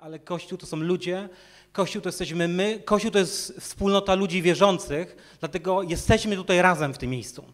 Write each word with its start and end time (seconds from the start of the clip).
ale 0.00 0.18
Kościół 0.18 0.58
to 0.58 0.66
są 0.66 0.76
ludzie, 0.76 1.28
Kościół 1.72 2.02
to 2.02 2.08
jesteśmy 2.08 2.48
my, 2.48 2.82
Kościół 2.84 3.10
to 3.10 3.18
jest 3.18 3.60
wspólnota 3.60 4.14
ludzi 4.14 4.42
wierzących, 4.42 5.36
dlatego 5.40 5.82
jesteśmy 5.82 6.36
tutaj 6.36 6.62
razem 6.62 6.94
w 6.94 6.98
tym 6.98 7.10
miejscu. 7.10 7.44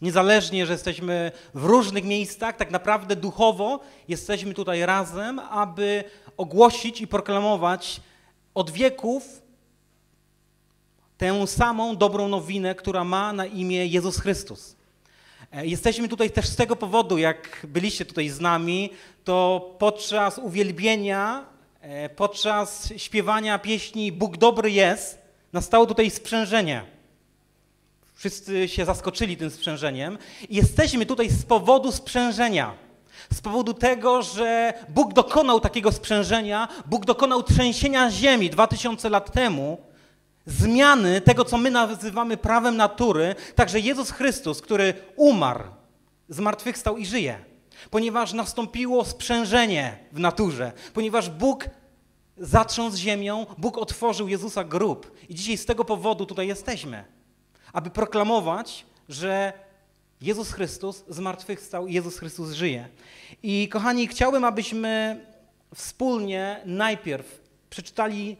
Niezależnie, 0.00 0.66
że 0.66 0.72
jesteśmy 0.72 1.32
w 1.54 1.64
różnych 1.64 2.04
miejscach, 2.04 2.56
tak 2.56 2.70
naprawdę 2.70 3.16
duchowo 3.16 3.80
jesteśmy 4.08 4.54
tutaj 4.54 4.86
razem, 4.86 5.38
aby 5.38 6.04
ogłosić 6.36 7.00
i 7.00 7.06
proklamować 7.06 8.00
od 8.54 8.70
wieków 8.70 9.42
tę 11.18 11.46
samą 11.46 11.96
dobrą 11.96 12.28
nowinę, 12.28 12.74
która 12.74 13.04
ma 13.04 13.32
na 13.32 13.46
imię 13.46 13.86
Jezus 13.86 14.18
Chrystus. 14.18 14.76
E, 15.52 15.66
jesteśmy 15.66 16.08
tutaj 16.08 16.30
też 16.30 16.48
z 16.48 16.56
tego 16.56 16.76
powodu, 16.76 17.18
jak 17.18 17.66
byliście 17.68 18.04
tutaj 18.04 18.28
z 18.28 18.40
nami, 18.40 18.90
to 19.24 19.70
podczas 19.78 20.38
uwielbienia, 20.38 21.57
podczas 22.16 22.92
śpiewania 22.96 23.58
pieśni 23.58 24.12
Bóg 24.12 24.36
dobry 24.36 24.70
jest, 24.70 25.18
nastało 25.52 25.86
tutaj 25.86 26.10
sprzężenie. 26.10 26.84
Wszyscy 28.14 28.68
się 28.68 28.84
zaskoczyli 28.84 29.36
tym 29.36 29.50
sprzężeniem. 29.50 30.18
I 30.48 30.56
jesteśmy 30.56 31.06
tutaj 31.06 31.30
z 31.30 31.44
powodu 31.44 31.92
sprzężenia. 31.92 32.74
Z 33.32 33.40
powodu 33.40 33.74
tego, 33.74 34.22
że 34.22 34.74
Bóg 34.88 35.12
dokonał 35.14 35.60
takiego 35.60 35.92
sprzężenia, 35.92 36.68
Bóg 36.86 37.04
dokonał 37.04 37.42
trzęsienia 37.42 38.10
ziemi 38.10 38.50
2000 38.50 39.08
lat 39.10 39.32
temu, 39.32 39.78
zmiany 40.46 41.20
tego, 41.20 41.44
co 41.44 41.58
my 41.58 41.70
nazywamy 41.70 42.36
prawem 42.36 42.76
natury, 42.76 43.34
także 43.54 43.80
Jezus 43.80 44.10
Chrystus, 44.10 44.60
który 44.60 44.94
umarł, 45.16 45.64
zmartwychwstał 46.28 46.96
i 46.96 47.06
żyje, 47.06 47.47
ponieważ 47.90 48.32
nastąpiło 48.32 49.04
sprzężenie 49.04 49.98
w 50.12 50.18
naturze, 50.18 50.72
ponieważ 50.94 51.30
Bóg 51.30 51.64
zatrząsł 52.36 52.96
ziemią, 52.96 53.46
Bóg 53.58 53.78
otworzył 53.78 54.28
Jezusa 54.28 54.64
grób. 54.64 55.16
I 55.28 55.34
dzisiaj 55.34 55.56
z 55.56 55.66
tego 55.66 55.84
powodu 55.84 56.26
tutaj 56.26 56.48
jesteśmy, 56.48 57.04
aby 57.72 57.90
proklamować, 57.90 58.86
że 59.08 59.52
Jezus 60.20 60.52
Chrystus 60.52 61.04
zmartwychwstał 61.08 61.86
i 61.86 61.94
Jezus 61.94 62.18
Chrystus 62.18 62.52
żyje. 62.52 62.88
I 63.42 63.68
kochani, 63.68 64.08
chciałbym, 64.08 64.44
abyśmy 64.44 65.20
wspólnie 65.74 66.60
najpierw 66.64 67.40
przeczytali 67.70 68.36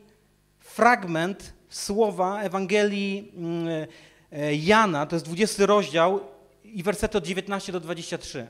fragment 0.58 1.52
słowa 1.68 2.42
Ewangelii 2.42 3.32
mm, 3.36 3.86
e, 4.32 4.54
Jana, 4.54 5.06
to 5.06 5.16
jest 5.16 5.26
20 5.26 5.66
rozdział 5.66 6.20
i 6.64 6.82
wersety 6.82 7.18
od 7.18 7.26
19 7.26 7.72
do 7.72 7.80
23, 7.80 8.46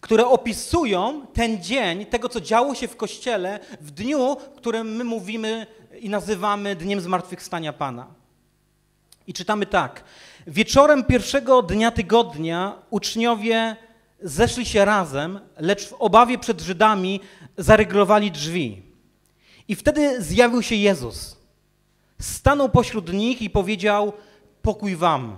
które 0.00 0.26
opisują 0.26 1.26
ten 1.26 1.62
dzień, 1.62 2.06
tego 2.06 2.28
co 2.28 2.40
działo 2.40 2.74
się 2.74 2.88
w 2.88 2.96
Kościele 2.96 3.60
w 3.80 3.90
dniu, 3.90 4.36
którym 4.56 4.96
my 4.96 5.04
mówimy 5.04 5.66
i 6.00 6.08
nazywamy 6.08 6.76
Dniem 6.76 7.00
Zmartwychwstania 7.00 7.72
Pana. 7.72 8.06
I 9.26 9.32
czytamy 9.32 9.66
tak. 9.66 10.04
Wieczorem 10.46 11.04
pierwszego 11.04 11.62
dnia 11.62 11.90
tygodnia 11.90 12.82
uczniowie 12.90 13.76
zeszli 14.22 14.66
się 14.66 14.84
razem, 14.84 15.40
lecz 15.56 15.88
w 15.88 15.92
obawie 15.92 16.38
przed 16.38 16.60
Żydami 16.60 17.20
zareglowali 17.56 18.30
drzwi. 18.30 18.82
I 19.68 19.76
wtedy 19.76 20.22
zjawił 20.22 20.62
się 20.62 20.74
Jezus– 20.74 21.36
stanął 22.20 22.68
pośród 22.68 23.12
nich 23.12 23.42
i 23.42 23.50
powiedział: 23.50 24.12
Pokój 24.62 24.96
wam. 24.96 25.36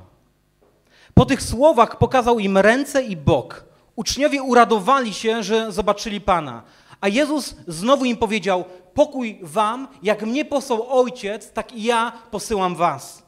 Po 1.15 1.25
tych 1.25 1.43
słowach 1.43 1.99
pokazał 1.99 2.39
im 2.39 2.59
ręce 2.59 3.03
i 3.03 3.17
bok. 3.17 3.65
Uczniowie 3.97 4.43
uradowali 4.43 5.15
się, 5.15 5.43
że 5.43 5.73
zobaczyli 5.73 6.21
Pana. 6.21 6.63
A 7.01 7.09
Jezus 7.09 7.55
znowu 7.67 8.05
im 8.05 8.17
powiedział: 8.17 8.65
Pokój 8.95 9.39
wam, 9.43 9.89
jak 10.03 10.23
mnie 10.23 10.45
posłał 10.45 11.01
Ojciec, 11.01 11.53
tak 11.53 11.73
i 11.73 11.83
ja 11.83 12.13
posyłam 12.31 12.75
was. 12.75 13.23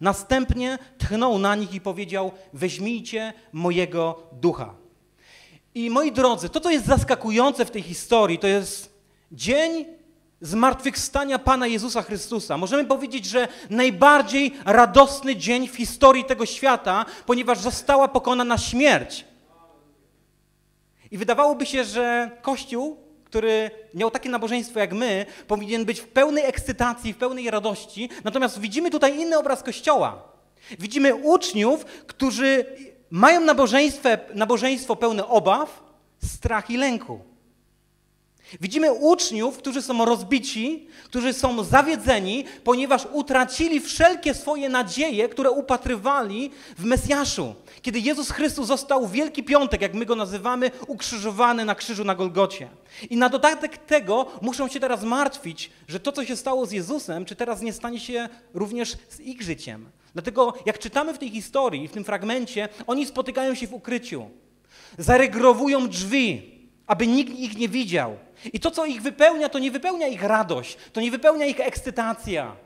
Następnie 0.00 0.78
tchnął 0.98 1.38
na 1.38 1.54
nich 1.54 1.74
i 1.74 1.80
powiedział: 1.80 2.32
Weźmijcie 2.52 3.32
mojego 3.52 4.22
ducha. 4.32 4.74
I 5.74 5.90
moi 5.90 6.12
drodzy, 6.12 6.48
to, 6.48 6.60
co 6.60 6.70
jest 6.70 6.86
zaskakujące 6.86 7.64
w 7.64 7.70
tej 7.70 7.82
historii, 7.82 8.38
to 8.38 8.46
jest 8.46 8.94
dzień 9.32 9.84
zmartwychwstania 10.40 11.38
Pana 11.38 11.66
Jezusa 11.66 12.02
Chrystusa. 12.02 12.56
Możemy 12.56 12.84
powiedzieć, 12.84 13.24
że 13.24 13.48
najbardziej 13.70 14.54
radosny 14.64 15.36
dzień 15.36 15.68
w 15.68 15.76
historii 15.76 16.24
tego 16.24 16.46
świata, 16.46 17.06
ponieważ 17.26 17.58
została 17.58 18.08
pokonana 18.08 18.58
śmierć. 18.58 19.24
I 21.10 21.18
wydawałoby 21.18 21.66
się, 21.66 21.84
że 21.84 22.30
Kościół, 22.42 22.96
który 23.24 23.70
miał 23.94 24.10
takie 24.10 24.28
nabożeństwo 24.28 24.80
jak 24.80 24.92
my, 24.92 25.26
powinien 25.46 25.84
być 25.84 26.00
w 26.00 26.08
pełnej 26.08 26.44
ekscytacji, 26.44 27.12
w 27.12 27.16
pełnej 27.16 27.50
radości. 27.50 28.08
Natomiast 28.24 28.60
widzimy 28.60 28.90
tutaj 28.90 29.20
inny 29.20 29.38
obraz 29.38 29.62
Kościoła. 29.62 30.22
Widzimy 30.78 31.14
uczniów, 31.14 31.84
którzy 31.84 32.64
mają 33.10 33.40
nabożeństwo, 33.40 34.08
nabożeństwo 34.34 34.96
pełne 34.96 35.28
obaw, 35.28 35.82
strach 36.24 36.70
i 36.70 36.76
lęku. 36.76 37.20
Widzimy 38.60 38.92
uczniów, 38.92 39.58
którzy 39.58 39.82
są 39.82 40.04
rozbici, 40.04 40.86
którzy 41.04 41.32
są 41.32 41.64
zawiedzeni, 41.64 42.44
ponieważ 42.64 43.06
utracili 43.12 43.80
wszelkie 43.80 44.34
swoje 44.34 44.68
nadzieje, 44.68 45.28
które 45.28 45.50
upatrywali 45.50 46.50
w 46.78 46.84
Mesjaszu. 46.84 47.54
Kiedy 47.82 48.00
Jezus 48.00 48.30
Chrystus 48.30 48.66
został 48.66 49.06
w 49.06 49.12
Wielki 49.12 49.42
Piątek, 49.42 49.80
jak 49.80 49.94
my 49.94 50.06
go 50.06 50.16
nazywamy, 50.16 50.70
ukrzyżowany 50.86 51.64
na 51.64 51.74
krzyżu 51.74 52.04
na 52.04 52.14
Golgocie. 52.14 52.68
I 53.10 53.16
na 53.16 53.28
dodatek 53.28 53.78
tego 53.78 54.26
muszą 54.42 54.68
się 54.68 54.80
teraz 54.80 55.02
martwić, 55.02 55.70
że 55.88 56.00
to, 56.00 56.12
co 56.12 56.24
się 56.24 56.36
stało 56.36 56.66
z 56.66 56.72
Jezusem, 56.72 57.24
czy 57.24 57.36
teraz 57.36 57.60
nie 57.60 57.72
stanie 57.72 58.00
się 58.00 58.28
również 58.54 58.96
z 59.08 59.20
ich 59.20 59.42
życiem. 59.42 59.90
Dlatego, 60.12 60.54
jak 60.66 60.78
czytamy 60.78 61.14
w 61.14 61.18
tej 61.18 61.30
historii, 61.30 61.88
w 61.88 61.92
tym 61.92 62.04
fragmencie, 62.04 62.68
oni 62.86 63.06
spotykają 63.06 63.54
się 63.54 63.66
w 63.66 63.74
ukryciu. 63.74 64.30
Zaregrowują 64.98 65.88
drzwi, 65.88 66.59
aby 66.90 67.06
nikt 67.06 67.38
ich 67.38 67.56
nie 67.56 67.68
widział. 67.68 68.18
I 68.52 68.60
to, 68.60 68.70
co 68.70 68.86
ich 68.86 69.02
wypełnia, 69.02 69.48
to 69.48 69.58
nie 69.58 69.70
wypełnia 69.70 70.06
ich 70.06 70.22
radość, 70.22 70.76
to 70.92 71.00
nie 71.00 71.10
wypełnia 71.10 71.46
ich 71.46 71.60
ekscytacja. 71.60 72.56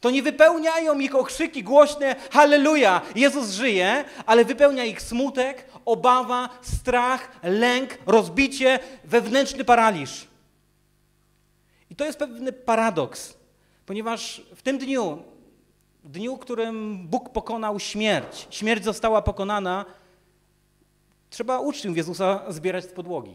To 0.00 0.10
nie 0.10 0.22
wypełniają 0.22 0.98
ich 0.98 1.14
okrzyki 1.14 1.62
głośne 1.62 2.16
Halleluja, 2.30 3.00
Jezus 3.14 3.50
żyje, 3.50 4.04
ale 4.26 4.44
wypełnia 4.44 4.84
ich 4.84 5.02
smutek, 5.02 5.64
obawa, 5.84 6.48
strach, 6.62 7.40
lęk, 7.42 7.98
rozbicie, 8.06 8.78
wewnętrzny 9.04 9.64
paraliż. 9.64 10.26
I 11.90 11.96
to 11.96 12.04
jest 12.04 12.18
pewny 12.18 12.52
paradoks, 12.52 13.34
ponieważ 13.86 14.42
w 14.54 14.62
tym 14.62 14.78
dniu, 14.78 15.22
dniu, 16.04 16.36
w 16.36 16.40
którym 16.40 17.06
Bóg 17.08 17.32
pokonał 17.32 17.80
śmierć, 17.80 18.46
śmierć 18.50 18.84
została 18.84 19.22
pokonana, 19.22 19.84
trzeba 21.30 21.60
uczniów 21.60 21.96
Jezusa 21.96 22.52
zbierać 22.52 22.84
z 22.84 22.92
podłogi 22.92 23.34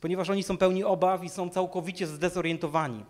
ponieważ 0.00 0.30
oni 0.30 0.42
są 0.42 0.58
pełni 0.58 0.84
obaw 0.84 1.24
i 1.24 1.28
są 1.28 1.50
całkowicie 1.50 2.06
zdezorientowani. 2.06 3.04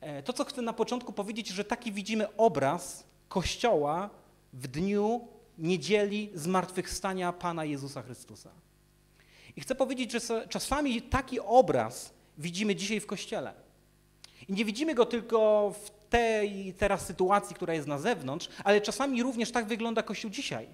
E, 0.00 0.22
to, 0.22 0.32
co 0.32 0.44
chcę 0.44 0.62
na 0.62 0.72
początku 0.72 1.12
powiedzieć, 1.12 1.48
że 1.48 1.64
taki 1.64 1.92
widzimy 1.92 2.36
obraz 2.36 3.04
Kościoła 3.28 4.10
w 4.52 4.68
dniu 4.68 5.28
niedzieli 5.58 6.30
zmartwychwstania 6.34 7.32
Pana 7.32 7.64
Jezusa 7.64 8.02
Chrystusa. 8.02 8.50
I 9.56 9.60
chcę 9.60 9.74
powiedzieć, 9.74 10.12
że 10.12 10.48
czasami 10.48 11.02
taki 11.02 11.40
obraz 11.40 12.14
widzimy 12.38 12.76
dzisiaj 12.76 13.00
w 13.00 13.06
Kościele. 13.06 13.54
I 14.48 14.52
nie 14.52 14.64
widzimy 14.64 14.94
go 14.94 15.06
tylko 15.06 15.70
w 15.84 15.90
tej 16.10 16.74
teraz 16.74 17.06
sytuacji, 17.06 17.56
która 17.56 17.74
jest 17.74 17.88
na 17.88 17.98
zewnątrz, 17.98 18.48
ale 18.64 18.80
czasami 18.80 19.22
również 19.22 19.52
tak 19.52 19.66
wygląda 19.66 20.02
Kościół 20.02 20.30
dzisiaj. 20.30 20.68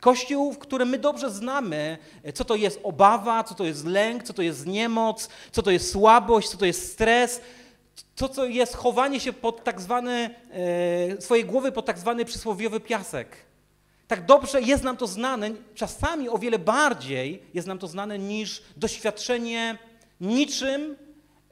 Kościół, 0.00 0.52
w 0.52 0.58
którym 0.58 0.88
my 0.88 0.98
dobrze 0.98 1.30
znamy, 1.30 1.98
co 2.34 2.44
to 2.44 2.54
jest 2.54 2.80
obawa, 2.82 3.44
co 3.44 3.54
to 3.54 3.64
jest 3.64 3.86
lęk, 3.86 4.22
co 4.22 4.32
to 4.32 4.42
jest 4.42 4.66
niemoc, 4.66 5.28
co 5.52 5.62
to 5.62 5.70
jest 5.70 5.92
słabość, 5.92 6.48
co 6.48 6.58
to 6.58 6.66
jest 6.66 6.92
stres, 6.92 7.40
to, 8.16 8.28
co 8.28 8.46
jest 8.46 8.76
chowanie 8.76 9.20
się 9.20 9.32
pod 9.32 9.64
tak 9.64 9.80
zwany, 9.80 10.34
e, 11.18 11.22
swojej 11.22 11.44
głowy 11.44 11.72
pod 11.72 11.86
tak 11.86 11.98
zwany 11.98 12.24
przysłowiowy 12.24 12.80
piasek. 12.80 13.36
Tak 14.08 14.26
dobrze 14.26 14.62
jest 14.62 14.84
nam 14.84 14.96
to 14.96 15.06
znane, 15.06 15.50
czasami 15.74 16.28
o 16.28 16.38
wiele 16.38 16.58
bardziej 16.58 17.42
jest 17.54 17.68
nam 17.68 17.78
to 17.78 17.86
znane 17.86 18.18
niż 18.18 18.62
doświadczenie 18.76 19.78
niczym 20.20 20.96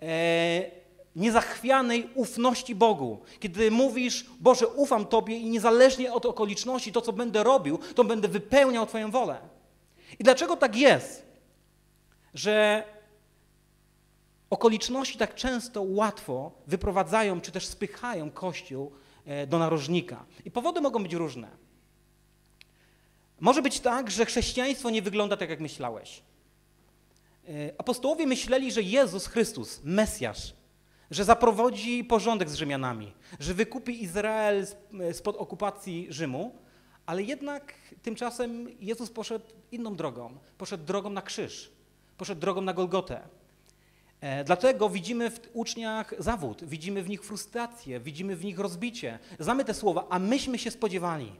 e, 0.03 0.82
niezachwianej 1.17 2.09
ufności 2.15 2.75
Bogu. 2.75 3.21
Kiedy 3.41 3.71
mówisz, 3.71 4.27
Boże, 4.41 4.69
ufam 4.69 5.07
Tobie 5.07 5.39
i 5.39 5.51
niezależnie 5.51 6.13
od 6.13 6.27
okoliczności, 6.27 6.93
to 6.93 7.01
co 7.01 7.13
będę 7.13 7.43
robił, 7.43 7.79
to 7.95 8.05
będę 8.05 8.29
wypełniał 8.29 8.87
Twoją 8.87 9.11
wolę. 9.11 9.41
I 10.19 10.25
dlaczego 10.25 10.57
tak 10.57 10.77
jest, 10.77 11.27
że 12.35 12.85
okoliczności 14.51 15.19
tak 15.19 15.35
często 15.35 15.83
łatwo 15.83 16.53
wyprowadzają, 16.67 17.41
czy 17.41 17.53
też 17.53 17.67
spychają 17.67 18.31
Kościół 18.31 18.93
e, 19.25 19.47
do 19.47 19.59
narożnika? 19.59 20.25
I 20.45 20.51
powody 20.51 20.81
mogą 20.81 21.03
być 21.03 21.15
różne. 21.15 21.49
Może 23.41 23.63
być 23.63 23.81
tak, 23.81 24.11
że 24.11 24.27
chrześcijaństwo 24.27 24.91
nie 24.91 25.03
wygląda 25.03 25.37
tak, 25.37 25.51
jak 25.51 25.61
myślałeś. 25.61 26.23
E, 27.49 27.51
apostołowie 27.79 28.27
myśleli, 28.27 28.73
że 28.73 28.83
Jezus 28.83 29.27
Chrystus, 29.27 29.81
Mesjasz, 29.85 30.55
że 31.13 31.25
zaprowadzi 31.25 32.05
porządek 32.05 32.51
z 32.51 32.55
Rzymianami, 32.55 33.13
że 33.41 33.55
wykupi 33.55 34.03
Izrael 34.03 34.67
spod 35.13 35.37
okupacji 35.37 36.07
Rzymu, 36.11 36.55
ale 37.07 37.23
jednak 37.23 37.75
tymczasem 38.03 38.69
Jezus 38.81 39.11
poszedł 39.11 39.45
inną 39.73 39.97
drogą. 39.97 40.39
Poszedł 40.59 40.85
drogą 40.85 41.11
na 41.11 41.23
krzyż, 41.23 41.73
poszedł 42.19 42.41
drogą 42.41 42.61
na 42.61 42.73
Golgotę. 42.73 43.21
E, 44.21 44.45
dlatego 44.45 44.91
widzimy 44.91 45.31
w 45.31 45.41
uczniach 45.53 46.15
zawód, 46.19 46.65
widzimy 46.65 47.03
w 47.03 47.09
nich 47.09 47.23
frustrację, 47.25 48.01
widzimy 48.01 48.37
w 48.37 48.45
nich 48.45 48.59
rozbicie. 48.59 49.19
Znamy 49.39 49.65
te 49.65 49.75
słowa, 49.75 50.07
a 50.11 50.19
myśmy 50.19 50.59
się 50.59 50.71
spodziewali. 50.71 51.33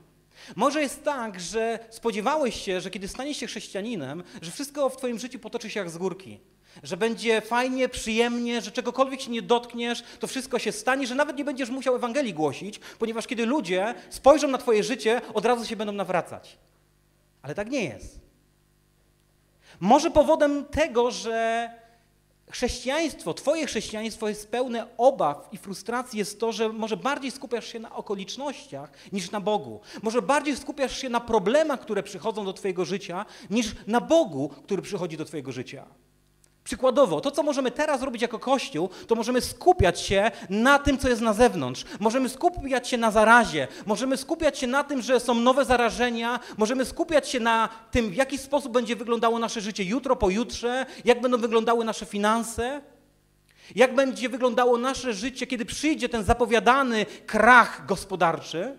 Może 0.55 0.81
jest 0.81 1.03
tak, 1.03 1.39
że 1.39 1.79
spodziewałeś 1.89 2.61
się, 2.61 2.81
że 2.81 2.89
kiedy 2.89 3.07
staniesz 3.07 3.37
się 3.37 3.47
chrześcijaninem, 3.47 4.23
że 4.41 4.51
wszystko 4.51 4.89
w 4.89 4.97
Twoim 4.97 5.19
życiu 5.19 5.39
potoczy 5.39 5.69
się 5.69 5.79
jak 5.79 5.89
z 5.89 5.97
górki. 5.97 6.39
Że 6.83 6.97
będzie 6.97 7.41
fajnie, 7.41 7.89
przyjemnie, 7.89 8.61
że 8.61 8.71
czegokolwiek 8.71 9.21
się 9.21 9.31
nie 9.31 9.41
dotkniesz, 9.41 10.03
to 10.19 10.27
wszystko 10.27 10.59
się 10.59 10.71
stanie, 10.71 11.07
że 11.07 11.15
nawet 11.15 11.37
nie 11.37 11.45
będziesz 11.45 11.69
musiał 11.69 11.95
Ewangelii 11.95 12.33
głosić, 12.33 12.79
ponieważ 12.99 13.27
kiedy 13.27 13.45
ludzie 13.45 13.93
spojrzą 14.09 14.47
na 14.47 14.57
Twoje 14.57 14.83
życie, 14.83 15.21
od 15.33 15.45
razu 15.45 15.65
się 15.65 15.75
będą 15.75 15.93
nawracać. 15.93 16.57
Ale 17.41 17.55
tak 17.55 17.69
nie 17.69 17.83
jest. 17.83 18.19
Może 19.79 20.11
powodem 20.11 20.65
tego, 20.65 21.11
że 21.11 21.69
chrześcijaństwo, 22.51 23.33
Twoje 23.33 23.67
chrześcijaństwo 23.67 24.29
jest 24.29 24.51
pełne 24.51 24.87
obaw 24.97 25.49
i 25.51 25.57
frustracji, 25.57 26.19
jest 26.19 26.39
to, 26.39 26.51
że 26.51 26.69
może 26.69 26.97
bardziej 26.97 27.31
skupiasz 27.31 27.67
się 27.67 27.79
na 27.79 27.95
okolicznościach 27.95 28.91
niż 29.11 29.31
na 29.31 29.41
Bogu. 29.41 29.79
Może 30.01 30.21
bardziej 30.21 30.57
skupiasz 30.57 30.97
się 30.97 31.09
na 31.09 31.19
problemach, 31.19 31.79
które 31.79 32.03
przychodzą 32.03 32.45
do 32.45 32.53
Twojego 32.53 32.85
życia, 32.85 33.25
niż 33.49 33.75
na 33.87 34.01
Bogu, 34.01 34.49
który 34.49 34.81
przychodzi 34.81 35.17
do 35.17 35.25
Twojego 35.25 35.51
życia. 35.51 35.85
Przykładowo, 36.63 37.21
to 37.21 37.31
co 37.31 37.43
możemy 37.43 37.71
teraz 37.71 38.01
robić 38.01 38.21
jako 38.21 38.39
Kościół, 38.39 38.89
to 39.07 39.15
możemy 39.15 39.41
skupiać 39.41 39.99
się 40.01 40.31
na 40.49 40.79
tym, 40.79 40.97
co 40.97 41.09
jest 41.09 41.21
na 41.21 41.33
zewnątrz. 41.33 41.85
Możemy 41.99 42.29
skupiać 42.29 42.87
się 42.87 42.97
na 42.97 43.11
zarazie, 43.11 43.67
możemy 43.85 44.17
skupiać 44.17 44.59
się 44.59 44.67
na 44.67 44.83
tym, 44.83 45.01
że 45.01 45.19
są 45.19 45.33
nowe 45.33 45.65
zarażenia, 45.65 46.39
możemy 46.57 46.85
skupiać 46.85 47.29
się 47.29 47.39
na 47.39 47.69
tym, 47.91 48.09
w 48.09 48.15
jaki 48.15 48.37
sposób 48.37 48.73
będzie 48.73 48.95
wyglądało 48.95 49.39
nasze 49.39 49.61
życie 49.61 49.83
jutro, 49.83 50.15
pojutrze, 50.15 50.85
jak 51.05 51.21
będą 51.21 51.37
wyglądały 51.37 51.85
nasze 51.85 52.05
finanse, 52.05 52.81
jak 53.75 53.95
będzie 53.95 54.29
wyglądało 54.29 54.77
nasze 54.77 55.13
życie, 55.13 55.47
kiedy 55.47 55.65
przyjdzie 55.65 56.09
ten 56.09 56.23
zapowiadany 56.23 57.05
krach 57.25 57.85
gospodarczy. 57.85 58.77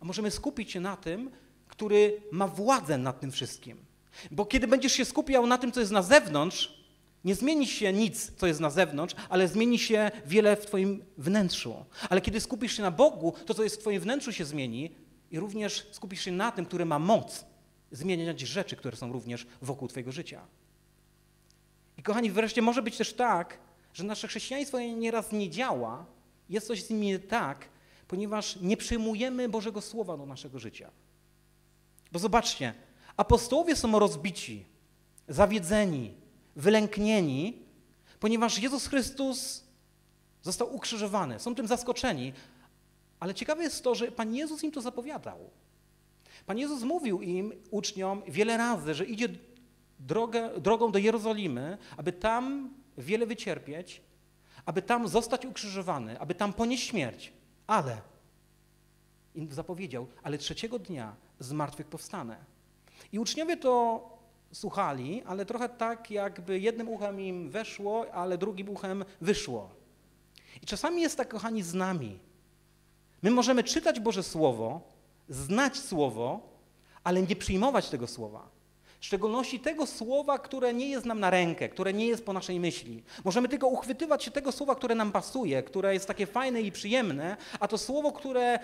A 0.00 0.04
możemy 0.04 0.30
skupić 0.30 0.72
się 0.72 0.80
na 0.80 0.96
tym, 0.96 1.30
który 1.68 2.22
ma 2.32 2.48
władzę 2.48 2.98
nad 2.98 3.20
tym 3.20 3.32
wszystkim 3.32 3.85
bo 4.30 4.46
kiedy 4.46 4.66
będziesz 4.66 4.92
się 4.92 5.04
skupiał 5.04 5.46
na 5.46 5.58
tym, 5.58 5.72
co 5.72 5.80
jest 5.80 5.92
na 5.92 6.02
zewnątrz, 6.02 6.86
nie 7.24 7.34
zmieni 7.34 7.66
się 7.66 7.92
nic, 7.92 8.32
co 8.36 8.46
jest 8.46 8.60
na 8.60 8.70
zewnątrz, 8.70 9.14
ale 9.28 9.48
zmieni 9.48 9.78
się 9.78 10.10
wiele 10.26 10.56
w 10.56 10.66
Twoim 10.66 11.04
wnętrzu. 11.18 11.84
Ale 12.10 12.20
kiedy 12.20 12.40
skupisz 12.40 12.76
się 12.76 12.82
na 12.82 12.90
Bogu, 12.90 13.34
to, 13.46 13.54
co 13.54 13.62
jest 13.62 13.76
w 13.76 13.78
Twoim 13.78 14.00
wnętrzu, 14.00 14.32
się 14.32 14.44
zmieni 14.44 14.94
i 15.30 15.38
również 15.38 15.86
skupisz 15.92 16.20
się 16.20 16.32
na 16.32 16.52
tym, 16.52 16.66
który 16.66 16.84
ma 16.84 16.98
moc 16.98 17.44
zmieniać 17.90 18.40
rzeczy, 18.40 18.76
które 18.76 18.96
są 18.96 19.12
również 19.12 19.46
wokół 19.62 19.88
Twojego 19.88 20.12
życia. 20.12 20.46
I 21.98 22.02
kochani, 22.02 22.30
wreszcie 22.30 22.62
może 22.62 22.82
być 22.82 22.96
też 22.96 23.12
tak, 23.12 23.58
że 23.92 24.04
nasze 24.04 24.28
chrześcijaństwo 24.28 24.80
nieraz 24.80 25.32
nie 25.32 25.50
działa, 25.50 26.06
jest 26.48 26.66
coś 26.66 26.82
z 26.82 26.90
nim 26.90 27.00
nie 27.00 27.18
tak, 27.18 27.68
ponieważ 28.08 28.56
nie 28.56 28.76
przyjmujemy 28.76 29.48
Bożego 29.48 29.80
Słowa 29.80 30.16
do 30.16 30.26
naszego 30.26 30.58
życia. 30.58 30.90
Bo 32.12 32.18
zobaczcie, 32.18 32.74
Apostołowie 33.16 33.76
są 33.76 33.98
rozbici, 33.98 34.64
zawiedzeni, 35.28 36.14
wylęknieni, 36.56 37.62
ponieważ 38.20 38.58
Jezus 38.58 38.86
Chrystus 38.86 39.64
został 40.42 40.74
ukrzyżowany. 40.74 41.40
Są 41.40 41.54
tym 41.54 41.66
zaskoczeni. 41.66 42.32
Ale 43.20 43.34
ciekawe 43.34 43.62
jest 43.62 43.84
to, 43.84 43.94
że 43.94 44.12
Pan 44.12 44.34
Jezus 44.34 44.64
im 44.64 44.72
to 44.72 44.80
zapowiadał. 44.80 45.50
Pan 46.46 46.58
Jezus 46.58 46.82
mówił 46.82 47.22
im, 47.22 47.52
uczniom, 47.70 48.22
wiele 48.28 48.56
razy, 48.56 48.94
że 48.94 49.04
idzie 49.04 49.28
drogę, 49.98 50.60
drogą 50.60 50.92
do 50.92 50.98
Jerozolimy, 50.98 51.78
aby 51.96 52.12
tam 52.12 52.74
wiele 52.98 53.26
wycierpieć, 53.26 54.02
aby 54.66 54.82
tam 54.82 55.08
zostać 55.08 55.46
ukrzyżowany, 55.46 56.20
aby 56.20 56.34
tam 56.34 56.52
ponieść 56.52 56.88
śmierć. 56.88 57.32
Ale, 57.66 58.00
im 59.34 59.52
zapowiedział, 59.52 60.06
ale 60.22 60.38
trzeciego 60.38 60.78
dnia 60.78 61.16
z 61.40 61.52
martwych 61.52 61.86
powstanę. 61.86 62.55
I 63.12 63.18
uczniowie 63.18 63.56
to 63.56 64.00
słuchali, 64.52 65.22
ale 65.26 65.46
trochę 65.46 65.68
tak, 65.68 66.10
jakby 66.10 66.60
jednym 66.60 66.88
uchem 66.88 67.20
im 67.20 67.50
weszło, 67.50 68.14
ale 68.14 68.38
drugim 68.38 68.68
uchem 68.68 69.04
wyszło. 69.20 69.70
I 70.62 70.66
czasami 70.66 71.02
jest 71.02 71.16
tak, 71.16 71.28
kochani, 71.28 71.62
z 71.62 71.74
nami. 71.74 72.18
My 73.22 73.30
możemy 73.30 73.64
czytać 73.64 74.00
Boże 74.00 74.22
Słowo, 74.22 74.80
znać 75.28 75.78
Słowo, 75.78 76.40
ale 77.04 77.22
nie 77.22 77.36
przyjmować 77.36 77.88
tego 77.88 78.06
Słowa. 78.06 78.56
W 79.00 79.04
szczególności 79.06 79.60
tego 79.60 79.86
słowa, 79.86 80.38
które 80.38 80.74
nie 80.74 80.88
jest 80.88 81.06
nam 81.06 81.20
na 81.20 81.30
rękę, 81.30 81.68
które 81.68 81.92
nie 81.92 82.06
jest 82.06 82.24
po 82.24 82.32
naszej 82.32 82.60
myśli. 82.60 83.02
Możemy 83.24 83.48
tylko 83.48 83.66
uchwytywać 83.66 84.24
się 84.24 84.30
tego 84.30 84.52
słowa, 84.52 84.74
które 84.74 84.94
nam 84.94 85.12
pasuje, 85.12 85.62
które 85.62 85.94
jest 85.94 86.06
takie 86.06 86.26
fajne 86.26 86.62
i 86.62 86.72
przyjemne, 86.72 87.36
a 87.60 87.68
to 87.68 87.78
słowo, 87.78 88.12
które 88.12 88.58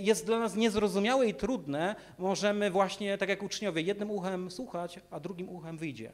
jest 0.00 0.26
dla 0.26 0.38
nas 0.38 0.54
niezrozumiałe 0.54 1.28
i 1.28 1.34
trudne, 1.34 1.96
możemy 2.18 2.70
właśnie, 2.70 3.18
tak 3.18 3.28
jak 3.28 3.42
uczniowie, 3.42 3.82
jednym 3.82 4.10
uchem 4.10 4.50
słuchać, 4.50 5.00
a 5.10 5.20
drugim 5.20 5.48
uchem 5.48 5.78
wyjdzie. 5.78 6.12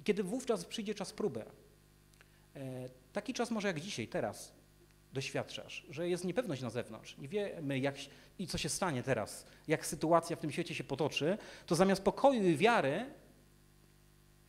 I 0.00 0.04
kiedy 0.04 0.22
wówczas 0.22 0.64
przyjdzie 0.64 0.94
czas 0.94 1.12
próby, 1.12 1.44
e, 2.56 2.88
taki 3.12 3.34
czas 3.34 3.50
może 3.50 3.68
jak 3.68 3.80
dzisiaj, 3.80 4.08
teraz 4.08 4.52
doświadczasz, 5.12 5.86
że 5.90 6.08
jest 6.08 6.24
niepewność 6.24 6.62
na 6.62 6.70
zewnątrz, 6.70 7.18
nie 7.18 7.28
wiemy 7.28 7.78
jak 7.78 7.94
i 8.38 8.46
co 8.46 8.58
się 8.58 8.68
stanie 8.68 9.02
teraz, 9.02 9.46
jak 9.68 9.86
sytuacja 9.86 10.36
w 10.36 10.40
tym 10.40 10.52
świecie 10.52 10.74
się 10.74 10.84
potoczy, 10.84 11.38
to 11.66 11.74
zamiast 11.74 12.02
pokoju 12.02 12.48
i 12.48 12.56
wiary 12.56 13.06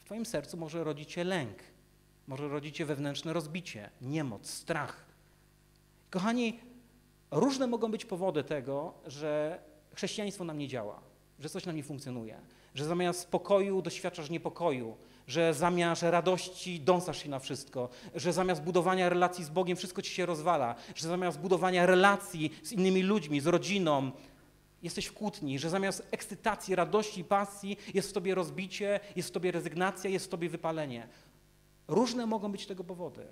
w 0.02 0.06
twoim 0.06 0.26
sercu 0.26 0.58
może 0.58 0.84
rodzić 0.84 1.12
się 1.12 1.24
lęk, 1.24 1.58
może 2.28 2.48
rodzić 2.48 2.78
się 2.78 2.86
wewnętrzne 2.86 3.34
rozbicie, 3.34 3.90
niemoc, 4.02 4.50
strach. 4.50 5.06
Kochani, 6.10 6.60
Różne 7.34 7.68
mogą 7.68 7.92
być 7.92 8.06
powody 8.06 8.44
tego, 8.44 8.94
że 9.06 9.60
chrześcijaństwo 9.96 10.44
nam 10.44 10.58
nie 10.58 10.68
działa, 10.68 11.02
że 11.40 11.50
coś 11.50 11.66
nam 11.66 11.76
nie 11.76 11.84
funkcjonuje, 11.84 12.40
że 12.76 12.86
zamiast 12.86 13.20
spokoju 13.20 13.82
doświadczasz 13.82 14.30
niepokoju, 14.30 14.98
że 15.28 15.54
zamiast 15.54 16.04
radości 16.04 16.80
dąsasz 16.80 17.24
się 17.24 17.30
na 17.30 17.40
wszystko, 17.40 17.90
że 18.16 18.34
zamiast 18.34 18.62
budowania 18.62 19.10
relacji 19.10 19.44
z 19.44 19.50
Bogiem 19.50 19.78
wszystko 19.78 20.02
ci 20.02 20.12
się 20.12 20.26
rozwala, 20.26 20.76
że 20.96 21.08
zamiast 21.08 21.40
budowania 21.40 21.86
relacji 21.86 22.52
z 22.64 22.72
innymi 22.72 23.04
ludźmi, 23.04 23.42
z 23.42 23.48
rodziną, 23.48 24.12
jesteś 24.84 25.06
w 25.06 25.14
kłótni, 25.14 25.60
że 25.60 25.70
zamiast 25.70 26.08
ekscytacji, 26.12 26.76
radości 26.76 27.24
pasji 27.24 27.78
jest 27.94 28.10
w 28.10 28.14
tobie 28.14 28.36
rozbicie, 28.36 29.00
jest 29.16 29.30
w 29.30 29.32
tobie 29.32 29.52
rezygnacja, 29.52 30.10
jest 30.10 30.26
w 30.26 30.30
tobie 30.30 30.50
wypalenie. 30.50 31.08
Różne 31.88 32.26
mogą 32.26 32.52
być 32.52 32.66
tego 32.66 32.84
powody. 32.84 33.28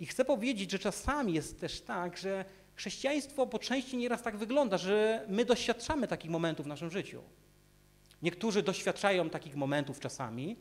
I 0.00 0.06
chcę 0.06 0.24
powiedzieć, 0.24 0.70
że 0.70 0.78
czasami 0.78 1.34
jest 1.34 1.60
też 1.60 1.80
tak, 1.80 2.16
że 2.16 2.44
Chrześcijaństwo 2.76 3.46
po 3.46 3.58
części 3.58 3.96
nieraz 3.96 4.22
tak 4.22 4.36
wygląda, 4.36 4.78
że 4.78 5.26
my 5.28 5.44
doświadczamy 5.44 6.08
takich 6.08 6.30
momentów 6.30 6.66
w 6.66 6.68
naszym 6.68 6.90
życiu. 6.90 7.22
Niektórzy 8.22 8.62
doświadczają 8.62 9.30
takich 9.30 9.56
momentów 9.56 10.00
czasami, 10.00 10.56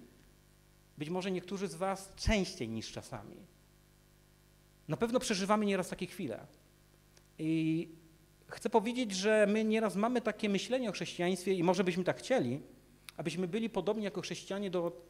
być 0.98 1.10
może 1.10 1.32
niektórzy 1.32 1.68
z 1.68 1.76
Was 1.76 2.14
częściej 2.16 2.70
niż 2.70 2.92
czasami. 2.92 3.36
Na 4.88 4.98
pewno 4.98 5.20
przeżywamy 5.20 5.66
nieraz 5.66 5.90
takie 5.90 6.08
chwile. 6.08 6.48
I 7.40 7.90
chcę 8.48 8.70
powiedzieć, 8.70 9.12
że 9.12 9.48
my 9.50 9.64
nieraz 9.64 9.96
mamy 9.96 10.22
takie 10.22 10.50
myślenie 10.50 10.90
o 10.90 10.92
chrześcijaństwie 10.92 11.54
i 11.54 11.64
może 11.64 11.84
byśmy 11.84 12.04
tak 12.04 12.20
chcieli, 12.20 12.62
abyśmy 13.18 13.48
byli 13.48 13.70
podobni 13.70 14.04
jako 14.04 14.22
chrześcijanie 14.22 14.70
do 14.70 15.02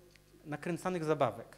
nakręcanych 0.46 1.04
zabawek. 1.04 1.58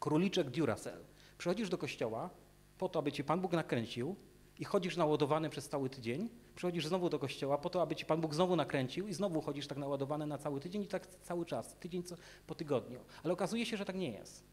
Króliczek 0.00 0.50
Duracell. 0.50 1.04
Przychodzisz 1.38 1.68
do 1.68 1.78
kościoła 1.78 2.30
po 2.78 2.88
to, 2.88 2.98
aby 2.98 3.12
cię 3.12 3.24
Pan 3.24 3.40
Bóg 3.40 3.52
nakręcił, 3.52 4.16
i 4.58 4.64
chodzisz 4.64 4.96
naładowany 4.96 5.50
przez 5.50 5.68
cały 5.68 5.90
tydzień, 5.90 6.28
przychodzisz 6.54 6.86
znowu 6.86 7.08
do 7.08 7.18
kościoła 7.18 7.58
po 7.58 7.70
to, 7.70 7.82
aby 7.82 7.96
ci 7.96 8.06
Pan 8.06 8.20
Bóg 8.20 8.34
znowu 8.34 8.56
nakręcił 8.56 9.08
i 9.08 9.14
znowu 9.14 9.40
chodzisz 9.40 9.66
tak 9.66 9.78
naładowany 9.78 10.26
na 10.26 10.38
cały 10.38 10.60
tydzień 10.60 10.82
i 10.82 10.86
tak 10.86 11.06
cały 11.22 11.46
czas, 11.46 11.74
tydzień 11.74 12.02
po 12.46 12.54
tygodniu. 12.54 13.00
Ale 13.24 13.32
okazuje 13.32 13.66
się, 13.66 13.76
że 13.76 13.84
tak 13.84 13.96
nie 13.96 14.10
jest. 14.10 14.44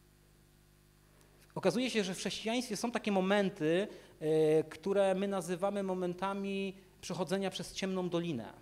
Okazuje 1.55 1.89
się, 1.89 2.03
że 2.03 2.13
w 2.13 2.17
chrześcijaństwie 2.17 2.77
są 2.77 2.91
takie 2.91 3.11
momenty, 3.11 3.87
y, 4.21 4.63
które 4.69 5.15
my 5.15 5.27
nazywamy 5.27 5.83
momentami 5.83 6.75
przechodzenia 7.01 7.49
przez 7.49 7.73
ciemną 7.73 8.09
dolinę. 8.09 8.53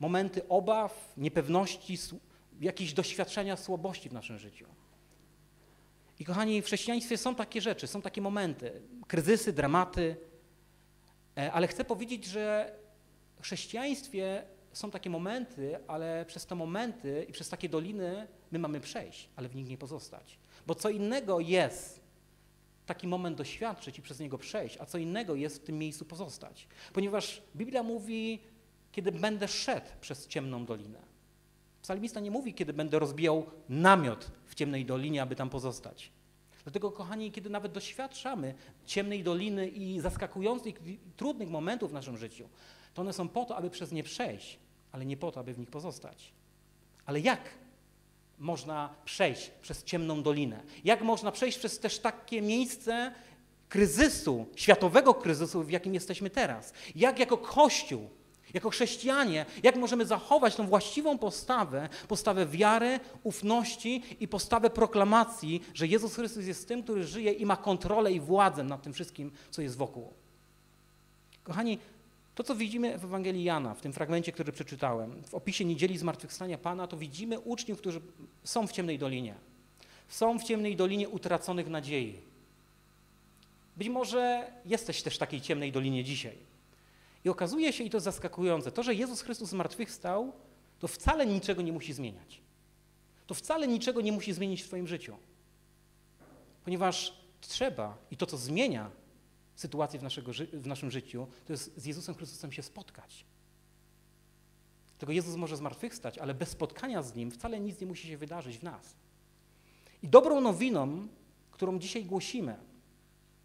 Momenty 0.00 0.48
obaw, 0.48 1.12
niepewności, 1.16 1.98
jakieś 2.60 2.92
doświadczenia 2.92 3.56
słabości 3.56 4.08
w 4.08 4.12
naszym 4.12 4.38
życiu. 4.38 4.66
I 6.18 6.24
kochani, 6.24 6.62
w 6.62 6.64
chrześcijaństwie 6.64 7.18
są 7.18 7.34
takie 7.34 7.60
rzeczy, 7.60 7.86
są 7.86 8.02
takie 8.02 8.20
momenty, 8.20 8.82
kryzysy, 9.06 9.52
dramaty, 9.52 10.16
e, 11.36 11.52
ale 11.52 11.66
chcę 11.66 11.84
powiedzieć, 11.84 12.24
że 12.24 12.76
w 13.36 13.42
chrześcijaństwie 13.42 14.42
są 14.72 14.90
takie 14.90 15.10
momenty, 15.10 15.78
ale 15.86 16.24
przez 16.28 16.46
te 16.46 16.54
momenty 16.54 17.26
i 17.28 17.32
przez 17.32 17.48
takie 17.48 17.68
doliny 17.68 18.28
my 18.50 18.58
mamy 18.58 18.80
przejść, 18.80 19.28
ale 19.36 19.48
w 19.48 19.56
nich 19.56 19.68
nie 19.68 19.78
pozostać. 19.78 20.38
Bo 20.66 20.74
co 20.74 20.90
innego 20.90 21.40
jest 21.40 22.00
taki 22.86 23.06
moment 23.06 23.38
doświadczyć 23.38 23.98
i 23.98 24.02
przez 24.02 24.20
niego 24.20 24.38
przejść, 24.38 24.78
a 24.80 24.86
co 24.86 24.98
innego 24.98 25.34
jest 25.34 25.62
w 25.62 25.64
tym 25.64 25.78
miejscu 25.78 26.04
pozostać. 26.04 26.68
Ponieważ 26.92 27.42
Biblia 27.56 27.82
mówi, 27.82 28.42
kiedy 28.92 29.12
będę 29.12 29.48
szedł 29.48 29.86
przez 30.00 30.26
ciemną 30.26 30.66
dolinę. 30.66 31.02
Psalmista 31.82 32.20
nie 32.20 32.30
mówi, 32.30 32.54
kiedy 32.54 32.72
będę 32.72 32.98
rozbijał 32.98 33.46
namiot 33.68 34.30
ciemnej 34.56 34.84
dolinie, 34.84 35.22
aby 35.22 35.36
tam 35.36 35.50
pozostać. 35.50 36.10
Dlatego, 36.64 36.90
kochani, 36.92 37.32
kiedy 37.32 37.50
nawet 37.50 37.72
doświadczamy 37.72 38.54
ciemnej 38.86 39.22
doliny 39.22 39.68
i 39.68 40.00
zaskakujących, 40.00 40.80
trudnych 41.16 41.50
momentów 41.50 41.90
w 41.90 41.94
naszym 41.94 42.16
życiu, 42.16 42.48
to 42.94 43.02
one 43.02 43.12
są 43.12 43.28
po 43.28 43.44
to, 43.44 43.56
aby 43.56 43.70
przez 43.70 43.92
nie 43.92 44.02
przejść, 44.02 44.58
ale 44.92 45.06
nie 45.06 45.16
po 45.16 45.32
to, 45.32 45.40
aby 45.40 45.54
w 45.54 45.58
nich 45.58 45.70
pozostać. 45.70 46.32
Ale 47.04 47.20
jak 47.20 47.40
można 48.38 48.94
przejść 49.04 49.50
przez 49.50 49.84
ciemną 49.84 50.22
dolinę? 50.22 50.62
Jak 50.84 51.02
można 51.02 51.32
przejść 51.32 51.58
przez 51.58 51.78
też 51.78 51.98
takie 51.98 52.42
miejsce 52.42 53.12
kryzysu, 53.68 54.46
światowego 54.56 55.14
kryzysu, 55.14 55.62
w 55.62 55.70
jakim 55.70 55.94
jesteśmy 55.94 56.30
teraz? 56.30 56.72
Jak 56.94 57.18
jako 57.18 57.38
Kościół 57.38 58.10
jako 58.56 58.70
chrześcijanie, 58.70 59.46
jak 59.62 59.76
możemy 59.76 60.06
zachować 60.06 60.56
tą 60.56 60.66
właściwą 60.66 61.18
postawę, 61.18 61.88
postawę 62.08 62.46
wiary, 62.46 63.00
ufności 63.22 64.02
i 64.20 64.28
postawę 64.28 64.70
proklamacji, 64.70 65.62
że 65.74 65.86
Jezus 65.86 66.14
Chrystus 66.14 66.46
jest 66.46 66.68
tym, 66.68 66.82
który 66.82 67.04
żyje 67.04 67.32
i 67.32 67.46
ma 67.46 67.56
kontrolę 67.56 68.12
i 68.12 68.20
władzę 68.20 68.64
nad 68.64 68.82
tym 68.82 68.92
wszystkim, 68.92 69.30
co 69.50 69.62
jest 69.62 69.76
wokół. 69.76 70.12
Kochani, 71.44 71.78
to, 72.34 72.42
co 72.42 72.54
widzimy 72.54 72.98
w 72.98 73.04
Ewangelii 73.04 73.44
Jana, 73.44 73.74
w 73.74 73.80
tym 73.80 73.92
fragmencie, 73.92 74.32
który 74.32 74.52
przeczytałem, 74.52 75.22
w 75.22 75.34
opisie 75.34 75.64
niedzieli 75.64 75.98
zmartwychwstania 75.98 76.58
Pana, 76.58 76.86
to 76.86 76.96
widzimy 76.96 77.40
uczniów, 77.40 77.78
którzy 77.78 78.00
są 78.44 78.66
w 78.66 78.72
ciemnej 78.72 78.98
dolinie. 78.98 79.34
Są 80.08 80.38
w 80.38 80.44
ciemnej 80.44 80.76
dolinie 80.76 81.08
utraconych 81.08 81.68
nadziei. 81.68 82.18
Być 83.76 83.88
może 83.88 84.52
jesteś 84.64 85.02
też 85.02 85.14
w 85.14 85.18
takiej 85.18 85.40
ciemnej 85.40 85.72
dolinie 85.72 86.04
dzisiaj. 86.04 86.55
I 87.26 87.28
okazuje 87.28 87.72
się, 87.72 87.84
i 87.84 87.90
to 87.90 88.00
zaskakujące, 88.00 88.72
to, 88.72 88.82
że 88.82 88.94
Jezus 88.94 89.20
Chrystus 89.20 89.48
zmartwychwstał, 89.48 90.32
to 90.78 90.88
wcale 90.88 91.26
niczego 91.26 91.62
nie 91.62 91.72
musi 91.72 91.92
zmieniać. 91.92 92.40
To 93.26 93.34
wcale 93.34 93.68
niczego 93.68 94.00
nie 94.00 94.12
musi 94.12 94.32
zmienić 94.32 94.62
w 94.62 94.66
Twoim 94.66 94.86
życiu. 94.86 95.16
Ponieważ 96.64 97.20
trzeba, 97.40 97.98
i 98.10 98.16
to, 98.16 98.26
co 98.26 98.36
zmienia 98.36 98.90
sytuację 99.56 100.00
w, 100.00 100.02
naszego, 100.02 100.32
w 100.52 100.66
naszym 100.66 100.90
życiu, 100.90 101.26
to 101.46 101.52
jest 101.52 101.80
z 101.80 101.84
Jezusem 101.84 102.14
Chrystusem 102.14 102.52
się 102.52 102.62
spotkać. 102.62 103.24
Tego 104.98 105.12
Jezus 105.12 105.36
może 105.36 105.56
zmartwychwstać, 105.56 106.18
ale 106.18 106.34
bez 106.34 106.48
spotkania 106.48 107.02
z 107.02 107.14
Nim 107.14 107.30
wcale 107.30 107.60
nic 107.60 107.80
nie 107.80 107.86
musi 107.86 108.08
się 108.08 108.16
wydarzyć 108.16 108.58
w 108.58 108.62
nas. 108.62 108.96
I 110.02 110.08
dobrą 110.08 110.40
nowiną, 110.40 111.08
którą 111.50 111.78
dzisiaj 111.78 112.04
głosimy, 112.04 112.56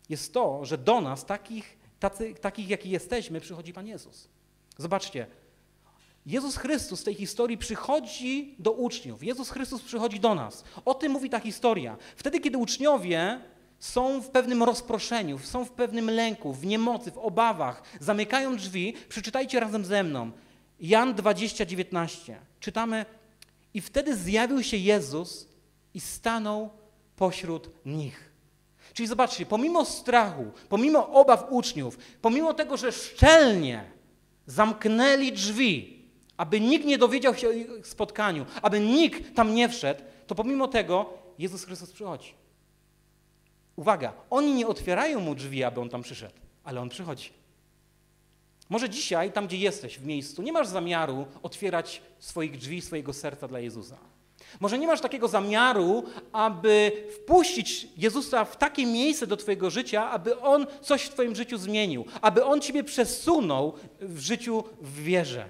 jest 0.10 0.34
to, 0.34 0.66
że 0.66 0.78
do 0.78 1.02
nas, 1.02 1.26
takich 1.26 1.81
tacy, 2.01 2.34
takich, 2.41 2.70
jaki 2.70 2.89
jesteśmy, 2.89 3.41
przychodzi 3.41 3.74
Pan 3.74 3.88
Jezus. 3.88 4.27
Zobaczcie, 4.77 5.27
Jezus 6.25 6.58
Chrystus 6.58 7.01
w 7.01 7.03
tej 7.03 7.15
historii 7.15 7.58
przychodzi 7.58 8.55
do 8.60 8.72
uczniów. 8.72 9.24
Jezus 9.24 9.50
Chrystus 9.50 9.81
przychodzi 9.81 10.20
do 10.20 10.36
nas. 10.36 10.63
O 10.86 10.93
tym 10.93 11.12
mówi 11.12 11.29
ta 11.29 11.39
historia. 11.39 11.98
Wtedy, 12.15 12.39
kiedy 12.39 12.58
uczniowie 12.58 13.41
są 13.79 14.22
w 14.22 14.29
pewnym 14.29 14.63
rozproszeniu, 14.63 15.39
są 15.39 15.65
w 15.65 15.72
pewnym 15.72 16.10
lęku, 16.10 16.53
w 16.53 16.65
niemocy, 16.65 17.12
w 17.12 17.17
obawach, 17.17 17.84
zamykają 18.00 18.55
drzwi, 18.55 18.93
przeczytajcie 19.10 19.60
razem 19.60 19.86
ze 19.86 20.03
mną. 20.03 20.31
Jan 20.79 21.13
20, 21.13 21.65
19. 21.65 22.39
Czytamy, 22.60 23.05
i 23.74 23.81
wtedy 23.81 24.15
zjawił 24.15 24.63
się 24.63 24.77
Jezus 24.77 25.48
i 25.93 26.00
stanął 26.00 26.70
pośród 27.15 27.70
nich. 27.86 28.31
Czyli 28.94 29.08
zobaczcie, 29.08 29.46
pomimo 29.46 29.86
strachu, 29.86 30.52
pomimo 30.70 31.10
obaw 31.10 31.46
uczniów, 31.50 31.98
pomimo 32.22 32.54
tego, 32.54 32.78
że 32.78 32.92
szczelnie 32.92 33.84
zamknęli 34.46 35.32
drzwi, 35.32 36.06
aby 36.38 36.60
nikt 36.60 36.86
nie 36.86 36.98
dowiedział 36.98 37.36
się 37.36 37.48
o 37.48 37.52
ich 37.52 37.88
spotkaniu, 37.88 38.46
aby 38.62 38.80
nikt 38.80 39.36
tam 39.36 39.56
nie 39.56 39.70
wszedł, 39.70 40.04
to 40.28 40.36
pomimo 40.36 40.68
tego 40.68 41.14
Jezus 41.40 41.66
Chrystus 41.66 41.92
przychodzi. 41.92 42.34
Uwaga, 43.76 44.14
oni 44.30 44.54
nie 44.54 44.68
otwierają 44.68 45.20
mu 45.20 45.36
drzwi, 45.36 45.64
aby 45.64 45.82
on 45.82 45.90
tam 45.90 46.02
przyszedł, 46.02 46.36
ale 46.64 46.82
on 46.82 46.90
przychodzi. 46.90 47.30
Może 48.70 48.90
dzisiaj, 48.90 49.32
tam 49.32 49.48
gdzie 49.48 49.58
jesteś, 49.58 50.00
w 50.00 50.06
miejscu, 50.06 50.42
nie 50.42 50.52
masz 50.52 50.68
zamiaru 50.68 51.26
otwierać 51.44 52.02
swoich 52.20 52.58
drzwi, 52.58 52.82
swojego 52.82 53.14
serca 53.14 53.48
dla 53.48 53.60
Jezusa. 53.60 53.98
Może 54.60 54.77
nie 54.77 54.88
masz 54.88 55.01
takiego 55.01 55.27
zamiaru, 55.27 56.03
aby 56.31 56.91
wpuścić 57.15 57.88
Jezusa 57.98 58.46
w 58.46 58.58
takie 58.58 58.86
miejsce 58.86 59.27
do 59.27 59.38
Twojego 59.38 59.70
życia, 59.70 60.10
aby 60.10 60.39
On 60.39 60.67
coś 60.81 61.01
w 61.01 61.10
Twoim 61.10 61.36
życiu 61.36 61.58
zmienił, 61.58 62.05
aby 62.22 62.46
On 62.46 62.62
Ciebie 62.62 62.84
przesunął 62.84 63.74
w 64.00 64.20
życiu 64.20 64.63
w 64.81 65.03
wierze. 65.03 65.50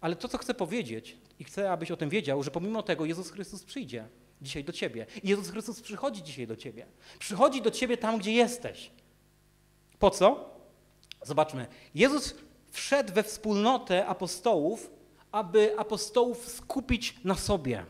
Ale 0.00 0.16
to, 0.16 0.28
co 0.28 0.38
chcę 0.38 0.54
powiedzieć, 0.54 1.16
i 1.38 1.44
chcę, 1.44 1.70
abyś 1.70 1.90
o 1.90 1.96
tym 1.96 2.08
wiedział, 2.08 2.42
że 2.42 2.50
pomimo 2.50 2.82
tego 2.82 3.04
Jezus 3.04 3.30
Chrystus 3.30 3.64
przyjdzie 3.64 4.08
dzisiaj 4.42 4.64
do 4.64 4.72
Ciebie. 4.72 5.06
I 5.22 5.28
Jezus 5.28 5.50
Chrystus 5.50 5.80
przychodzi 5.80 6.22
dzisiaj 6.22 6.46
do 6.46 6.56
Ciebie. 6.56 6.86
Przychodzi 7.18 7.62
do 7.62 7.70
Ciebie 7.70 7.96
tam, 7.96 8.18
gdzie 8.18 8.32
jesteś. 8.32 8.90
Po 9.98 10.10
co? 10.10 10.50
Zobaczmy. 11.22 11.66
Jezus 11.94 12.34
wszedł 12.70 13.12
we 13.12 13.22
wspólnotę 13.22 14.06
apostołów 14.06 14.90
aby 15.34 15.78
apostołów 15.78 16.48
skupić 16.48 17.16
na 17.24 17.34
sobie. 17.34 17.86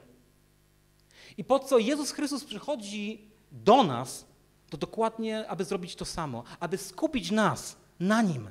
I 1.37 1.45
po 1.45 1.59
co 1.59 1.79
Jezus 1.79 2.11
Chrystus 2.11 2.45
przychodzi 2.45 3.29
do 3.53 3.83
nas, 3.83 4.27
to 4.71 4.77
dokładnie, 4.77 5.49
aby 5.49 5.65
zrobić 5.65 5.97
to 5.97 6.05
samo, 6.05 6.45
aby 6.61 6.79
skupić 6.79 7.31
nas 7.31 7.77
na 8.01 8.23
Nim. 8.23 8.51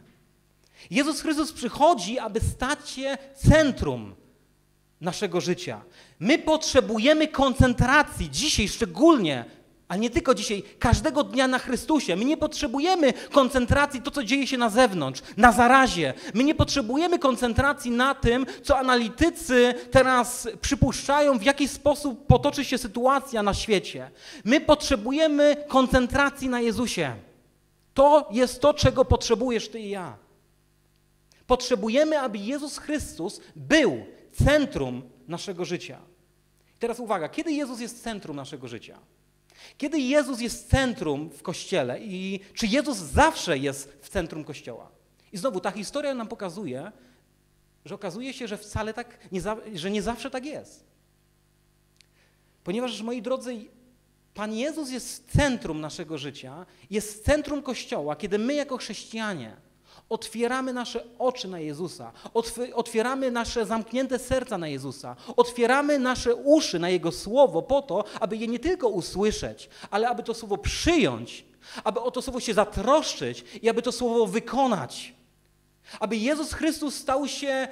Jezus 0.92 1.22
Chrystus 1.22 1.52
przychodzi, 1.52 2.20
aby 2.20 2.40
stać 2.40 2.90
się 2.90 3.18
centrum 3.36 4.16
naszego 5.02 5.42
życia. 5.42 5.82
My 6.20 6.40
potrzebujemy 6.40 7.28
koncentracji 7.28 8.30
dzisiaj 8.30 8.68
szczególnie 8.68 9.46
ale 9.94 10.00
nie 10.00 10.10
tylko 10.10 10.36
dzisiaj, 10.36 10.64
każdego 10.80 11.24
dnia 11.24 11.48
na 11.48 11.60
Chrystusie. 11.60 12.16
My 12.16 12.26
nie 12.26 12.38
potrzebujemy 12.38 13.14
koncentracji 13.32 14.02
to, 14.02 14.12
co 14.12 14.24
dzieje 14.24 14.48
się 14.48 14.58
na 14.58 14.70
zewnątrz, 14.70 15.22
na 15.38 15.52
zarazie. 15.52 16.14
My 16.34 16.44
nie 16.44 16.56
potrzebujemy 16.56 17.20
koncentracji 17.20 17.92
na 17.92 18.16
tym, 18.16 18.46
co 18.64 18.78
analitycy 18.78 19.74
teraz 19.92 20.48
przypuszczają, 20.62 21.40
w 21.40 21.44
jaki 21.44 21.68
sposób 21.68 22.26
potoczy 22.28 22.66
się 22.66 22.78
sytuacja 22.78 23.44
na 23.44 23.54
świecie. 23.54 24.12
My 24.46 24.62
potrzebujemy 24.62 25.56
koncentracji 25.68 26.50
na 26.50 26.62
Jezusie. 26.62 27.16
To 27.94 28.30
jest 28.32 28.62
to, 28.62 28.74
czego 28.74 29.06
potrzebujesz 29.06 29.70
ty 29.70 29.80
i 29.80 29.90
ja. 29.90 30.18
Potrzebujemy, 31.48 32.20
aby 32.20 32.38
Jezus 32.38 32.78
Chrystus 32.78 33.42
był 33.56 34.06
centrum 34.46 35.02
naszego 35.28 35.66
życia. 35.66 36.00
I 36.78 36.80
teraz 36.80 37.00
uwaga, 37.00 37.30
kiedy 37.30 37.52
Jezus 37.52 37.80
jest 37.80 38.04
centrum 38.04 38.36
naszego 38.36 38.68
życia? 38.68 38.98
Kiedy 39.78 40.00
Jezus 40.00 40.40
jest 40.42 40.70
centrum 40.70 41.30
w 41.30 41.42
Kościele 41.42 42.00
i 42.02 42.40
czy 42.54 42.68
Jezus 42.68 42.98
zawsze 42.98 43.58
jest 43.58 43.98
w 44.02 44.10
centrum 44.10 44.44
Kościoła? 44.44 44.92
I 45.34 45.38
znowu 45.38 45.60
ta 45.60 45.72
historia 45.72 46.14
nam 46.14 46.28
pokazuje, 46.28 46.92
że 47.86 47.96
okazuje 47.96 48.34
się, 48.34 48.48
że 48.48 48.58
wcale 48.58 48.94
tak, 48.94 49.32
nie 49.32 49.42
za, 49.42 49.58
że 49.74 49.92
nie 49.92 50.02
zawsze 50.02 50.32
tak 50.32 50.46
jest. 50.46 50.84
Ponieważ, 52.64 53.02
moi 53.02 53.22
drodzy, 53.22 53.66
Pan 54.34 54.54
Jezus 54.54 54.92
jest 54.92 55.32
centrum 55.32 55.82
naszego 55.82 56.18
życia, 56.18 56.66
jest 56.90 57.26
centrum 57.26 57.62
Kościoła, 57.64 58.16
kiedy 58.16 58.40
my 58.40 58.54
jako 58.54 58.78
chrześcijanie 58.78 59.56
Otwieramy 60.14 60.74
nasze 60.74 61.04
oczy 61.20 61.48
na 61.48 61.60
Jezusa, 61.60 62.12
otwieramy 62.74 63.32
nasze 63.32 63.66
zamknięte 63.66 64.20
serca 64.20 64.58
na 64.58 64.68
Jezusa, 64.68 65.16
otwieramy 65.38 66.00
nasze 66.00 66.36
uszy 66.36 66.80
na 66.80 66.90
Jego 66.90 67.12
słowo 67.12 67.62
po 67.62 67.82
to, 67.82 68.04
aby 68.20 68.38
je 68.38 68.48
nie 68.48 68.60
tylko 68.60 68.88
usłyszeć, 68.88 69.70
ale 69.92 70.10
aby 70.10 70.24
to 70.24 70.34
słowo 70.34 70.58
przyjąć, 70.58 71.46
aby 71.84 72.00
o 72.00 72.12
to 72.12 72.22
słowo 72.22 72.40
się 72.40 72.54
zatroszczyć 72.54 73.46
i 73.62 73.70
aby 73.70 73.82
to 73.82 73.92
słowo 73.92 74.28
wykonać. 74.28 75.14
Aby 76.00 76.16
Jezus 76.18 76.54
Chrystus 76.54 76.96
stał 76.96 77.28
się 77.28 77.68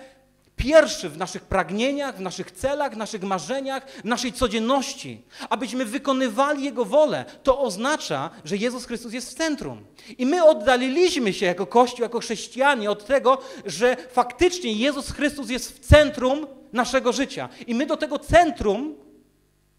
pierwszy 0.61 1.09
w 1.09 1.17
naszych 1.17 1.43
pragnieniach, 1.43 2.17
w 2.17 2.21
naszych 2.21 2.51
celach, 2.51 2.93
w 2.93 2.97
naszych 2.97 3.23
marzeniach, 3.23 3.89
w 3.89 4.03
naszej 4.03 4.33
codzienności, 4.33 5.21
abyśmy 5.49 5.85
wykonywali 5.85 6.63
Jego 6.63 6.85
wolę. 6.85 7.25
To 7.43 7.59
oznacza, 7.59 8.29
że 8.45 8.57
Jezus 8.57 8.85
Chrystus 8.85 9.13
jest 9.13 9.29
w 9.31 9.33
centrum. 9.33 9.85
I 10.17 10.25
my 10.25 10.43
oddaliliśmy 10.43 11.33
się 11.33 11.45
jako 11.45 11.67
Kościół, 11.67 12.03
jako 12.03 12.19
chrześcijanie 12.19 12.91
od 12.91 13.05
tego, 13.05 13.37
że 13.65 13.97
faktycznie 14.11 14.73
Jezus 14.73 15.11
Chrystus 15.11 15.49
jest 15.49 15.71
w 15.71 15.79
centrum 15.79 16.47
naszego 16.73 17.13
życia. 17.13 17.49
I 17.67 17.75
my 17.75 17.85
do 17.85 17.97
tego 17.97 18.19
centrum, 18.19 18.95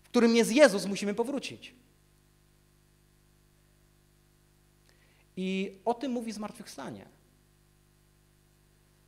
w 0.03 0.09
którym 0.09 0.37
jest 0.37 0.53
Jezus, 0.53 0.87
musimy 0.87 1.15
powrócić. 1.15 1.75
I 5.37 5.73
o 5.85 5.95
tym 5.95 6.13
mówi 6.13 6.33
zmartwychwstanie. 6.33 7.07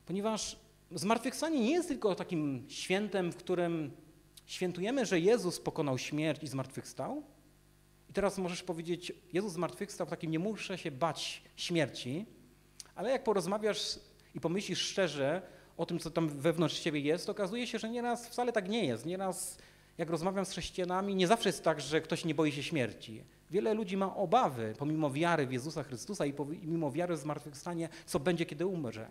Ponieważ 0.06 0.63
Zmartwychwstanie 0.94 1.60
nie 1.60 1.70
jest 1.70 1.88
tylko 1.88 2.14
takim 2.14 2.64
świętem, 2.68 3.32
w 3.32 3.36
którym 3.36 3.90
świętujemy, 4.46 5.06
że 5.06 5.20
Jezus 5.20 5.60
pokonał 5.60 5.98
śmierć 5.98 6.42
i 6.42 6.46
zmartwychwstał. 6.46 7.22
I 8.10 8.12
teraz 8.12 8.38
możesz 8.38 8.62
powiedzieć, 8.62 9.12
Jezus 9.32 9.52
zmartwychwstał, 9.52 10.06
takim 10.06 10.30
nie 10.30 10.38
muszę 10.38 10.78
się 10.78 10.90
bać 10.90 11.42
śmierci, 11.56 12.26
ale 12.94 13.10
jak 13.10 13.24
porozmawiasz 13.24 13.98
i 14.34 14.40
pomyślisz 14.40 14.78
szczerze 14.78 15.42
o 15.76 15.86
tym, 15.86 15.98
co 15.98 16.10
tam 16.10 16.28
wewnątrz 16.28 16.80
ciebie 16.80 17.00
jest, 17.00 17.30
okazuje 17.30 17.66
się, 17.66 17.78
że 17.78 17.90
nieraz 17.90 18.28
wcale 18.28 18.52
tak 18.52 18.68
nie 18.68 18.84
jest. 18.84 19.06
Nieraz, 19.06 19.58
jak 19.98 20.10
rozmawiam 20.10 20.44
z 20.44 20.50
chrześcijanami, 20.50 21.14
nie 21.14 21.26
zawsze 21.26 21.48
jest 21.48 21.64
tak, 21.64 21.80
że 21.80 22.00
ktoś 22.00 22.24
nie 22.24 22.34
boi 22.34 22.52
się 22.52 22.62
śmierci. 22.62 23.24
Wiele 23.50 23.74
ludzi 23.74 23.96
ma 23.96 24.16
obawy, 24.16 24.74
pomimo 24.78 25.10
wiary 25.10 25.46
w 25.46 25.52
Jezusa 25.52 25.82
Chrystusa 25.82 26.26
i 26.26 26.32
pomimo 26.32 26.92
wiary 26.92 27.16
w 27.16 27.18
zmartwychwstanie, 27.18 27.88
co 28.06 28.20
będzie, 28.20 28.46
kiedy 28.46 28.66
umrze. 28.66 29.06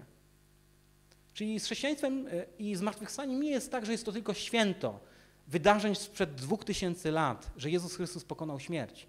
Czyli 1.34 1.60
z 1.60 1.66
chrześcijaństwem 1.66 2.28
e, 2.28 2.46
i 2.60 2.76
zmartwychwstaniem 2.76 3.42
nie 3.42 3.50
jest 3.50 3.72
tak, 3.72 3.86
że 3.86 3.92
jest 3.92 4.06
to 4.06 4.12
tylko 4.12 4.34
święto 4.34 5.00
wydarzeń 5.48 5.96
sprzed 5.96 6.36
dwóch 6.36 6.66
tysięcy 6.66 7.12
lat, 7.12 7.52
że 7.58 7.70
Jezus 7.70 7.96
Chrystus 7.96 8.24
pokonał 8.24 8.60
śmierć. 8.60 9.08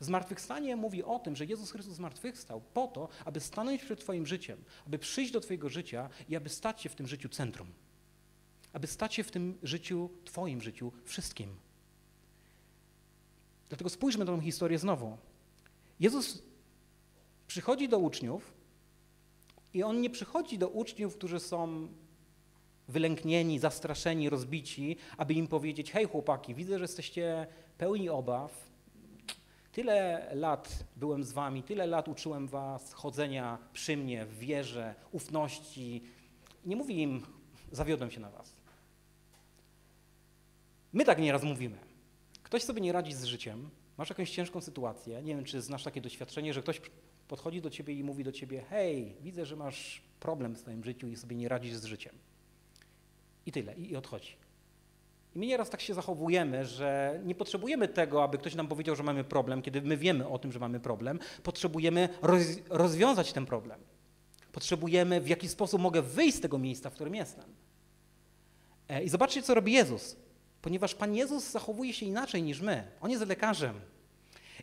Zmartwychwstanie 0.00 0.76
mówi 0.76 1.02
o 1.02 1.18
tym, 1.18 1.36
że 1.36 1.44
Jezus 1.44 1.70
Chrystus 1.70 1.94
zmartwychwstał 1.94 2.60
po 2.74 2.86
to, 2.86 3.08
aby 3.24 3.40
stanąć 3.40 3.82
przed 3.82 4.00
Twoim 4.00 4.26
życiem, 4.26 4.64
aby 4.86 4.98
przyjść 4.98 5.32
do 5.32 5.40
Twojego 5.40 5.68
życia 5.68 6.10
i 6.28 6.36
aby 6.36 6.48
stać 6.48 6.82
się 6.82 6.88
w 6.88 6.94
tym 6.94 7.06
życiu 7.06 7.28
centrum. 7.28 7.68
Aby 8.72 8.86
stać 8.86 9.14
się 9.14 9.24
w 9.24 9.30
tym 9.30 9.58
życiu, 9.62 10.10
Twoim 10.24 10.62
życiu, 10.62 10.92
wszystkim. 11.04 11.56
Dlatego 13.68 13.90
spójrzmy 13.90 14.24
na 14.24 14.36
tę 14.36 14.42
historię 14.42 14.78
znowu. 14.78 15.16
Jezus 16.00 16.42
przychodzi 17.46 17.88
do 17.88 17.98
uczniów 17.98 18.55
i 19.74 19.82
on 19.82 20.00
nie 20.00 20.10
przychodzi 20.10 20.58
do 20.58 20.68
uczniów, 20.68 21.16
którzy 21.16 21.40
są 21.40 21.88
wylęknieni, 22.88 23.58
zastraszeni, 23.58 24.30
rozbici, 24.30 24.96
aby 25.16 25.34
im 25.34 25.46
powiedzieć: 25.46 25.92
Hej, 25.92 26.04
chłopaki, 26.04 26.54
widzę, 26.54 26.78
że 26.78 26.84
jesteście 26.84 27.46
pełni 27.78 28.08
obaw. 28.08 28.66
Tyle 29.72 30.30
lat 30.34 30.84
byłem 30.96 31.24
z 31.24 31.32
wami, 31.32 31.62
tyle 31.62 31.86
lat 31.86 32.08
uczyłem 32.08 32.48
was 32.48 32.92
chodzenia 32.92 33.58
przy 33.72 33.96
mnie 33.96 34.26
w 34.26 34.38
wierze, 34.38 34.94
ufności. 35.12 36.02
Nie 36.64 36.76
mówi 36.76 37.02
im: 37.02 37.22
Zawiodłem 37.72 38.10
się 38.10 38.20
na 38.20 38.30
was. 38.30 38.56
My 40.92 41.04
tak 41.04 41.18
nieraz 41.18 41.42
mówimy. 41.42 41.78
Ktoś 42.42 42.62
sobie 42.62 42.80
nie 42.80 42.92
radzi 42.92 43.12
z 43.12 43.24
życiem, 43.24 43.70
masz 43.96 44.08
jakąś 44.08 44.30
ciężką 44.30 44.60
sytuację, 44.60 45.22
nie 45.22 45.34
wiem, 45.34 45.44
czy 45.44 45.62
znasz 45.62 45.82
takie 45.82 46.00
doświadczenie, 46.00 46.54
że 46.54 46.62
ktoś 46.62 46.80
podchodzi 47.28 47.60
do 47.60 47.70
ciebie 47.70 47.94
i 47.94 48.04
mówi 48.04 48.24
do 48.24 48.32
ciebie: 48.32 48.64
Hej, 48.70 49.16
widzę, 49.20 49.46
że 49.46 49.56
masz 49.56 50.02
problem 50.20 50.54
w 50.54 50.58
swoim 50.58 50.84
życiu 50.84 51.08
i 51.08 51.16
sobie 51.16 51.36
nie 51.36 51.48
radzisz 51.48 51.74
z 51.74 51.84
życiem. 51.84 52.14
I 53.46 53.52
tyle, 53.52 53.74
i, 53.74 53.90
i 53.90 53.96
odchodzi. 53.96 54.36
I 55.34 55.38
my 55.38 55.46
nieraz 55.46 55.70
tak 55.70 55.80
się 55.80 55.94
zachowujemy, 55.94 56.64
że 56.64 57.20
nie 57.24 57.34
potrzebujemy 57.34 57.88
tego, 57.88 58.22
aby 58.22 58.38
ktoś 58.38 58.54
nam 58.54 58.68
powiedział, 58.68 58.96
że 58.96 59.02
mamy 59.02 59.24
problem, 59.24 59.62
kiedy 59.62 59.82
my 59.82 59.96
wiemy 59.96 60.28
o 60.28 60.38
tym, 60.38 60.52
że 60.52 60.58
mamy 60.58 60.80
problem. 60.80 61.18
Potrzebujemy 61.42 62.08
roz, 62.22 62.42
rozwiązać 62.68 63.32
ten 63.32 63.46
problem. 63.46 63.80
Potrzebujemy, 64.52 65.20
w 65.20 65.28
jaki 65.28 65.48
sposób 65.48 65.80
mogę 65.80 66.02
wyjść 66.02 66.36
z 66.36 66.40
tego 66.40 66.58
miejsca, 66.58 66.90
w 66.90 66.94
którym 66.94 67.14
jestem. 67.14 67.44
E, 68.88 69.04
I 69.04 69.08
zobaczcie, 69.08 69.42
co 69.42 69.54
robi 69.54 69.72
Jezus. 69.72 70.16
Ponieważ 70.62 70.94
Pan 70.94 71.14
Jezus 71.14 71.50
zachowuje 71.50 71.92
się 71.92 72.06
inaczej 72.06 72.42
niż 72.42 72.60
my. 72.60 72.84
On 73.00 73.10
jest 73.10 73.26
lekarzem. 73.26 73.80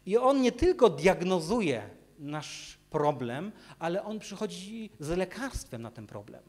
I 0.06 0.18
On 0.18 0.42
nie 0.42 0.52
tylko 0.52 0.90
diagnozuje 0.90 1.90
nasz 2.20 2.78
problem, 2.90 3.52
ale 3.80 4.04
On 4.04 4.20
przychodzi 4.20 4.90
z 5.00 5.10
lekarstwem 5.10 5.82
na 5.82 5.92
ten 5.92 6.08
problem 6.08 6.44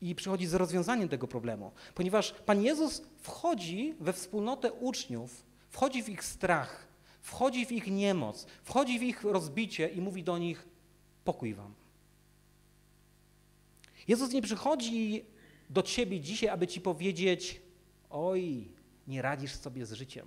i 0.00 0.14
przychodzi 0.14 0.46
z 0.46 0.54
rozwiązaniem 0.54 1.08
tego 1.08 1.28
problemu. 1.28 1.72
Ponieważ 1.94 2.32
Pan 2.32 2.62
Jezus 2.62 3.02
wchodzi 3.18 3.94
we 4.00 4.12
wspólnotę 4.12 4.72
uczniów, 4.72 5.46
wchodzi 5.70 6.02
w 6.02 6.08
ich 6.08 6.24
strach, 6.24 6.88
wchodzi 7.20 7.66
w 7.66 7.72
ich 7.72 7.86
niemoc, 7.86 8.46
wchodzi 8.62 8.98
w 8.98 9.02
ich 9.02 9.24
rozbicie 9.24 9.88
i 9.88 10.00
mówi 10.00 10.24
do 10.24 10.38
nich: 10.38 10.68
pokój 11.24 11.54
wam. 11.54 11.74
Jezus 14.08 14.32
nie 14.32 14.42
przychodzi 14.42 15.24
do 15.70 15.82
ciebie 15.82 16.20
dzisiaj, 16.20 16.48
aby 16.48 16.66
ci 16.66 16.80
powiedzieć: 16.80 17.60
Oj, 18.10 18.68
nie 19.06 19.22
radzisz 19.22 19.54
sobie 19.54 19.86
z 19.86 19.92
życiem. 19.92 20.26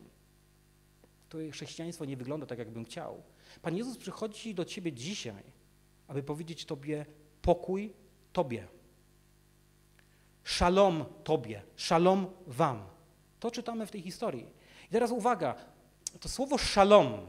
To 1.29 1.37
chrześcijaństwo 1.51 2.05
nie 2.05 2.17
wygląda 2.17 2.45
tak, 2.45 2.59
jakbym 2.59 2.85
chciał. 2.85 3.23
Pan 3.61 3.77
Jezus 3.77 3.97
przychodzi 3.97 4.55
do 4.55 4.65
ciebie 4.65 4.93
dzisiaj, 4.93 5.43
aby 6.07 6.23
powiedzieć 6.23 6.65
tobie: 6.65 7.05
pokój 7.41 7.93
tobie. 8.33 8.67
Szalom 10.43 11.05
Tobie, 11.23 11.61
szalom 11.75 12.27
Wam. 12.47 12.83
To 13.39 13.51
czytamy 13.51 13.85
w 13.85 13.91
tej 13.91 14.01
historii. 14.01 14.45
I 14.89 14.91
teraz 14.91 15.11
uwaga, 15.11 15.55
to 16.19 16.29
słowo 16.29 16.57
szalom, 16.57 17.27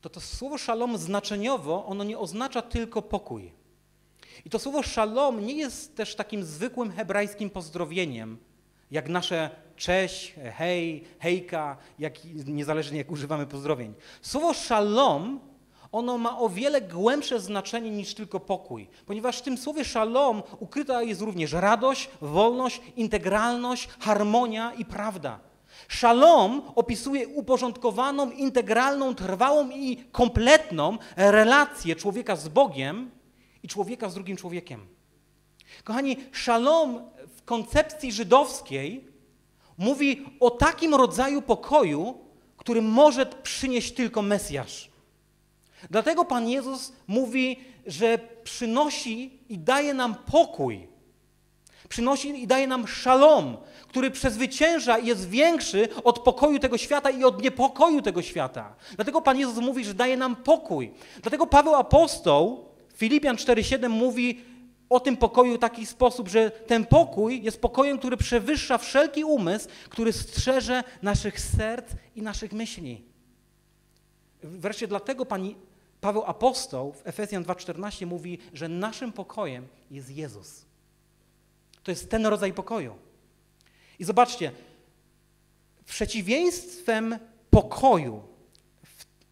to 0.00 0.10
to 0.10 0.20
słowo 0.20 0.58
szalom 0.58 0.98
znaczeniowo, 0.98 1.86
ono 1.86 2.04
nie 2.04 2.18
oznacza 2.18 2.62
tylko 2.62 3.02
pokój. 3.02 3.52
I 4.44 4.50
to 4.50 4.58
słowo 4.58 4.82
szalom 4.82 5.46
nie 5.46 5.54
jest 5.54 5.96
też 5.96 6.14
takim 6.14 6.44
zwykłym 6.44 6.90
hebrajskim 6.90 7.50
pozdrowieniem, 7.50 8.38
jak 8.92 9.08
nasze 9.08 9.50
cześć, 9.76 10.34
hej, 10.56 11.04
hejka, 11.18 11.76
jak, 11.98 12.14
niezależnie 12.46 12.98
jak 12.98 13.10
używamy 13.10 13.46
pozdrowień. 13.46 13.94
Słowo 14.22 14.54
szalom 14.54 15.40
ono 15.92 16.18
ma 16.18 16.38
o 16.38 16.48
wiele 16.48 16.80
głębsze 16.80 17.40
znaczenie 17.40 17.90
niż 17.90 18.14
tylko 18.14 18.40
pokój, 18.40 18.88
ponieważ 19.06 19.38
w 19.38 19.42
tym 19.42 19.58
słowie 19.58 19.84
szalom 19.84 20.42
ukryta 20.58 21.02
jest 21.02 21.20
również 21.20 21.52
radość, 21.52 22.10
wolność, 22.20 22.80
integralność, 22.96 23.88
harmonia 24.00 24.72
i 24.74 24.84
prawda. 24.84 25.40
Szalom 25.88 26.62
opisuje 26.74 27.28
uporządkowaną, 27.28 28.30
integralną, 28.30 29.14
trwałą 29.14 29.70
i 29.70 29.96
kompletną 29.96 30.98
relację 31.16 31.96
człowieka 31.96 32.36
z 32.36 32.48
Bogiem 32.48 33.10
i 33.62 33.68
człowieka 33.68 34.08
z 34.08 34.14
drugim 34.14 34.36
człowiekiem. 34.36 34.86
Kochani, 35.84 36.16
szalom 36.32 37.10
w 37.36 37.42
koncepcji 37.44 38.12
żydowskiej 38.12 39.04
mówi 39.78 40.24
o 40.40 40.50
takim 40.50 40.94
rodzaju 40.94 41.42
pokoju, 41.42 42.18
który 42.56 42.82
może 42.82 43.26
przynieść 43.26 43.92
tylko 43.92 44.22
Mesjasz. 44.22 44.90
Dlatego 45.90 46.24
Pan 46.24 46.48
Jezus 46.48 46.92
mówi, 47.06 47.56
że 47.86 48.18
przynosi 48.44 49.38
i 49.48 49.58
daje 49.58 49.94
nam 49.94 50.14
pokój. 50.14 50.88
Przynosi 51.88 52.42
i 52.42 52.46
daje 52.46 52.66
nam 52.66 52.88
szalom, 52.88 53.56
który 53.88 54.10
przezwycięża 54.10 54.98
i 54.98 55.06
jest 55.06 55.28
większy 55.28 55.88
od 56.04 56.18
pokoju 56.18 56.58
tego 56.58 56.78
świata 56.78 57.10
i 57.10 57.24
od 57.24 57.42
niepokoju 57.42 58.02
tego 58.02 58.22
świata. 58.22 58.74
Dlatego 58.96 59.22
Pan 59.22 59.38
Jezus 59.38 59.56
mówi, 59.56 59.84
że 59.84 59.94
daje 59.94 60.16
nam 60.16 60.36
pokój. 60.36 60.92
Dlatego 61.22 61.46
Paweł 61.46 61.74
Apostoł, 61.74 62.64
Filipian 62.94 63.36
4,7 63.36 63.88
mówi 63.88 64.40
o 64.92 65.00
tym 65.00 65.16
pokoju 65.16 65.56
w 65.56 65.60
taki 65.60 65.86
sposób, 65.86 66.28
że 66.28 66.50
ten 66.50 66.86
pokój 66.86 67.42
jest 67.42 67.60
pokojem, 67.60 67.98
który 67.98 68.16
przewyższa 68.16 68.78
wszelki 68.78 69.24
umysł, 69.24 69.68
który 69.88 70.12
strzeże 70.12 70.84
naszych 71.02 71.40
serc 71.40 71.90
i 72.16 72.22
naszych 72.22 72.52
myśli. 72.52 73.04
Wreszcie 74.42 74.88
dlatego 74.88 75.26
Pan 75.26 75.54
Paweł 76.00 76.22
Apostoł 76.26 76.92
w 76.92 77.06
Efezjan 77.06 77.44
2,14 77.44 78.06
mówi, 78.06 78.38
że 78.54 78.68
naszym 78.68 79.12
pokojem 79.12 79.66
jest 79.90 80.10
Jezus. 80.10 80.64
To 81.82 81.90
jest 81.90 82.10
ten 82.10 82.26
rodzaj 82.26 82.52
pokoju. 82.52 82.94
I 83.98 84.04
zobaczcie, 84.04 84.52
przeciwieństwem 85.86 87.18
pokoju, 87.50 88.22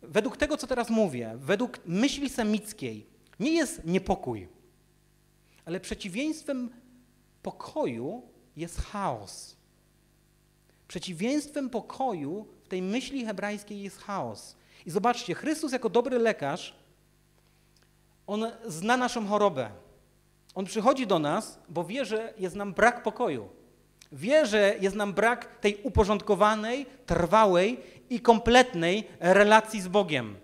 według 0.02 0.36
tego, 0.36 0.56
co 0.56 0.66
teraz 0.66 0.90
mówię, 0.90 1.32
według 1.36 1.78
myśli 1.86 2.30
semickiej, 2.30 3.06
nie 3.40 3.52
jest 3.52 3.84
niepokój, 3.84 4.48
ale 5.70 5.80
przeciwieństwem 5.80 6.70
pokoju 7.42 8.22
jest 8.56 8.80
chaos. 8.80 9.56
Przeciwieństwem 10.88 11.70
pokoju 11.70 12.46
w 12.62 12.68
tej 12.68 12.82
myśli 12.82 13.24
hebrajskiej 13.24 13.82
jest 13.82 13.98
chaos. 13.98 14.56
I 14.86 14.90
zobaczcie, 14.90 15.34
Chrystus 15.34 15.72
jako 15.72 15.88
dobry 15.88 16.18
lekarz, 16.18 16.74
on 18.26 18.46
zna 18.66 18.96
naszą 18.96 19.26
chorobę. 19.26 19.70
On 20.54 20.64
przychodzi 20.64 21.06
do 21.06 21.18
nas, 21.18 21.58
bo 21.68 21.84
wie, 21.84 22.04
że 22.04 22.34
jest 22.38 22.56
nam 22.56 22.74
brak 22.74 23.02
pokoju. 23.02 23.48
Wie, 24.12 24.46
że 24.46 24.74
jest 24.80 24.96
nam 24.96 25.12
brak 25.12 25.60
tej 25.60 25.76
uporządkowanej, 25.82 26.86
trwałej 27.06 27.80
i 28.10 28.20
kompletnej 28.20 29.04
relacji 29.20 29.80
z 29.80 29.88
Bogiem. 29.88 30.36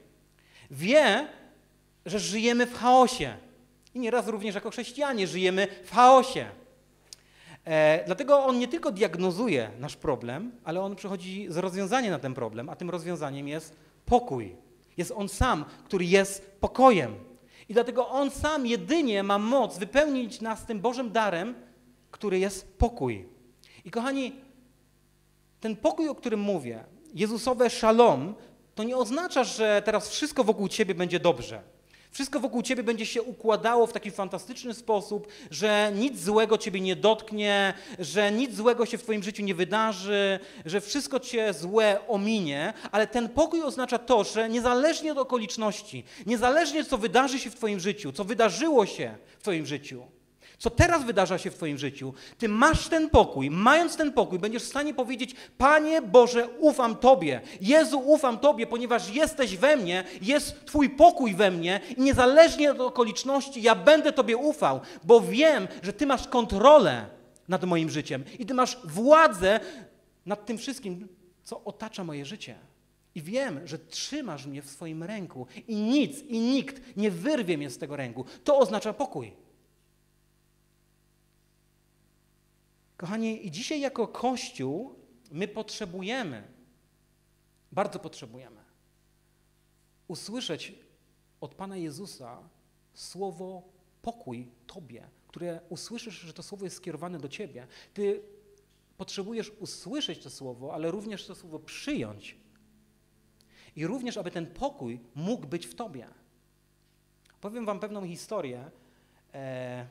Wie, 0.70 1.28
że 2.06 2.18
żyjemy 2.18 2.66
w 2.66 2.74
chaosie. 2.74 3.45
I 3.96 3.98
nieraz 3.98 4.28
również 4.28 4.54
jako 4.54 4.70
chrześcijanie 4.70 5.26
żyjemy 5.26 5.68
w 5.84 5.90
chaosie. 5.90 6.46
E, 7.64 8.04
dlatego 8.06 8.44
on 8.44 8.58
nie 8.58 8.68
tylko 8.68 8.92
diagnozuje 8.92 9.70
nasz 9.78 9.96
problem, 9.96 10.52
ale 10.64 10.80
on 10.80 10.96
przychodzi 10.96 11.46
z 11.48 11.56
rozwiązaniem 11.56 12.10
na 12.10 12.18
ten 12.18 12.34
problem, 12.34 12.68
a 12.68 12.76
tym 12.76 12.90
rozwiązaniem 12.90 13.48
jest 13.48 13.76
pokój. 14.06 14.56
Jest 14.96 15.12
On 15.16 15.28
sam, 15.28 15.64
który 15.84 16.04
jest 16.04 16.56
pokojem. 16.60 17.14
I 17.68 17.74
dlatego 17.74 18.08
On 18.08 18.30
sam 18.30 18.66
jedynie 18.66 19.22
ma 19.22 19.38
moc 19.38 19.78
wypełnić 19.78 20.40
nas 20.40 20.66
tym 20.66 20.80
Bożym 20.80 21.10
darem, 21.12 21.54
który 22.10 22.38
jest 22.38 22.78
pokój. 22.78 23.28
I 23.84 23.90
kochani, 23.90 24.32
ten 25.60 25.76
pokój, 25.76 26.08
o 26.08 26.14
którym 26.14 26.40
mówię, 26.40 26.84
Jezusowe 27.14 27.70
szalom, 27.70 28.34
to 28.74 28.84
nie 28.84 28.96
oznacza, 28.96 29.44
że 29.44 29.82
teraz 29.84 30.08
wszystko 30.08 30.44
wokół 30.44 30.68
ciebie 30.68 30.94
będzie 30.94 31.20
dobrze. 31.20 31.75
Wszystko 32.16 32.40
wokół 32.40 32.62
ciebie 32.62 32.82
będzie 32.82 33.06
się 33.06 33.22
układało 33.22 33.86
w 33.86 33.92
taki 33.92 34.10
fantastyczny 34.10 34.74
sposób, 34.74 35.28
że 35.50 35.92
nic 35.94 36.20
złego 36.20 36.58
ciebie 36.58 36.80
nie 36.80 36.96
dotknie, 36.96 37.74
że 37.98 38.32
nic 38.32 38.54
złego 38.54 38.86
się 38.86 38.98
w 38.98 39.02
twoim 39.02 39.22
życiu 39.22 39.42
nie 39.42 39.54
wydarzy, 39.54 40.38
że 40.64 40.80
wszystko 40.80 41.20
cię 41.20 41.54
złe 41.54 42.08
ominie, 42.08 42.72
ale 42.92 43.06
ten 43.06 43.28
pokój 43.28 43.62
oznacza 43.62 43.98
to, 43.98 44.24
że 44.24 44.48
niezależnie 44.48 45.12
od 45.12 45.18
okoliczności, 45.18 46.04
niezależnie 46.26 46.84
co 46.84 46.98
wydarzy 46.98 47.38
się 47.38 47.50
w 47.50 47.54
twoim 47.54 47.80
życiu, 47.80 48.12
co 48.12 48.24
wydarzyło 48.24 48.86
się 48.86 49.16
w 49.38 49.42
twoim 49.42 49.66
życiu, 49.66 50.02
co 50.58 50.70
teraz 50.70 51.04
wydarza 51.04 51.38
się 51.38 51.50
w 51.50 51.54
Twoim 51.54 51.78
życiu, 51.78 52.14
Ty 52.38 52.48
masz 52.48 52.88
ten 52.88 53.10
pokój, 53.10 53.50
mając 53.50 53.96
ten 53.96 54.12
pokój, 54.12 54.38
będziesz 54.38 54.62
w 54.62 54.68
stanie 54.68 54.94
powiedzieć: 54.94 55.34
Panie 55.58 56.02
Boże, 56.02 56.48
ufam 56.58 56.96
Tobie. 56.96 57.40
Jezu, 57.60 57.98
ufam 57.98 58.38
Tobie, 58.38 58.66
ponieważ 58.66 59.14
jesteś 59.14 59.56
we 59.56 59.76
mnie, 59.76 60.04
jest 60.22 60.64
Twój 60.64 60.90
pokój 60.90 61.34
we 61.34 61.50
mnie 61.50 61.80
i 61.96 62.00
niezależnie 62.00 62.70
od 62.70 62.80
okoliczności, 62.80 63.62
ja 63.62 63.74
będę 63.74 64.12
Tobie 64.12 64.36
ufał, 64.36 64.80
bo 65.04 65.20
wiem, 65.20 65.68
że 65.82 65.92
Ty 65.92 66.06
masz 66.06 66.28
kontrolę 66.28 67.06
nad 67.48 67.64
moim 67.64 67.90
życiem 67.90 68.24
i 68.38 68.46
Ty 68.46 68.54
masz 68.54 68.78
władzę 68.84 69.60
nad 70.26 70.46
tym 70.46 70.58
wszystkim, 70.58 71.08
co 71.44 71.64
otacza 71.64 72.04
moje 72.04 72.24
życie. 72.24 72.54
I 73.14 73.22
wiem, 73.22 73.60
że 73.64 73.78
trzymasz 73.78 74.46
mnie 74.46 74.62
w 74.62 74.70
swoim 74.70 75.02
ręku 75.02 75.46
i 75.68 75.76
nic 75.76 76.22
i 76.22 76.40
nikt 76.40 76.96
nie 76.96 77.10
wyrwie 77.10 77.58
mnie 77.58 77.70
z 77.70 77.78
tego 77.78 77.96
ręku. 77.96 78.24
To 78.44 78.58
oznacza 78.58 78.92
pokój. 78.92 79.45
Kochani, 82.96 83.50
dzisiaj 83.50 83.80
jako 83.80 84.08
Kościół 84.08 84.94
my 85.30 85.48
potrzebujemy, 85.48 86.42
bardzo 87.72 87.98
potrzebujemy, 87.98 88.64
usłyszeć 90.08 90.74
od 91.40 91.54
Pana 91.54 91.76
Jezusa 91.76 92.48
słowo 92.94 93.62
pokój 94.02 94.50
Tobie, 94.66 95.08
które 95.28 95.60
usłyszysz, 95.68 96.14
że 96.14 96.32
to 96.32 96.42
słowo 96.42 96.64
jest 96.64 96.76
skierowane 96.76 97.18
do 97.18 97.28
Ciebie. 97.28 97.66
Ty 97.94 98.22
potrzebujesz 98.96 99.52
usłyszeć 99.60 100.22
to 100.22 100.30
słowo, 100.30 100.74
ale 100.74 100.90
również 100.90 101.26
to 101.26 101.34
słowo 101.34 101.58
przyjąć. 101.58 102.36
I 103.76 103.86
również, 103.86 104.16
aby 104.16 104.30
ten 104.30 104.46
pokój 104.46 105.00
mógł 105.14 105.46
być 105.46 105.66
w 105.66 105.74
Tobie. 105.74 106.08
Powiem 107.40 107.66
Wam 107.66 107.80
pewną 107.80 108.06
historię. 108.06 108.70
E, 109.34 109.86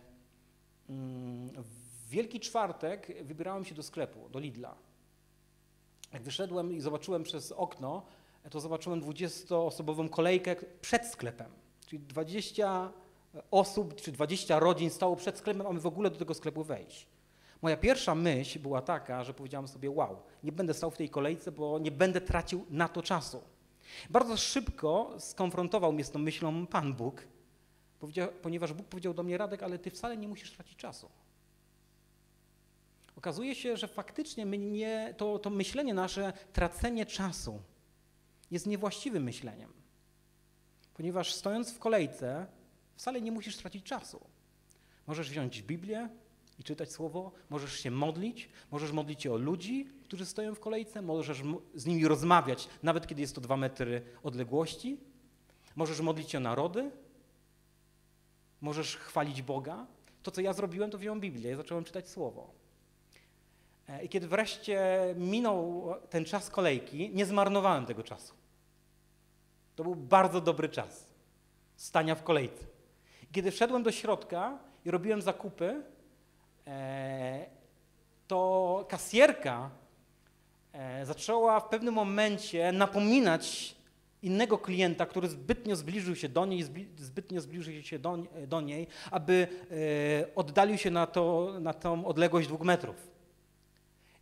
mm, 0.89 1.63
Wielki 2.15 2.39
Czwartek 2.39 3.23
wybierałem 3.23 3.65
się 3.65 3.75
do 3.75 3.84
sklepu, 3.84 4.30
do 4.30 4.39
Lidla. 4.39 4.75
Jak 6.13 6.23
wyszedłem 6.23 6.73
i 6.73 6.82
zobaczyłem 6.82 7.23
przez 7.23 7.51
okno, 7.51 8.06
to 8.49 8.60
zobaczyłem 8.60 9.01
20-osobową 9.01 10.10
kolejkę 10.10 10.56
przed 10.82 11.06
sklepem. 11.06 11.51
Czyli 11.88 12.04
20 12.04 12.91
osób 13.51 13.95
czy 14.01 14.12
20 14.12 14.60
rodzin 14.60 14.89
stało 14.89 15.15
przed 15.15 15.38
sklepem, 15.38 15.67
aby 15.67 15.80
w 15.80 15.86
ogóle 15.86 16.10
do 16.10 16.17
tego 16.17 16.34
sklepu 16.34 16.63
wejść. 16.63 17.08
Moja 17.62 17.78
pierwsza 17.78 18.15
myśl 18.15 18.60
była 18.60 18.82
taka, 18.82 19.23
że 19.23 19.34
powiedziałem 19.34 19.67
sobie: 19.67 19.89
Wow, 19.89 20.17
nie 20.43 20.51
będę 20.51 20.73
stał 20.73 20.91
w 20.91 20.97
tej 20.97 21.10
kolejce, 21.10 21.51
bo 21.51 21.80
nie 21.80 21.91
będę 21.91 22.21
tracił 22.21 22.65
na 22.69 22.88
to 22.88 23.01
czasu. 23.01 23.41
Bardzo 24.10 24.38
szybko 24.38 25.15
skonfrontował 25.17 25.93
mnie 25.93 26.04
z 26.04 26.12
tą 26.12 26.19
myślą 26.19 26.67
Pan 26.67 26.93
Bóg, 26.93 27.23
ponieważ 28.41 28.73
Bóg 28.73 28.88
powiedział 28.88 29.13
do 29.13 29.23
mnie: 29.23 29.38
Radek, 29.38 29.63
ale 29.63 29.80
ty 29.80 29.91
wcale 29.91 30.17
nie 30.17 30.28
musisz 30.28 30.51
tracić 30.51 30.78
czasu 30.78 31.10
okazuje 33.26 33.56
się, 33.56 33.78
że 33.78 33.88
faktycznie 33.88 34.46
nie, 34.46 35.14
to, 35.18 35.40
to 35.40 35.50
myślenie 35.50 35.94
nasze, 35.94 36.34
tracenie 36.54 37.06
czasu 37.06 37.62
jest 38.52 38.68
niewłaściwym 38.68 39.24
myśleniem. 39.24 39.74
Ponieważ 40.94 41.34
stojąc 41.34 41.74
w 41.74 41.80
kolejce, 41.80 42.48
wcale 42.96 43.22
nie 43.22 43.32
musisz 43.32 43.58
tracić 43.58 43.86
czasu. 43.86 44.22
Możesz 45.08 45.30
wziąć 45.30 45.64
Biblię 45.64 46.10
i 46.60 46.64
czytać 46.64 46.92
słowo, 46.92 47.32
możesz 47.50 47.80
się 47.80 47.92
modlić, 47.92 48.50
możesz 48.72 48.92
modlić 48.92 49.24
się 49.24 49.34
o 49.34 49.38
ludzi, 49.38 49.90
którzy 50.04 50.26
stoją 50.26 50.56
w 50.56 50.60
kolejce, 50.60 51.02
możesz 51.02 51.42
z 51.76 51.86
nimi 51.86 52.08
rozmawiać, 52.08 52.70
nawet 52.84 53.08
kiedy 53.08 53.22
jest 53.22 53.36
to 53.36 53.42
dwa 53.42 53.58
metry 53.58 54.02
odległości. 54.24 54.98
Możesz 55.76 56.02
modlić 56.02 56.32
się 56.32 56.38
o 56.38 56.42
narody, 56.42 56.92
możesz 58.62 58.98
chwalić 58.98 59.42
Boga. 59.42 59.88
To, 60.24 60.32
co 60.32 60.42
ja 60.42 60.54
zrobiłem, 60.54 60.92
to 60.92 60.98
wziąłem 60.98 61.20
Biblię 61.20 61.52
i 61.52 61.56
zacząłem 61.56 61.84
czytać 61.84 62.10
słowo. 62.10 62.64
E, 63.89 64.04
I 64.06 64.10
kiedy 64.10 64.28
wreszcie 64.28 64.80
minął 65.17 65.86
ten 66.10 66.26
czas 66.26 66.50
kolejki, 66.50 67.10
nie 67.13 67.26
zmarnowałem 67.26 67.86
tego 67.86 68.04
czasu. 68.04 68.34
To 69.76 69.84
był 69.84 69.95
bardzo 69.95 70.41
dobry 70.41 70.69
czas 70.69 71.06
stania 71.76 72.15
w 72.15 72.24
kolejce. 72.24 72.65
I 73.24 73.34
kiedy 73.34 73.52
wszedłem 73.52 73.84
do 73.84 73.91
środka 73.91 74.60
i 74.86 74.91
robiłem 74.91 75.21
zakupy, 75.21 75.84
e, 76.67 77.45
to 78.28 78.86
kasjerka 78.89 79.69
e, 80.74 81.06
zaczęła 81.06 81.60
w 81.60 81.69
pewnym 81.69 81.93
momencie 81.93 82.71
napominać 82.71 83.76
innego 84.21 84.58
klienta, 84.58 85.06
który 85.06 85.28
zbytnio 85.30 85.76
zbliżył 85.76 86.15
się 86.15 86.30
do 86.30 86.45
niej, 86.45 86.63
zbytnio 86.98 87.41
zbliżył 87.41 87.84
się 87.84 88.00
do, 88.00 88.17
do 88.48 88.62
niej, 88.62 88.88
aby 89.12 89.48
oddalił 90.36 90.78
się 90.78 90.91
na, 90.91 91.08
to, 91.08 91.54
na 91.60 91.74
tą 91.74 92.06
odległość 92.06 92.48
dwóch 92.48 92.62
metrów. 92.62 93.14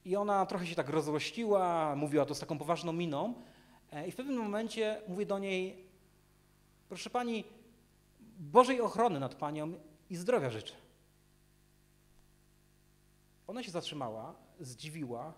I 0.05 0.15
ona 0.15 0.45
trochę 0.45 0.67
się 0.67 0.75
tak 0.75 0.89
rozrościła, 0.89 1.95
mówiła 1.95 2.25
to 2.25 2.35
z 2.35 2.39
taką 2.39 2.57
poważną 2.57 2.93
miną. 2.93 3.33
E, 3.91 4.07
I 4.07 4.11
w 4.11 4.15
pewnym 4.15 4.37
momencie 4.37 5.01
mówię 5.07 5.25
do 5.25 5.39
niej, 5.39 5.85
proszę 6.89 7.09
pani, 7.09 7.43
Bożej 8.39 8.81
ochrony 8.81 9.19
nad 9.19 9.35
panią 9.35 9.73
i 10.09 10.15
zdrowia 10.15 10.49
życzę. 10.49 10.73
Ona 13.47 13.63
się 13.63 13.71
zatrzymała, 13.71 14.35
zdziwiła, 14.59 15.33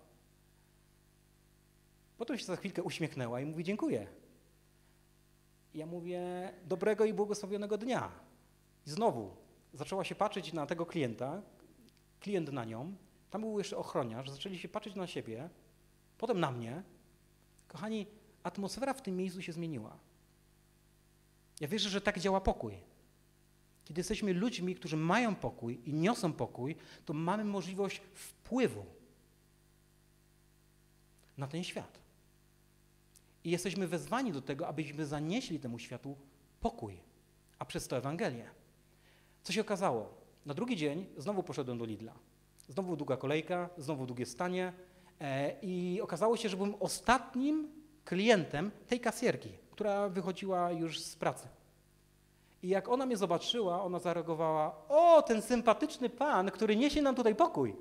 potem 2.18 2.38
się 2.38 2.46
za 2.46 2.56
chwilkę 2.56 2.84
uśmiechnęła 2.84 3.42
i 3.42 3.46
mówi 3.46 3.64
dziękuję. 3.64 4.08
I 5.74 5.78
ja 5.78 5.86
mówię 5.86 6.22
dobrego 6.66 7.06
i 7.06 7.14
błogosławionego 7.14 7.78
dnia. 7.78 8.12
I 8.88 8.90
znowu 8.90 9.36
zaczęła 9.74 10.04
się 10.04 10.16
patrzeć 10.16 10.54
na 10.54 10.66
tego 10.66 10.86
klienta, 10.86 11.42
klient 12.20 12.52
na 12.52 12.66
nią, 12.66 12.96
tam 13.36 13.42
był 13.42 13.58
jeszcze 13.58 13.78
ochroniarz, 13.78 14.30
zaczęli 14.30 14.58
się 14.58 14.68
patrzeć 14.68 14.96
na 14.96 15.08
siebie, 15.08 15.50
potem 16.18 16.40
na 16.40 16.52
mnie. 16.52 16.84
Kochani, 17.68 18.08
atmosfera 18.44 18.94
w 18.94 19.02
tym 19.02 19.18
miejscu 19.18 19.42
się 19.42 19.54
zmieniła. 19.54 19.98
Ja 21.60 21.68
wierzę, 21.68 21.90
że 21.90 22.02
tak 22.02 22.20
działa 22.20 22.42
pokój. 22.42 22.78
Kiedy 23.86 24.00
jesteśmy 24.00 24.34
ludźmi, 24.34 24.76
którzy 24.76 24.98
mają 24.98 25.36
pokój 25.36 25.82
i 25.86 25.94
niosą 25.94 26.34
pokój, 26.34 26.76
to 27.06 27.14
mamy 27.14 27.46
możliwość 27.46 28.02
wpływu 28.14 28.86
na 31.38 31.48
ten 31.48 31.64
świat. 31.64 32.00
I 33.44 33.52
jesteśmy 33.52 33.88
wezwani 33.88 34.32
do 34.32 34.42
tego, 34.42 34.68
abyśmy 34.68 35.06
zanieśli 35.06 35.60
temu 35.60 35.80
światu 35.80 36.18
pokój, 36.62 37.00
a 37.60 37.66
przez 37.66 37.88
to 37.88 37.98
Ewangelię. 37.98 38.50
Co 39.44 39.54
się 39.54 39.62
okazało? 39.62 40.22
Na 40.46 40.54
drugi 40.54 40.76
dzień 40.76 41.06
znowu 41.18 41.44
poszedłem 41.44 41.78
do 41.78 41.86
Lidla. 41.86 42.25
Znowu 42.68 42.96
długa 42.96 43.18
kolejka, 43.18 43.70
znowu 43.78 44.06
długie 44.06 44.26
stanie 44.26 44.74
e, 45.22 45.56
i 45.62 46.02
okazało 46.02 46.38
się, 46.38 46.50
że 46.50 46.58
byłem 46.58 46.76
ostatnim 46.80 47.68
klientem 48.06 48.72
tej 48.88 49.00
kasjerki, 49.00 49.50
która 49.72 50.10
wychodziła 50.10 50.72
już 50.72 51.00
z 51.00 51.16
pracy. 51.16 51.48
I 52.64 52.68
jak 52.70 52.90
ona 52.90 53.06
mnie 53.06 53.18
zobaczyła, 53.18 53.84
ona 53.84 54.00
zareagowała: 54.00 54.76
O, 54.90 55.22
ten 55.22 55.42
sympatyczny 55.42 56.10
pan, 56.10 56.52
który 56.52 56.76
niesie 56.76 57.02
nam 57.02 57.16
tutaj 57.16 57.36
pokój. 57.36 57.76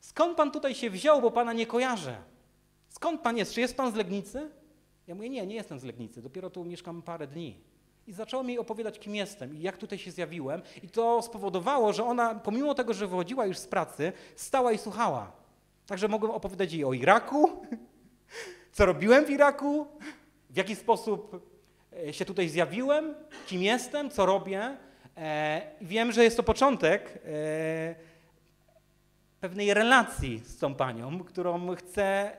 Skąd 0.00 0.36
pan 0.36 0.50
tutaj 0.50 0.74
się 0.74 0.90
wziął, 0.90 1.20
bo 1.20 1.30
pana 1.30 1.52
nie 1.52 1.66
kojarzę? 1.66 2.22
Skąd 2.88 3.20
pan 3.20 3.36
jest? 3.36 3.54
Czy 3.54 3.60
jest 3.60 3.76
pan 3.76 3.92
z 3.92 3.94
Legnicy? 3.94 4.50
Ja 5.06 5.14
mówię: 5.14 5.28
Nie, 5.28 5.46
nie 5.46 5.54
jestem 5.54 5.78
z 5.78 5.84
Legnicy, 5.84 6.22
dopiero 6.22 6.50
tu 6.50 6.64
mieszkam 6.64 7.02
parę 7.02 7.26
dni. 7.26 7.71
I 8.06 8.12
zaczęła 8.12 8.42
mi 8.42 8.58
opowiadać, 8.58 8.98
kim 8.98 9.14
jestem 9.14 9.56
i 9.56 9.60
jak 9.60 9.76
tutaj 9.76 9.98
się 9.98 10.10
zjawiłem. 10.10 10.62
I 10.82 10.88
to 10.88 11.22
spowodowało, 11.22 11.92
że 11.92 12.04
ona, 12.04 12.34
pomimo 12.34 12.74
tego, 12.74 12.94
że 12.94 13.06
wychodziła 13.06 13.46
już 13.46 13.58
z 13.58 13.66
pracy, 13.66 14.12
stała 14.36 14.72
i 14.72 14.78
słuchała. 14.78 15.32
Także 15.86 16.08
mogłem 16.08 16.32
opowiadać 16.32 16.72
jej 16.72 16.84
o 16.84 16.92
Iraku, 16.92 17.50
co 18.72 18.86
robiłem 18.86 19.24
w 19.24 19.30
Iraku, 19.30 19.86
w 20.50 20.56
jaki 20.56 20.76
sposób 20.76 21.50
e, 22.08 22.12
się 22.12 22.24
tutaj 22.24 22.48
zjawiłem, 22.48 23.14
kim 23.46 23.62
jestem, 23.62 24.10
co 24.10 24.26
robię. 24.26 24.76
E, 25.16 25.62
wiem, 25.80 26.12
że 26.12 26.24
jest 26.24 26.36
to 26.36 26.42
początek 26.42 27.18
e, 27.24 27.94
pewnej 29.40 29.74
relacji 29.74 30.42
z 30.44 30.58
tą 30.58 30.74
panią, 30.74 31.18
którą 31.24 31.74
chcę 31.74 32.36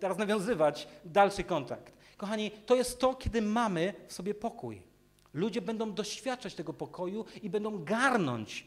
teraz 0.00 0.18
nawiązywać 0.18 0.88
dalszy 1.04 1.44
kontakt. 1.44 1.92
Kochani, 2.16 2.50
to 2.50 2.76
jest 2.76 3.00
to, 3.00 3.14
kiedy 3.14 3.42
mamy 3.42 3.94
w 4.06 4.12
sobie 4.12 4.34
pokój. 4.34 4.91
Ludzie 5.34 5.62
będą 5.62 5.92
doświadczać 5.92 6.54
tego 6.54 6.72
pokoju 6.72 7.24
i 7.42 7.50
będą 7.50 7.84
garnąć 7.84 8.66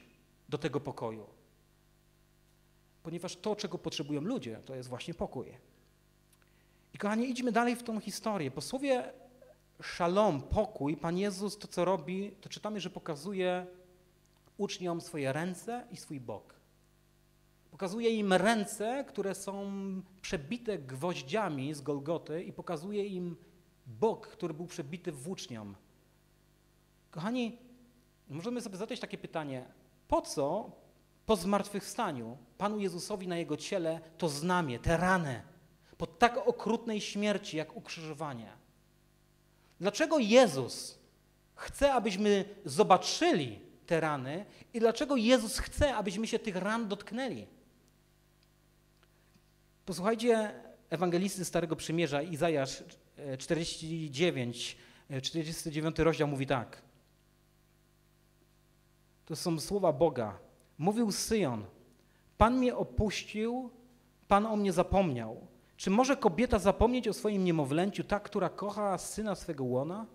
do 0.49 0.57
tego 0.57 0.79
pokoju. 0.79 1.25
Ponieważ 3.03 3.35
to, 3.35 3.55
czego 3.55 3.77
potrzebują 3.77 4.21
ludzie, 4.21 4.61
to 4.65 4.75
jest 4.75 4.89
właśnie 4.89 5.13
pokój. 5.13 5.47
I 6.93 6.97
kochani, 6.97 7.29
idźmy 7.29 7.51
dalej 7.51 7.75
w 7.75 7.83
tą 7.83 7.99
historię. 7.99 8.51
Po 8.51 8.61
słowie 8.61 9.13
szalom, 9.81 10.41
pokój, 10.41 10.97
Pan 10.97 11.17
Jezus 11.17 11.57
to, 11.57 11.67
co 11.67 11.85
robi, 11.85 12.31
to 12.41 12.49
czytamy, 12.49 12.79
że 12.79 12.89
pokazuje 12.89 13.67
uczniom 14.57 15.01
swoje 15.01 15.33
ręce 15.33 15.87
i 15.91 15.97
swój 15.97 16.19
bok. 16.19 16.55
Pokazuje 17.71 18.09
im 18.09 18.33
ręce, 18.33 19.05
które 19.07 19.35
są 19.35 19.71
przebite 20.21 20.77
gwoździami 20.77 21.73
z 21.73 21.81
Golgoty 21.81 22.43
i 22.43 22.53
pokazuje 22.53 23.05
im 23.05 23.35
bok, 23.87 24.27
który 24.27 24.53
był 24.53 24.67
przebity 24.67 25.11
włócznią. 25.11 25.73
Kochani, 27.15 27.57
możemy 28.29 28.61
sobie 28.61 28.77
zadać 28.77 28.99
takie 28.99 29.17
pytanie, 29.17 29.65
po 30.07 30.21
co 30.21 30.71
po 31.25 31.35
zmartwychwstaniu 31.35 32.37
Panu 32.57 32.79
Jezusowi 32.79 33.27
na 33.27 33.37
Jego 33.37 33.57
ciele 33.57 33.99
to 34.17 34.29
znamie, 34.29 34.79
te 34.79 34.97
rany, 34.97 35.41
po 35.97 36.07
tak 36.07 36.37
okrutnej 36.37 37.01
śmierci 37.01 37.57
jak 37.57 37.75
ukrzyżowanie? 37.75 38.51
Dlaczego 39.79 40.19
Jezus 40.19 40.99
chce, 41.55 41.93
abyśmy 41.93 42.45
zobaczyli 42.65 43.59
te 43.85 43.99
rany 43.99 44.45
i 44.73 44.79
dlaczego 44.79 45.15
Jezus 45.15 45.59
chce, 45.59 45.95
abyśmy 45.95 46.27
się 46.27 46.39
tych 46.39 46.55
ran 46.55 46.87
dotknęli? 46.87 47.47
Posłuchajcie 49.85 50.53
ewangelisty 50.89 51.45
Starego 51.45 51.75
Przymierza, 51.75 52.21
Izajasz 52.21 52.83
49, 53.39 54.77
49 55.21 55.99
rozdział 55.99 56.27
mówi 56.27 56.47
tak. 56.47 56.84
To 59.25 59.35
są 59.35 59.59
słowa 59.59 59.93
Boga. 59.93 60.37
Mówił 60.77 61.11
Syjon, 61.11 61.63
Pan 62.37 62.57
mnie 62.57 62.75
opuścił, 62.75 63.69
Pan 64.27 64.45
o 64.45 64.55
mnie 64.55 64.73
zapomniał. 64.73 65.47
Czy 65.77 65.89
może 65.89 66.17
kobieta 66.17 66.59
zapomnieć 66.59 67.07
o 67.07 67.13
swoim 67.13 67.43
niemowlęciu, 67.43 68.03
ta, 68.03 68.19
która 68.19 68.49
kocha 68.49 68.97
syna 68.97 69.35
swego 69.35 69.63
łona? 69.63 70.05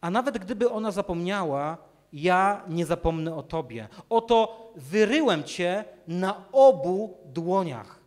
A 0.00 0.10
nawet 0.10 0.38
gdyby 0.38 0.70
ona 0.70 0.90
zapomniała, 0.90 1.78
ja 2.12 2.64
nie 2.68 2.86
zapomnę 2.86 3.34
o 3.34 3.42
Tobie. 3.42 3.88
Oto 4.08 4.70
wyryłem 4.76 5.44
Cię 5.44 5.84
na 6.08 6.44
obu 6.52 7.16
dłoniach. 7.24 8.00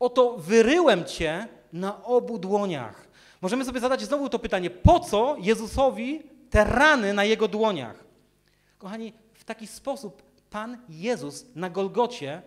Oto 0.00 0.36
wyryłem 0.38 1.04
Cię 1.04 1.48
na 1.72 2.04
obu 2.04 2.38
dłoniach. 2.38 3.08
Możemy 3.40 3.64
sobie 3.64 3.80
zadać 3.80 4.02
znowu 4.02 4.28
to 4.28 4.38
pytanie, 4.38 4.70
po 4.70 5.00
co 5.00 5.36
Jezusowi 5.38 6.22
te 6.50 6.64
rany 6.64 7.14
na 7.14 7.24
Jego 7.24 7.48
dłoniach? 7.48 8.09
Kochani, 8.80 9.12
w 9.34 9.44
taki 9.44 9.66
sposób 9.66 10.22
Pan 10.50 10.78
Jezus 10.88 11.44
na 11.54 11.70
Golgocie 11.70 12.42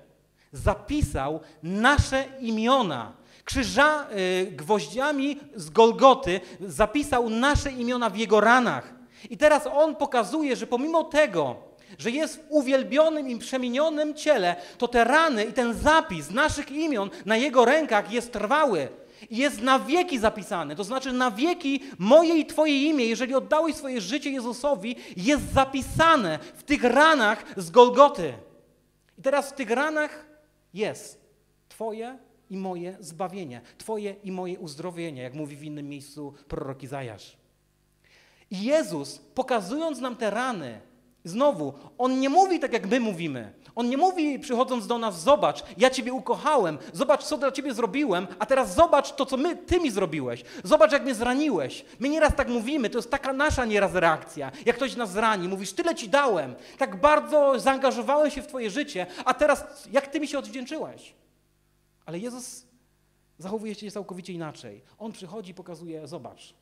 zapisał 0.52 1.40
nasze 1.64 2.26
imiona. 2.40 3.14
Krzyża, 3.46 4.08
y, 4.12 4.52
gwoździami 4.52 5.40
z 5.56 5.70
Golgoty 5.70 6.42
zapisał 6.60 7.30
nasze 7.30 7.72
imiona 7.72 8.10
w 8.10 8.18
Jego 8.18 8.42
ranach. 8.42 8.94
I 9.30 9.38
teraz 9.38 9.68
On 9.74 9.96
pokazuje, 9.96 10.56
że 10.56 10.68
pomimo 10.68 11.04
tego, 11.04 11.56
że 11.98 12.12
jest 12.12 12.38
w 12.38 12.46
uwielbionym 12.50 13.30
i 13.30 13.38
przemienionym 13.38 14.14
ciele, 14.14 14.56
to 14.78 14.88
te 14.88 15.04
rany 15.04 15.46
i 15.46 15.54
ten 15.54 15.74
zapis 15.74 16.32
naszych 16.32 16.72
imion 16.72 17.10
na 17.26 17.38
Jego 17.38 17.66
rękach 17.66 18.12
jest 18.12 18.34
trwały 18.34 18.88
jest 19.32 19.62
na 19.62 19.80
wieki 19.80 20.20
zapisane. 20.20 20.76
To 20.76 20.84
znaczy 20.84 21.12
na 21.12 21.32
wieki 21.32 21.84
moje 21.98 22.38
i 22.38 22.46
Twoje 22.46 22.84
imię, 22.84 23.06
jeżeli 23.06 23.36
oddałeś 23.36 23.76
swoje 23.76 24.02
życie 24.02 24.30
Jezusowi, 24.30 24.96
jest 25.18 25.54
zapisane 25.54 26.40
w 26.56 26.64
tych 26.64 26.84
ranach 26.84 27.46
z 27.58 27.70
Golgoty. 27.70 28.34
I 29.18 29.22
teraz 29.22 29.50
w 29.50 29.56
tych 29.56 29.70
ranach 29.70 30.26
jest 30.74 31.22
Twoje 31.70 32.18
i 32.50 32.58
moje 32.58 32.98
zbawienie, 33.00 33.62
Twoje 33.78 34.16
i 34.24 34.32
moje 34.32 34.60
uzdrowienie, 34.60 35.22
jak 35.22 35.34
mówi 35.34 35.56
w 35.56 35.64
innym 35.64 35.90
miejscu 35.90 36.34
prorok 36.48 36.84
Izajasz. 36.84 37.38
I 38.52 38.64
Jezus, 38.64 39.20
pokazując 39.34 40.00
nam 40.00 40.16
te 40.16 40.30
rany, 40.30 40.82
Znowu, 41.24 41.74
on 41.98 42.20
nie 42.20 42.30
mówi 42.30 42.60
tak, 42.60 42.74
jak 42.74 42.88
my 42.88 43.00
mówimy. 43.00 43.54
On 43.76 43.90
nie 43.90 43.98
mówi, 43.98 44.40
przychodząc 44.40 44.88
do 44.88 44.98
nas, 44.98 45.22
zobacz, 45.22 45.64
ja 45.78 45.90
Ciebie 45.90 46.14
ukochałem, 46.14 46.78
zobacz, 46.94 47.24
co 47.24 47.38
dla 47.38 47.52
Ciebie 47.52 47.74
zrobiłem, 47.74 48.28
a 48.40 48.46
teraz 48.46 48.76
zobacz 48.76 49.16
to, 49.16 49.26
co 49.26 49.38
my, 49.38 49.56
Ty 49.56 49.80
mi 49.80 49.92
zrobiłeś. 49.92 50.44
Zobacz, 50.64 50.92
jak 50.92 51.04
mnie 51.04 51.16
zraniłeś. 51.16 51.86
My 52.00 52.10
nieraz 52.10 52.36
tak 52.36 52.48
mówimy, 52.48 52.90
to 52.90 52.98
jest 52.98 53.12
taka 53.12 53.34
nasza 53.34 53.66
nieraz 53.66 53.94
reakcja. 53.94 54.52
Jak 54.66 54.76
ktoś 54.76 54.96
nas 54.96 55.12
zrani, 55.12 55.48
mówisz, 55.48 55.74
tyle 55.74 55.96
Ci 55.96 56.10
dałem, 56.10 56.56
tak 56.78 57.02
bardzo 57.02 57.60
zaangażowałem 57.60 58.32
się 58.32 58.42
w 58.42 58.48
Twoje 58.48 58.70
życie, 58.70 59.06
a 59.26 59.34
teraz 59.34 59.88
jak 59.92 60.08
Ty 60.08 60.20
mi 60.20 60.28
się 60.28 60.40
odwdzięczyłeś? 60.40 61.14
Ale 62.06 62.20
Jezus 62.20 62.66
zachowuje 63.38 63.76
się 63.76 63.92
całkowicie 63.92 64.34
inaczej. 64.34 64.82
On 65.00 65.12
przychodzi 65.12 65.52
i 65.52 65.54
pokazuje, 65.54 66.08
zobacz, 66.08 66.54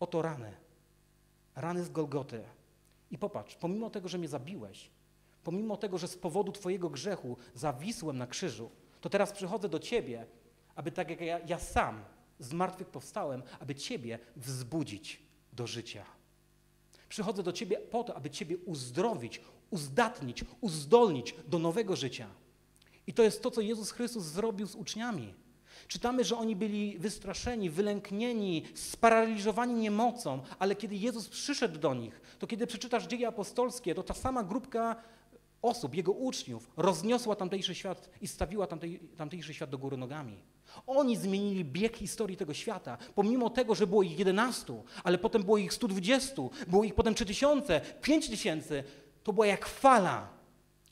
oto 0.00 0.22
rany. 0.22 0.52
Rany 1.56 1.84
z 1.84 1.90
Golgoty 1.90 2.42
i 3.10 3.18
popatrz, 3.18 3.54
pomimo 3.54 3.90
tego, 3.90 4.08
że 4.08 4.18
mnie 4.18 4.28
zabiłeś, 4.28 4.90
pomimo 5.48 5.76
tego, 5.76 5.98
że 5.98 6.08
z 6.08 6.16
powodu 6.16 6.52
Twojego 6.52 6.90
grzechu 6.90 7.36
zawisłem 7.54 8.18
na 8.18 8.26
krzyżu, 8.26 8.70
to 9.00 9.10
teraz 9.10 9.32
przychodzę 9.32 9.68
do 9.68 9.78
Ciebie, 9.78 10.26
aby 10.74 10.92
tak 10.92 11.10
jak 11.10 11.20
ja, 11.20 11.38
ja 11.38 11.58
sam 11.58 12.04
z 12.38 12.52
martwych 12.52 12.88
powstałem, 12.88 13.42
aby 13.60 13.74
Ciebie 13.74 14.18
wzbudzić 14.36 15.22
do 15.52 15.66
życia. 15.66 16.04
Przychodzę 17.08 17.42
do 17.42 17.52
Ciebie 17.52 17.78
po 17.78 18.04
to, 18.04 18.16
aby 18.16 18.30
Ciebie 18.30 18.56
uzdrowić, 18.58 19.40
uzdatnić, 19.70 20.44
uzdolnić 20.60 21.34
do 21.46 21.58
nowego 21.58 21.96
życia. 21.96 22.26
I 23.06 23.14
to 23.14 23.22
jest 23.22 23.42
to, 23.42 23.50
co 23.50 23.60
Jezus 23.60 23.90
Chrystus 23.90 24.24
zrobił 24.24 24.66
z 24.66 24.74
uczniami. 24.74 25.34
Czytamy, 25.86 26.24
że 26.24 26.36
oni 26.36 26.56
byli 26.56 26.98
wystraszeni, 26.98 27.70
wylęknieni, 27.70 28.62
sparaliżowani 28.74 29.74
niemocą, 29.74 30.42
ale 30.58 30.76
kiedy 30.76 30.96
Jezus 30.96 31.28
przyszedł 31.28 31.78
do 31.78 31.94
nich, 31.94 32.20
to 32.38 32.46
kiedy 32.46 32.66
przeczytasz 32.66 33.06
dzieje 33.06 33.28
apostolskie, 33.28 33.94
to 33.94 34.02
ta 34.02 34.14
sama 34.14 34.42
grupka 34.44 34.96
osób, 35.62 35.94
jego 35.94 36.12
uczniów, 36.12 36.70
rozniosła 36.76 37.36
tamtejszy 37.36 37.74
świat 37.74 38.10
i 38.20 38.28
stawiła 38.28 38.66
tamtej, 38.66 39.00
tamtejszy 39.16 39.54
świat 39.54 39.70
do 39.70 39.78
góry 39.78 39.96
nogami. 39.96 40.38
Oni 40.86 41.16
zmienili 41.16 41.64
bieg 41.64 41.96
historii 41.96 42.36
tego 42.36 42.54
świata, 42.54 42.98
pomimo 43.14 43.50
tego, 43.50 43.74
że 43.74 43.86
było 43.86 44.02
ich 44.02 44.18
11, 44.18 44.82
ale 45.04 45.18
potem 45.18 45.42
było 45.42 45.58
ich 45.58 45.72
120, 45.72 46.42
było 46.66 46.84
ich 46.84 46.94
potem 46.94 47.14
3000, 47.14 47.80
5000. 48.02 48.84
To 49.24 49.32
była 49.32 49.46
jak 49.46 49.66
fala. 49.66 50.28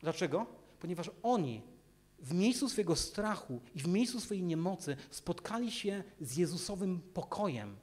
Dlaczego? 0.03 0.47
Ponieważ 0.81 1.11
oni 1.23 1.63
w 2.19 2.35
miejscu 2.35 2.69
swojego 2.69 2.97
strachu 2.97 3.61
i 3.75 3.81
w 3.81 3.89
miejscu 3.89 4.21
swojej 4.21 4.43
niemocy 4.43 4.97
spotkali 5.11 5.71
się 5.71 6.05
z 6.21 6.37
Jezusowym 6.37 7.01
pokojem. 7.15 7.77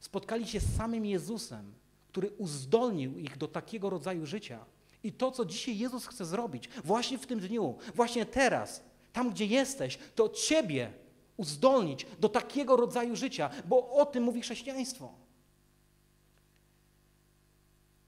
Spotkali 0.00 0.46
się 0.46 0.60
z 0.60 0.76
samym 0.76 1.06
Jezusem, 1.06 1.72
który 2.08 2.30
uzdolnił 2.30 3.18
ich 3.18 3.38
do 3.38 3.48
takiego 3.48 3.90
rodzaju 3.90 4.26
życia. 4.26 4.64
I 5.06 5.12
to, 5.12 5.30
co 5.30 5.44
dzisiaj 5.44 5.78
Jezus 5.78 6.06
chce 6.06 6.24
zrobić, 6.24 6.68
właśnie 6.84 7.18
w 7.18 7.26
tym 7.26 7.40
dniu, 7.40 7.74
właśnie 7.94 8.26
teraz, 8.26 8.82
tam 9.12 9.30
gdzie 9.30 9.46
jesteś, 9.46 9.98
to 10.14 10.28
Ciebie 10.28 10.92
uzdolnić 11.36 12.06
do 12.20 12.28
takiego 12.28 12.76
rodzaju 12.76 13.16
życia, 13.16 13.50
bo 13.64 13.92
o 13.92 14.06
tym 14.06 14.24
mówi 14.24 14.40
chrześcijaństwo. 14.40 15.14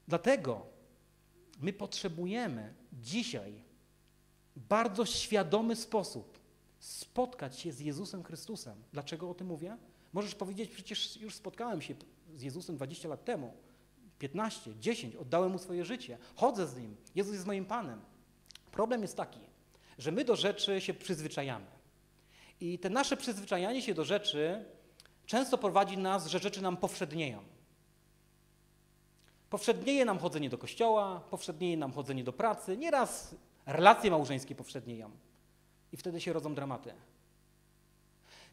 Dlatego 0.07 0.65
my 1.59 1.73
potrzebujemy 1.73 2.73
dzisiaj 2.93 3.53
bardzo 4.55 5.05
świadomy 5.05 5.75
sposób 5.75 6.39
spotkać 6.79 7.59
się 7.59 7.71
z 7.71 7.79
Jezusem 7.79 8.23
Chrystusem. 8.23 8.83
Dlaczego 8.93 9.29
o 9.29 9.33
tym 9.33 9.47
mówię? 9.47 9.77
Możesz 10.13 10.35
powiedzieć, 10.35 10.69
przecież 10.71 11.17
już 11.17 11.35
spotkałem 11.35 11.81
się 11.81 11.95
z 12.35 12.41
Jezusem 12.41 12.75
20 12.75 13.09
lat 13.09 13.25
temu, 13.25 13.53
15, 14.19 14.79
10, 14.79 15.15
oddałem 15.15 15.51
mu 15.51 15.57
swoje 15.57 15.85
życie, 15.85 16.17
chodzę 16.35 16.67
z 16.67 16.77
nim, 16.77 16.95
Jezus 17.15 17.33
jest 17.33 17.45
moim 17.45 17.65
Panem. 17.65 18.01
Problem 18.71 19.01
jest 19.01 19.17
taki, 19.17 19.39
że 19.97 20.11
my 20.11 20.25
do 20.25 20.35
rzeczy 20.35 20.81
się 20.81 20.93
przyzwyczajamy. 20.93 21.65
I 22.61 22.79
te 22.79 22.89
nasze 22.89 23.17
przyzwyczajanie 23.17 23.81
się 23.81 23.93
do 23.93 24.05
rzeczy 24.05 24.65
często 25.25 25.57
prowadzi 25.57 25.97
nas, 25.97 26.27
że 26.27 26.39
rzeczy 26.39 26.61
nam 26.61 26.77
powszednieją. 26.77 27.43
Powszednieje 29.49 30.05
nam 30.05 30.19
chodzenie 30.19 30.49
do 30.49 30.57
kościoła, 30.57 31.19
powszednieje 31.29 31.77
nam 31.77 31.93
chodzenie 31.93 32.23
do 32.23 32.33
pracy. 32.33 32.77
Nieraz 32.77 33.35
relacje 33.65 34.11
małżeńskie 34.11 34.55
powszednieją 34.55 35.11
i 35.91 35.97
wtedy 35.97 36.21
się 36.21 36.33
rodzą 36.33 36.55
dramaty. 36.55 36.93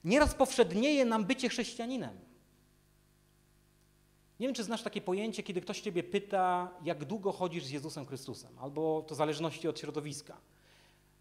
Nieraz 0.05 0.35
powszednieje 0.35 1.05
nam 1.05 1.25
bycie 1.25 1.49
chrześcijaninem. 1.49 2.19
Nie 4.41 4.47
wiem, 4.47 4.55
czy 4.55 4.65
znasz 4.65 4.83
takie 4.83 5.01
pojęcie, 5.01 5.43
kiedy 5.43 5.61
ktoś 5.61 5.81
ciebie 5.81 6.03
pyta, 6.03 6.71
jak 6.85 7.05
długo 7.05 7.33
chodzisz 7.33 7.65
z 7.65 7.71
Jezusem 7.71 8.07
Chrystusem, 8.07 8.59
albo 8.59 9.05
to 9.09 9.15
w 9.15 9.19
zależności 9.19 9.69
od 9.69 9.79
środowiska, 9.81 10.37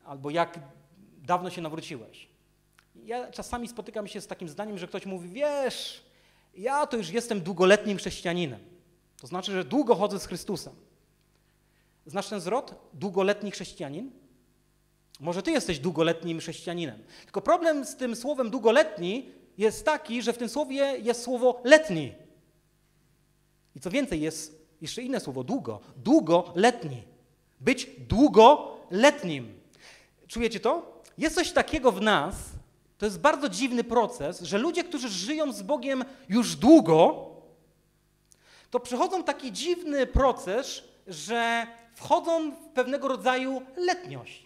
albo 0.05 0.29
jak 0.29 0.59
dawno 1.17 1.49
się 1.49 1.61
nawróciłeś. 1.61 2.27
Ja 3.05 3.31
czasami 3.31 3.67
spotykam 3.67 4.07
się 4.07 4.21
z 4.21 4.27
takim 4.27 4.49
zdaniem, 4.49 4.77
że 4.77 4.87
ktoś 4.87 5.05
mówi, 5.05 5.29
wiesz, 5.29 6.03
ja 6.57 6.87
to 6.87 6.97
już 6.97 7.09
jestem 7.09 7.41
długoletnim 7.41 7.97
chrześcijaninem. 7.97 8.59
To 9.21 9.27
znaczy, 9.27 9.51
że 9.51 9.63
długo 9.63 9.95
chodzę 9.95 10.19
z 10.19 10.25
Chrystusem. 10.25 10.73
Znasz 12.05 12.29
ten 12.29 12.41
zwrot? 12.41 12.75
Długoletni 12.93 13.51
chrześcijanin? 13.51 14.11
Może 15.19 15.43
ty 15.43 15.51
jesteś 15.51 15.79
długoletnim 15.79 16.39
chrześcijaninem. 16.39 17.03
Tylko 17.23 17.41
problem 17.41 17.85
z 17.85 17.95
tym 17.95 18.15
słowem 18.15 18.49
długoletni 18.49 19.31
jest 19.57 19.85
taki, 19.85 20.21
że 20.21 20.33
w 20.33 20.37
tym 20.37 20.49
słowie 20.49 20.97
jest 20.99 21.23
słowo 21.23 21.61
letni. 21.63 22.13
I 23.75 23.79
co 23.79 23.89
więcej, 23.89 24.21
jest 24.21 24.65
jeszcze 24.81 25.01
inne 25.01 25.19
słowo 25.19 25.43
długo. 25.43 25.79
Długoletni. 25.97 27.03
Być 27.59 27.87
długoletnim. 28.07 29.59
Czujecie 30.27 30.59
to? 30.59 31.01
Jest 31.17 31.35
coś 31.35 31.51
takiego 31.51 31.91
w 31.91 32.01
nas, 32.01 32.35
to 32.97 33.05
jest 33.05 33.19
bardzo 33.19 33.49
dziwny 33.49 33.83
proces, 33.83 34.41
że 34.41 34.57
ludzie, 34.57 34.83
którzy 34.83 35.09
żyją 35.09 35.51
z 35.51 35.61
Bogiem 35.61 36.05
już 36.29 36.55
długo, 36.55 37.25
to 38.71 38.79
przechodzą 38.79 39.23
taki 39.23 39.51
dziwny 39.51 40.07
proces, 40.07 40.81
że 41.07 41.67
wchodzą 41.95 42.51
w 42.51 42.67
pewnego 42.67 43.07
rodzaju 43.07 43.61
letniość. 43.77 44.45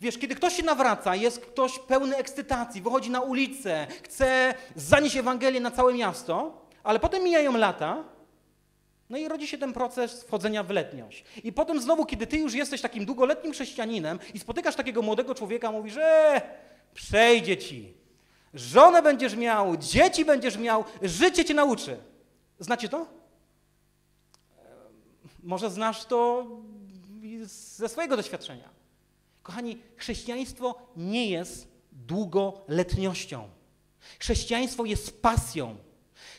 Wiesz, 0.00 0.18
kiedy 0.18 0.34
ktoś 0.34 0.56
się 0.56 0.62
nawraca, 0.62 1.14
jest 1.14 1.40
ktoś 1.40 1.78
pełny 1.78 2.16
ekscytacji, 2.16 2.82
wychodzi 2.82 3.10
na 3.10 3.20
ulicę, 3.20 3.86
chce 4.02 4.54
zanieść 4.76 5.16
Ewangelię 5.16 5.60
na 5.60 5.70
całe 5.70 5.94
miasto, 5.94 6.66
ale 6.82 7.00
potem 7.00 7.24
mijają 7.24 7.56
lata, 7.56 8.04
no 9.10 9.18
i 9.18 9.28
rodzi 9.28 9.46
się 9.46 9.58
ten 9.58 9.72
proces 9.72 10.22
wchodzenia 10.24 10.62
w 10.62 10.70
letniość. 10.70 11.24
I 11.44 11.52
potem 11.52 11.80
znowu, 11.80 12.06
kiedy 12.06 12.26
ty 12.26 12.38
już 12.38 12.54
jesteś 12.54 12.80
takim 12.80 13.04
długoletnim 13.04 13.52
chrześcijaninem 13.52 14.18
i 14.34 14.38
spotykasz 14.38 14.76
takiego 14.76 15.02
młodego 15.02 15.34
człowieka, 15.34 15.72
mówisz, 15.72 15.96
e, 15.96 16.40
przejdzie 16.94 17.56
ci, 17.56 17.94
żonę 18.54 19.02
będziesz 19.02 19.36
miał, 19.36 19.76
dzieci 19.76 20.24
będziesz 20.24 20.58
miał, 20.58 20.84
życie 21.02 21.44
cię 21.44 21.54
nauczy. 21.54 21.96
Znacie 22.58 22.88
to? 22.88 23.06
Może 25.42 25.70
znasz 25.70 26.04
to 26.04 26.46
ze 27.42 27.88
swojego 27.88 28.16
doświadczenia. 28.16 28.68
Kochani, 29.42 29.78
chrześcijaństwo 29.96 30.74
nie 30.96 31.30
jest 31.30 31.68
długoletnością. 31.92 33.48
Chrześcijaństwo 34.18 34.84
jest 34.84 35.22
pasją. 35.22 35.76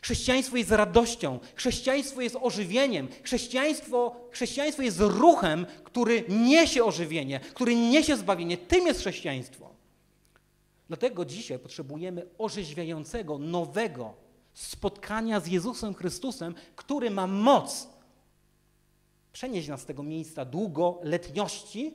Chrześcijaństwo 0.01 0.57
jest 0.57 0.71
radością, 0.71 1.39
chrześcijaństwo 1.55 2.21
jest 2.21 2.37
ożywieniem, 2.41 3.07
chrześcijaństwo, 3.23 4.15
chrześcijaństwo 4.31 4.83
jest 4.83 4.99
ruchem, 4.99 5.65
który 5.83 6.23
niesie 6.29 6.83
ożywienie, 6.83 7.39
który 7.39 7.75
niesie 7.75 8.17
zbawienie. 8.17 8.57
Tym 8.57 8.87
jest 8.87 8.99
chrześcijaństwo. 8.99 9.69
Dlatego 10.87 11.25
dzisiaj 11.25 11.59
potrzebujemy 11.59 12.25
orzeźwiającego, 12.37 13.37
nowego 13.37 14.13
spotkania 14.53 15.39
z 15.39 15.47
Jezusem 15.47 15.93
Chrystusem, 15.93 16.55
który 16.75 17.11
ma 17.11 17.27
moc 17.27 17.87
przenieść 19.33 19.67
nas 19.67 19.81
z 19.81 19.85
tego 19.85 20.03
miejsca 20.03 20.45
długoletniości 20.45 21.93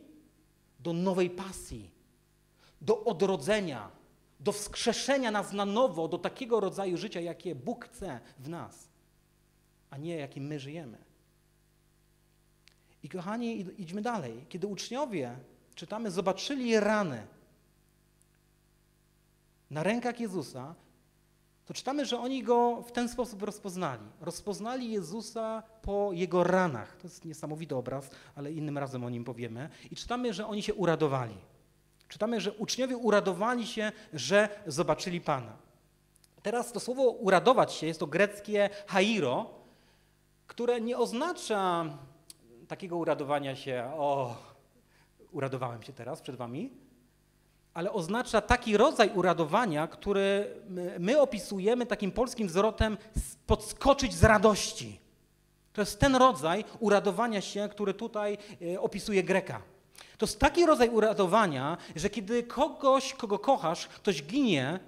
do 0.81 0.93
nowej 0.93 1.31
pasji, 1.31 1.91
do 2.81 3.05
odrodzenia, 3.05 3.91
do 4.43 4.53
wskrzeszenia 4.53 5.31
nas 5.31 5.53
na 5.53 5.65
nowo, 5.65 6.09
do 6.09 6.19
takiego 6.19 6.61
rodzaju 6.61 6.97
życia, 6.97 7.21
jakie 7.21 7.55
Bóg 7.55 7.85
chce 7.85 8.21
w 8.39 8.49
nas, 8.49 8.89
a 9.91 9.97
nie 9.97 10.17
jakim 10.17 10.45
my 10.45 10.61
żyjemy. 10.61 10.99
I 13.03 13.09
kochani, 13.09 13.67
idźmy 13.79 14.03
dalej. 14.03 14.47
Kiedy 14.49 14.67
uczniowie, 14.67 15.37
czytamy, 15.75 16.11
zobaczyli 16.11 16.81
rany 16.81 17.27
na 19.71 19.83
rękach 19.83 20.21
Jezusa, 20.21 20.75
to 21.67 21.75
czytamy, 21.75 22.07
że 22.07 22.19
oni 22.19 22.43
go 22.43 22.83
w 22.83 22.93
ten 22.93 23.09
sposób 23.09 23.43
rozpoznali. 23.43 24.03
Rozpoznali 24.21 24.91
Jezusa 24.91 25.63
po 25.83 26.13
jego 26.13 26.45
ranach. 26.45 26.97
To 26.97 27.07
jest 27.07 27.25
niesamowity 27.25 27.77
obraz, 27.77 28.11
ale 28.35 28.53
innym 28.53 28.79
razem 28.79 29.05
o 29.05 29.11
nim 29.11 29.25
powiemy. 29.25 29.69
I 29.91 29.97
czytamy, 29.97 30.35
że 30.35 30.47
oni 30.47 30.63
się 30.63 30.75
uradowali. 30.75 31.37
Czytamy, 32.13 32.41
że 32.41 32.53
uczniowie 32.53 32.97
uradowali 32.97 33.67
się, 33.67 33.93
że 34.13 34.49
zobaczyli 34.67 35.21
Pana. 35.21 35.57
Teraz 36.43 36.73
to 36.73 36.81
słowo 36.81 37.03
uradować 37.11 37.73
się 37.73 37.87
jest 37.87 38.01
to 38.01 38.07
greckie 38.07 38.71
hairo, 38.87 39.51
które 40.47 40.81
nie 40.81 40.99
oznacza 40.99 41.85
takiego 42.69 42.97
uradowania 42.97 43.57
się, 43.57 43.91
o, 43.97 44.37
uradowałem 45.31 45.83
się 45.83 45.93
teraz 45.93 46.21
przed 46.21 46.37
wami, 46.37 46.71
ale 47.75 47.93
oznacza 47.93 48.41
taki 48.41 48.77
rodzaj 48.77 49.11
uradowania, 49.15 49.87
który 49.87 50.55
my 50.99 51.21
opisujemy 51.21 51.87
takim 51.87 52.13
polskim 52.13 52.49
zwrotem 52.49 52.97
podskoczyć 53.47 54.15
z 54.15 54.25
radości. 54.25 55.01
To 55.73 55.83
jest 55.83 56.01
ten 56.01 56.17
rodzaj 56.17 56.65
uradowania 56.81 57.41
się, 57.41 57.69
który 57.69 57.95
tutaj 57.95 58.39
e, 58.63 58.81
opisuje 58.81 59.23
Greka. 59.23 59.72
To 60.23 60.27
jest 60.27 60.39
taki 60.39 60.67
rodzaj 60.67 60.89
uradowania, 60.89 61.79
że 61.97 62.11
kiedy 62.11 62.43
kogoś, 62.43 63.15
kogo 63.15 63.39
kochasz, 63.39 63.89
ktoś 63.89 64.23
ginie 64.23 64.81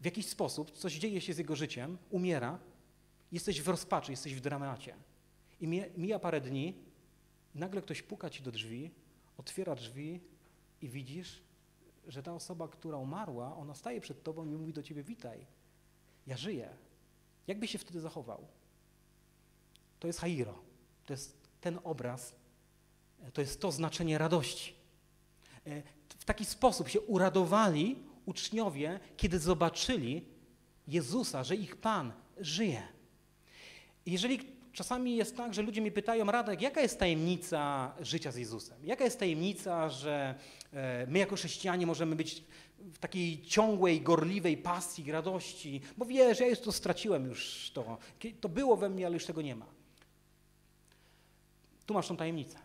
w 0.00 0.04
jakiś 0.04 0.26
sposób, 0.26 0.70
coś 0.70 0.94
dzieje 0.94 1.20
się 1.20 1.32
z 1.32 1.38
jego 1.38 1.56
życiem, 1.56 1.98
umiera, 2.10 2.58
jesteś 3.32 3.62
w 3.62 3.68
rozpaczy, 3.68 4.10
jesteś 4.10 4.34
w 4.34 4.40
dramacie. 4.40 4.94
I 5.60 5.68
mija 5.96 6.18
parę 6.18 6.40
dni, 6.40 6.74
nagle 7.54 7.82
ktoś 7.82 8.02
puka 8.02 8.30
ci 8.30 8.42
do 8.42 8.52
drzwi, 8.52 8.90
otwiera 9.38 9.74
drzwi 9.74 10.20
i 10.82 10.88
widzisz, 10.88 11.42
że 12.08 12.22
ta 12.22 12.34
osoba, 12.34 12.68
która 12.68 12.96
umarła, 12.96 13.56
ona 13.56 13.74
staje 13.74 14.00
przed 14.00 14.22
tobą 14.22 14.46
i 14.46 14.54
mówi 14.54 14.72
do 14.72 14.82
ciebie: 14.82 15.02
Witaj, 15.02 15.46
ja 16.26 16.36
żyję. 16.36 16.68
Jak 17.46 17.58
byś 17.58 17.70
się 17.70 17.78
wtedy 17.78 18.00
zachował? 18.00 18.46
To 20.00 20.06
jest 20.06 20.20
Hairo. 20.20 20.58
To 21.06 21.12
jest 21.12 21.48
ten 21.60 21.78
obraz, 21.84 22.37
to 23.32 23.40
jest 23.40 23.60
to 23.60 23.72
znaczenie 23.72 24.18
radości. 24.18 24.74
E, 25.66 25.82
w 26.08 26.24
taki 26.24 26.44
sposób 26.44 26.88
się 26.88 27.00
uradowali 27.00 27.96
uczniowie, 28.26 29.00
kiedy 29.16 29.38
zobaczyli 29.38 30.24
Jezusa, 30.88 31.44
że 31.44 31.56
ich 31.56 31.76
Pan 31.76 32.12
żyje. 32.40 32.82
Jeżeli 34.06 34.58
Czasami 34.78 35.16
jest 35.16 35.36
tak, 35.36 35.54
że 35.54 35.62
ludzie 35.62 35.80
mi 35.80 35.92
pytają, 35.92 36.24
Radek, 36.24 36.62
jaka 36.62 36.80
jest 36.80 36.98
tajemnica 36.98 37.92
życia 38.00 38.32
z 38.32 38.36
Jezusem? 38.36 38.78
Jaka 38.84 39.04
jest 39.04 39.18
tajemnica, 39.18 39.88
że 39.88 40.34
e, 40.72 41.06
my 41.06 41.18
jako 41.18 41.36
chrześcijanie 41.36 41.86
możemy 41.86 42.16
być 42.16 42.44
w 42.78 42.98
takiej 42.98 43.42
ciągłej, 43.42 44.00
gorliwej 44.00 44.56
pasji, 44.56 45.12
radości? 45.12 45.80
Bo 45.96 46.04
wiesz, 46.04 46.40
ja 46.40 46.46
już 46.46 46.60
to 46.60 46.72
straciłem 46.72 47.26
już 47.26 47.70
to. 47.74 47.98
To 48.40 48.48
było 48.48 48.76
we 48.76 48.88
mnie, 48.88 49.06
ale 49.06 49.14
już 49.14 49.24
tego 49.26 49.42
nie 49.42 49.56
ma. 49.56 49.66
Tu 51.86 51.94
masz 51.94 52.08
tą 52.08 52.16
tajemnicę. 52.16 52.58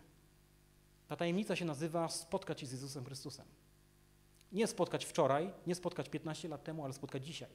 Ta 1.13 1.17
tajemnica 1.17 1.56
się 1.56 1.65
nazywa 1.65 2.10
spotkać 2.10 2.60
się 2.60 2.65
z 2.67 2.71
Jezusem 2.71 3.06
Chrystusem. 3.06 3.45
Nie 4.52 4.67
spotkać 4.67 5.06
wczoraj, 5.06 5.52
nie 5.67 5.76
spotkać 5.76 6.10
15 6.10 6.47
lat 6.47 6.63
temu, 6.63 6.84
ale 6.84 6.93
spotkać 6.93 7.26
dzisiaj. 7.26 7.49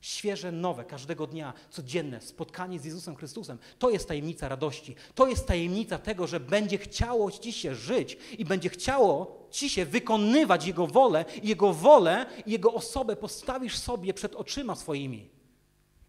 Świeże, 0.00 0.52
nowe, 0.52 0.84
każdego 0.84 1.26
dnia, 1.26 1.52
codzienne 1.70 2.20
spotkanie 2.20 2.78
z 2.78 2.84
Jezusem 2.84 3.16
Chrystusem. 3.16 3.58
To 3.78 3.90
jest 3.90 4.08
tajemnica 4.08 4.48
radości. 4.48 4.94
To 5.14 5.28
jest 5.28 5.46
tajemnica 5.46 5.98
tego, 5.98 6.26
że 6.26 6.40
będzie 6.40 6.78
chciało 6.78 7.30
Ci 7.30 7.52
się 7.52 7.74
żyć 7.74 8.18
i 8.38 8.44
będzie 8.44 8.68
chciało 8.68 9.46
Ci 9.50 9.70
się 9.70 9.84
wykonywać 9.86 10.66
Jego 10.66 10.86
wolę 10.86 11.24
Jego 11.42 11.72
wolę 11.72 12.26
i 12.46 12.50
Jego 12.50 12.74
osobę 12.74 13.16
postawisz 13.16 13.78
sobie 13.78 14.14
przed 14.14 14.34
oczyma 14.34 14.74
swoimi. 14.74 15.30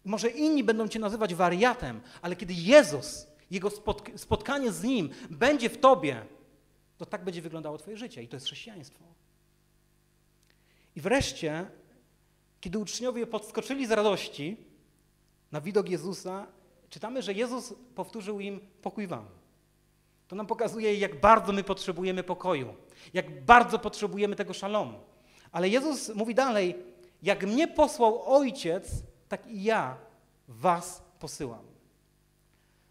Może 0.04 0.28
inni 0.28 0.64
będą 0.64 0.88
Cię 0.88 0.98
nazywać 0.98 1.34
wariatem, 1.34 2.00
ale 2.22 2.36
kiedy 2.36 2.54
Jezus, 2.54 3.26
Jego 3.50 3.70
spotkanie 4.16 4.72
z 4.72 4.82
Nim 4.82 5.10
będzie 5.30 5.70
w 5.70 5.78
Tobie, 5.78 6.26
to 7.00 7.06
tak 7.06 7.24
będzie 7.24 7.42
wyglądało 7.42 7.78
Twoje 7.78 7.96
życie 7.96 8.22
i 8.22 8.28
to 8.28 8.36
jest 8.36 8.46
chrześcijaństwo. 8.46 9.04
I 10.96 11.00
wreszcie 11.00 11.66
kiedy 12.60 12.78
uczniowie 12.78 13.26
podskoczyli 13.26 13.86
z 13.86 13.90
radości 13.90 14.56
na 15.52 15.60
widok 15.60 15.88
Jezusa, 15.88 16.46
czytamy, 16.90 17.22
że 17.22 17.32
Jezus 17.32 17.74
powtórzył 17.94 18.40
im 18.40 18.60
pokój 18.82 19.06
wam. 19.06 19.26
To 20.28 20.36
nam 20.36 20.46
pokazuje, 20.46 20.94
jak 20.94 21.20
bardzo 21.20 21.52
my 21.52 21.64
potrzebujemy 21.64 22.22
pokoju, 22.22 22.74
jak 23.14 23.44
bardzo 23.44 23.78
potrzebujemy 23.78 24.36
tego 24.36 24.54
szalomu. 24.54 24.98
Ale 25.52 25.68
Jezus 25.68 26.14
mówi 26.14 26.34
dalej, 26.34 26.76
jak 27.22 27.46
mnie 27.46 27.68
posłał 27.68 28.22
Ojciec, 28.34 29.02
tak 29.28 29.46
i 29.46 29.62
ja 29.62 29.96
was 30.48 31.02
posyłam. 31.18 31.64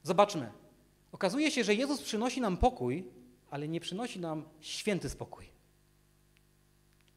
Zobaczmy. 0.03 0.51
Okazuje 1.11 1.51
się, 1.51 1.63
że 1.63 1.75
Jezus 1.75 2.01
przynosi 2.01 2.41
nam 2.41 2.57
pokój, 2.57 3.18
ale 3.51 3.67
nie 3.67 3.79
przynosi 3.79 4.19
nam 4.19 4.43
święty 4.59 5.09
spokój. 5.09 5.45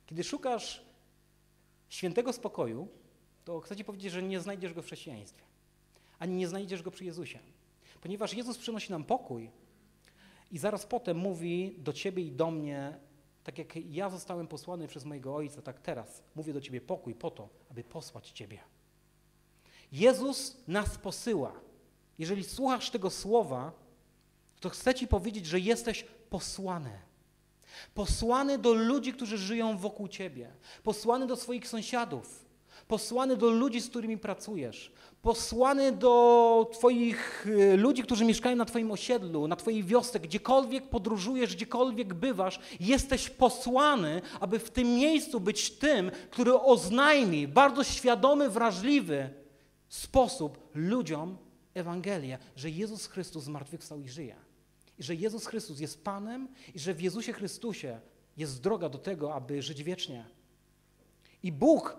Kiedy 0.07 0.25
szukasz 0.25 0.83
świętego 1.89 2.33
spokoju, 2.33 2.89
to 3.45 3.61
chcę 3.61 3.77
Ci 3.77 3.85
powiedzieć, 3.85 4.13
że 4.13 4.23
nie 4.23 4.41
znajdziesz 4.41 4.73
go 4.73 4.83
w 4.83 4.87
chrześcijaństwie, 4.87 5.43
ani 6.19 6.35
nie 6.35 6.49
znajdziesz 6.49 6.83
go 6.83 6.91
przy 6.91 7.05
Jezusie. 7.05 7.39
Ponieważ 8.01 8.35
Jezus 8.35 8.59
przynosi 8.59 8.91
nam 8.91 9.05
pokój 9.05 9.51
i 10.51 10.59
zaraz 10.59 10.87
potem 10.87 11.17
mówi 11.17 11.75
do 11.79 11.93
Ciebie 11.93 12.23
i 12.23 12.33
do 12.33 12.51
mnie, 12.51 12.99
tak 13.45 13.59
jak 13.59 13.77
ja 13.77 14.11
zostałem 14.11 14.47
posłany 14.47 14.89
przez 14.89 15.05
mojego 15.05 15.35
Ojca, 15.35 15.63
tak 15.63 15.81
teraz 15.81 16.23
mówię 16.35 16.53
do 16.53 16.61
Ciebie 16.61 16.81
pokój 16.81 17.15
po 17.15 17.31
to, 17.31 17.49
aby 17.71 17.85
posłać 17.85 18.31
Ciebie. 18.31 18.59
Jezus 19.93 20.57
nas 20.69 20.99
posyła. 20.99 21.61
jeżeli 22.19 22.45
słuchasz 22.45 22.91
tego 22.91 23.11
słowa, 23.11 23.73
to 24.61 24.71
chcę 24.71 24.95
Ci 24.95 25.09
powiedzieć, 25.09 25.47
że 25.47 25.61
jesteś 25.61 26.05
posłany. 26.33 26.91
Posłany 27.95 28.59
do 28.59 28.73
ludzi, 28.73 29.13
którzy 29.13 29.39
żyją 29.39 29.79
wokół 29.79 30.09
Ciebie. 30.09 30.53
Posłany 30.83 31.27
do 31.27 31.37
swoich 31.37 31.69
sąsiadów. 31.69 32.45
Posłany 32.89 33.37
do 33.37 33.51
ludzi, 33.51 33.81
z 33.81 33.89
którymi 33.89 34.19
pracujesz. 34.19 34.93
Posłany 35.23 35.93
do 35.93 36.71
Twoich 36.73 37.47
y, 37.47 37.77
ludzi, 37.77 38.03
którzy 38.03 38.25
mieszkają 38.25 38.57
na 38.57 38.65
Twoim 38.65 38.91
osiedlu, 38.91 39.49
na 39.49 39.57
Twojej 39.57 39.85
wiosce, 39.85 40.21
gdziekolwiek 40.21 40.89
podróżujesz, 40.89 41.57
gdziekolwiek 41.57 42.15
bywasz. 42.15 42.61
Jesteś 42.81 43.31
posłany, 43.31 44.23
aby 44.41 44.59
w 44.59 44.71
tym 44.71 44.89
miejscu 44.89 45.41
być 45.41 45.71
tym, 45.71 46.11
który 46.31 46.55
oznajmi 46.55 47.49
bardzo 47.49 47.85
świadomy, 47.85 48.51
wrażliwy 48.51 49.31
sposób 49.89 50.71
ludziom 50.75 51.37
Ewangelię, 51.75 52.39
że 52.57 52.71
Jezus 52.71 53.07
Chrystus 53.07 53.45
zmartwychwstał 53.45 54.01
i 54.01 54.09
żyje. 54.09 54.52
I 54.99 55.03
że 55.03 55.15
Jezus 55.15 55.47
Chrystus 55.47 55.81
jest 55.81 56.05
Panem 56.05 56.49
i 56.75 56.79
że 56.79 56.95
w 56.95 57.01
Jezusie 57.01 57.33
Chrystusie 57.33 58.01
jest 58.37 58.61
droga 58.61 58.89
do 58.89 58.99
tego, 58.99 59.35
aby 59.35 59.63
żyć 59.63 59.83
wiecznie. 59.83 60.25
I 61.43 61.53
Bóg 61.53 61.97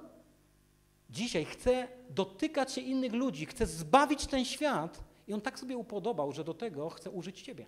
dzisiaj 1.09 1.45
chce 1.45 1.87
dotykać 2.09 2.73
się 2.73 2.81
innych 2.81 3.13
ludzi, 3.13 3.45
chce 3.45 3.65
zbawić 3.65 4.25
ten 4.25 4.45
świat 4.45 5.03
i 5.27 5.33
On 5.33 5.41
tak 5.41 5.59
sobie 5.59 5.77
upodobał, 5.77 6.31
że 6.31 6.43
do 6.43 6.53
tego 6.53 6.89
chce 6.89 7.11
użyć 7.11 7.41
Ciebie. 7.41 7.65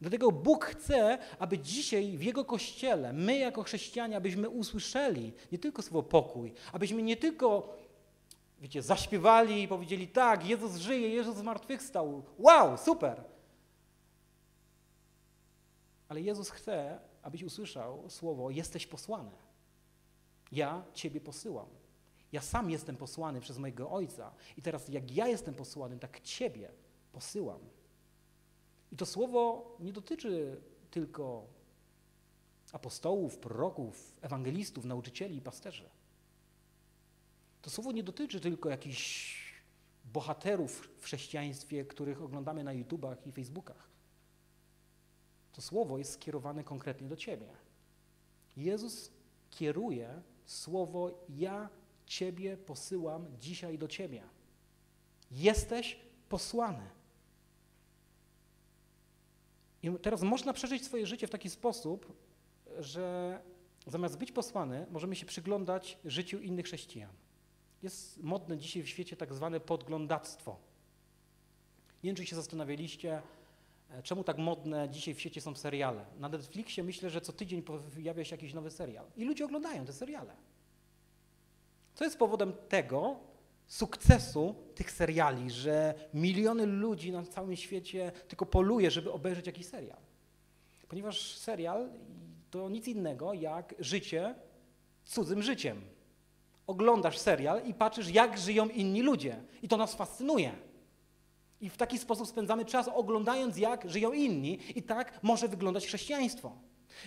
Dlatego 0.00 0.32
Bóg 0.32 0.64
chce, 0.64 1.18
aby 1.38 1.58
dzisiaj 1.58 2.16
w 2.16 2.22
Jego 2.22 2.44
Kościele, 2.44 3.12
my 3.12 3.38
jako 3.38 3.62
chrześcijanie, 3.62 4.16
abyśmy 4.16 4.48
usłyszeli 4.48 5.32
nie 5.52 5.58
tylko 5.58 5.82
słowo 5.82 6.02
pokój, 6.02 6.52
abyśmy 6.72 7.02
nie 7.02 7.16
tylko 7.16 7.76
wiecie, 8.60 8.82
zaśpiewali 8.82 9.62
i 9.62 9.68
powiedzieli 9.68 10.08
tak, 10.08 10.46
Jezus 10.46 10.76
żyje, 10.76 11.08
Jezus 11.08 11.36
zmartwychwstał, 11.36 12.22
wow, 12.38 12.78
super. 12.78 13.24
Ale 16.08 16.20
Jezus 16.20 16.50
chce, 16.50 17.00
abyś 17.22 17.42
usłyszał 17.42 18.10
słowo 18.10 18.50
jesteś 18.50 18.86
posłany. 18.86 19.30
Ja 20.52 20.84
Ciebie 20.94 21.20
posyłam. 21.20 21.68
Ja 22.32 22.40
sam 22.40 22.70
jestem 22.70 22.96
posłany 22.96 23.40
przez 23.40 23.58
mojego 23.58 23.90
Ojca 23.90 24.34
i 24.56 24.62
teraz 24.62 24.88
jak 24.88 25.10
ja 25.16 25.28
jestem 25.28 25.54
posłany, 25.54 25.98
tak 25.98 26.20
Ciebie 26.20 26.70
posyłam. 27.12 27.60
I 28.92 28.96
to 28.96 29.06
słowo 29.06 29.76
nie 29.80 29.92
dotyczy 29.92 30.60
tylko 30.90 31.46
apostołów, 32.72 33.38
proroków, 33.38 34.18
ewangelistów, 34.20 34.84
nauczycieli 34.84 35.36
i 35.36 35.40
pasterzy. 35.40 35.88
To 37.62 37.70
słowo 37.70 37.92
nie 37.92 38.02
dotyczy 38.02 38.40
tylko 38.40 38.70
jakichś 38.70 39.36
bohaterów 40.04 40.88
w 40.98 41.04
chrześcijaństwie, 41.04 41.84
których 41.84 42.22
oglądamy 42.22 42.64
na 42.64 42.72
YouTubach 42.72 43.26
i 43.26 43.32
Facebookach. 43.32 43.95
To 45.56 45.62
słowo 45.62 45.98
jest 45.98 46.12
skierowane 46.12 46.64
konkretnie 46.64 47.08
do 47.08 47.16
Ciebie. 47.16 47.46
Jezus 48.56 49.10
kieruje 49.50 50.22
słowo 50.44 51.24
Ja 51.28 51.68
Ciebie 52.06 52.56
posyłam 52.56 53.26
dzisiaj 53.40 53.78
do 53.78 53.88
Ciebie. 53.88 54.22
Jesteś 55.30 56.00
posłany. 56.28 56.90
I 59.82 59.90
teraz 60.02 60.22
można 60.22 60.52
przeżyć 60.52 60.84
swoje 60.84 61.06
życie 61.06 61.26
w 61.26 61.30
taki 61.30 61.50
sposób, 61.50 62.12
że 62.78 63.38
zamiast 63.86 64.18
być 64.18 64.32
posłany, 64.32 64.86
możemy 64.90 65.16
się 65.16 65.26
przyglądać 65.26 65.98
życiu 66.04 66.38
innych 66.38 66.66
chrześcijan. 66.66 67.12
Jest 67.82 68.22
modne 68.22 68.58
dzisiaj 68.58 68.82
w 68.82 68.88
świecie 68.88 69.16
tak 69.16 69.34
zwane 69.34 69.60
podglądactwo. 69.60 70.56
Nie 72.02 72.08
wiem, 72.08 72.16
czy 72.16 72.26
się 72.26 72.36
zastanawialiście, 72.36 73.22
czemu 74.02 74.24
tak 74.24 74.38
modne 74.38 74.88
dzisiaj 74.88 75.14
w 75.14 75.20
świecie 75.20 75.40
są 75.40 75.54
seriale. 75.54 76.04
Na 76.18 76.28
Netflixie 76.28 76.84
myślę, 76.84 77.10
że 77.10 77.20
co 77.20 77.32
tydzień 77.32 77.62
pojawia 77.62 78.24
się 78.24 78.36
jakiś 78.36 78.54
nowy 78.54 78.70
serial 78.70 79.06
i 79.16 79.24
ludzie 79.24 79.44
oglądają 79.44 79.84
te 79.84 79.92
seriale. 79.92 80.36
Co 81.94 82.04
jest 82.04 82.18
powodem 82.18 82.52
tego 82.68 83.16
sukcesu 83.66 84.54
tych 84.74 84.90
seriali, 84.90 85.50
że 85.50 85.94
miliony 86.14 86.66
ludzi 86.66 87.12
na 87.12 87.22
całym 87.22 87.56
świecie 87.56 88.12
tylko 88.28 88.46
poluje, 88.46 88.90
żeby 88.90 89.12
obejrzeć 89.12 89.46
jakiś 89.46 89.66
serial? 89.66 89.98
Ponieważ 90.88 91.36
serial 91.36 91.88
to 92.50 92.68
nic 92.68 92.88
innego 92.88 93.32
jak 93.32 93.74
życie 93.78 94.34
cudzym 95.04 95.42
życiem 95.42 95.82
oglądasz 96.66 97.18
serial 97.18 97.66
i 97.66 97.74
patrzysz, 97.74 98.08
jak 98.08 98.38
żyją 98.38 98.68
inni 98.68 99.02
ludzie. 99.02 99.36
I 99.62 99.68
to 99.68 99.76
nas 99.76 99.94
fascynuje. 99.94 100.52
I 101.60 101.70
w 101.70 101.76
taki 101.76 101.98
sposób 101.98 102.28
spędzamy 102.28 102.64
czas 102.64 102.88
oglądając, 102.94 103.56
jak 103.56 103.90
żyją 103.90 104.12
inni. 104.12 104.58
I 104.74 104.82
tak 104.82 105.12
może 105.22 105.48
wyglądać 105.48 105.86
chrześcijaństwo. 105.86 106.52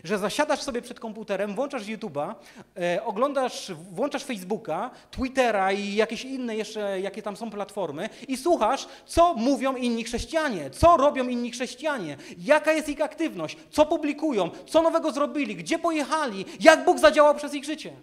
Że 0.03 0.17
zasiadasz 0.17 0.61
sobie 0.61 0.81
przed 0.81 0.99
komputerem, 0.99 1.55
włączasz 1.55 1.83
YouTube'a, 1.83 2.35
e, 2.79 3.03
oglądasz, 3.03 3.71
włączasz 3.91 4.23
Facebooka, 4.23 4.91
Twittera 5.11 5.71
i 5.71 5.95
jakieś 5.95 6.25
inne 6.25 6.55
jeszcze, 6.55 7.01
jakie 7.01 7.21
tam 7.21 7.37
są 7.37 7.49
platformy 7.49 8.09
i 8.27 8.37
słuchasz, 8.37 8.87
co 9.05 9.33
mówią 9.33 9.75
inni 9.75 10.03
chrześcijanie, 10.03 10.69
co 10.69 10.97
robią 10.97 11.27
inni 11.27 11.51
chrześcijanie, 11.51 12.17
jaka 12.37 12.71
jest 12.71 12.89
ich 12.89 13.01
aktywność, 13.01 13.57
co 13.71 13.85
publikują, 13.85 14.49
co 14.67 14.81
nowego 14.81 15.11
zrobili, 15.11 15.55
gdzie 15.55 15.79
pojechali, 15.79 16.45
jak 16.59 16.85
Bóg 16.85 16.99
zadziałał 16.99 17.35
przez 17.35 17.53
ich 17.53 17.65
życie. 17.65 17.93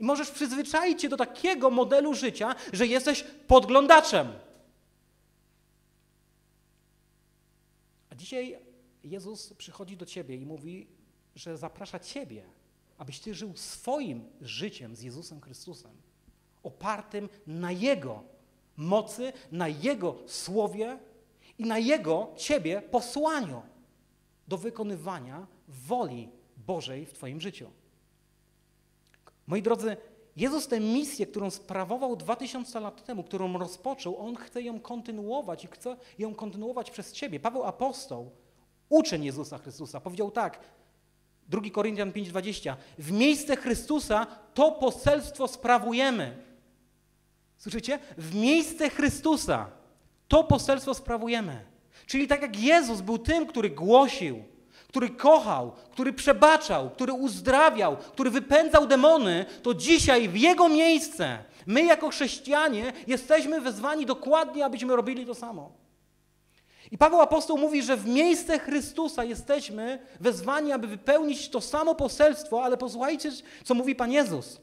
I 0.00 0.04
możesz 0.04 0.30
przyzwyczaić 0.30 1.02
się 1.02 1.08
do 1.08 1.16
takiego 1.16 1.70
modelu 1.70 2.14
życia, 2.14 2.54
że 2.72 2.86
jesteś 2.86 3.24
podglądaczem. 3.46 4.28
A 8.10 8.13
dzisiaj 8.24 8.58
Jezus 9.02 9.52
przychodzi 9.52 9.96
do 9.96 10.06
ciebie 10.06 10.36
i 10.36 10.46
mówi, 10.46 10.86
że 11.34 11.58
zaprasza 11.58 11.98
ciebie, 11.98 12.44
abyś 12.98 13.20
ty 13.20 13.34
żył 13.34 13.56
swoim 13.56 14.24
życiem 14.40 14.96
z 14.96 15.02
Jezusem 15.02 15.40
Chrystusem, 15.40 15.90
opartym 16.62 17.28
na 17.46 17.72
Jego 17.72 18.22
mocy, 18.76 19.32
na 19.52 19.68
Jego 19.68 20.18
słowie 20.26 20.98
i 21.58 21.64
na 21.64 21.78
Jego 21.78 22.32
ciebie 22.36 22.82
posłaniu 22.82 23.62
do 24.48 24.58
wykonywania 24.58 25.46
woli 25.68 26.28
Bożej 26.56 27.06
w 27.06 27.12
Twoim 27.12 27.40
życiu. 27.40 27.70
Moi 29.46 29.62
drodzy, 29.62 29.96
Jezus 30.36 30.68
tę 30.68 30.80
misję, 30.80 31.26
którą 31.26 31.50
sprawował 31.50 32.16
2000 32.16 32.80
lat 32.80 33.04
temu, 33.04 33.22
którą 33.22 33.58
rozpoczął, 33.58 34.18
On 34.18 34.36
chce 34.36 34.62
ją 34.62 34.80
kontynuować 34.80 35.64
i 35.64 35.66
chce 35.66 35.96
ją 36.18 36.34
kontynuować 36.34 36.90
przez 36.90 37.12
Ciebie. 37.12 37.40
Paweł 37.40 37.64
Apostoł, 37.64 38.30
uczeń 38.88 39.24
Jezusa 39.24 39.58
Chrystusa, 39.58 40.00
powiedział 40.00 40.30
tak, 40.30 40.60
2 41.48 41.60
Koryntian 41.72 42.12
5,20 42.12 42.76
w 42.98 43.12
miejsce 43.12 43.56
Chrystusa 43.56 44.26
to 44.54 44.72
poselstwo 44.72 45.48
sprawujemy. 45.48 46.36
Słyszycie? 47.58 47.98
W 48.18 48.34
miejsce 48.34 48.90
Chrystusa 48.90 49.70
to 50.28 50.44
poselstwo 50.44 50.94
sprawujemy. 50.94 51.64
Czyli 52.06 52.28
tak 52.28 52.42
jak 52.42 52.60
Jezus 52.60 53.00
był 53.00 53.18
tym, 53.18 53.46
który 53.46 53.70
głosił, 53.70 54.44
który 54.94 55.10
kochał, 55.10 55.72
który 55.92 56.12
przebaczał, 56.12 56.90
który 56.90 57.12
uzdrawiał, 57.12 57.96
który 57.96 58.30
wypędzał 58.30 58.86
demony, 58.86 59.46
to 59.62 59.74
dzisiaj 59.74 60.28
w 60.28 60.36
Jego 60.36 60.68
miejsce 60.68 61.38
my 61.66 61.84
jako 61.84 62.08
chrześcijanie 62.08 62.92
jesteśmy 63.06 63.60
wezwani 63.60 64.06
dokładnie, 64.06 64.64
abyśmy 64.64 64.96
robili 64.96 65.26
to 65.26 65.34
samo. 65.34 65.72
I 66.90 66.98
Paweł 66.98 67.20
Apostoł 67.20 67.58
mówi, 67.58 67.82
że 67.82 67.96
w 67.96 68.06
miejsce 68.06 68.58
Chrystusa 68.58 69.24
jesteśmy 69.24 69.98
wezwani, 70.20 70.72
aby 70.72 70.86
wypełnić 70.86 71.48
to 71.48 71.60
samo 71.60 71.94
poselstwo, 71.94 72.64
ale 72.64 72.76
posłuchajcie, 72.76 73.30
co 73.64 73.74
mówi 73.74 73.94
Pan 73.94 74.12
Jezus. 74.12 74.60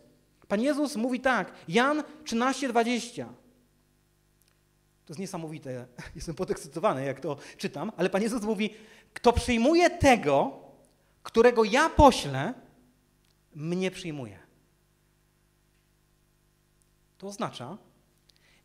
Pan 0.47 0.61
Jezus 0.61 0.95
mówi 0.95 1.19
tak, 1.19 1.51
Jan 1.67 2.03
13:20. 2.23 3.25
To 5.05 5.13
jest 5.13 5.19
niesamowite, 5.19 5.85
jestem 6.15 6.35
podekscytowany, 6.35 7.05
jak 7.05 7.19
to 7.19 7.37
czytam, 7.57 7.91
ale 7.97 8.09
Pan 8.09 8.21
Jezus 8.21 8.43
mówi, 8.43 8.73
kto 9.13 9.33
przyjmuje 9.33 9.89
tego, 9.89 10.59
którego 11.23 11.63
ja 11.63 11.89
poślę, 11.89 12.53
mnie 13.55 13.91
przyjmuje. 13.91 14.39
To 17.17 17.27
oznacza, 17.27 17.77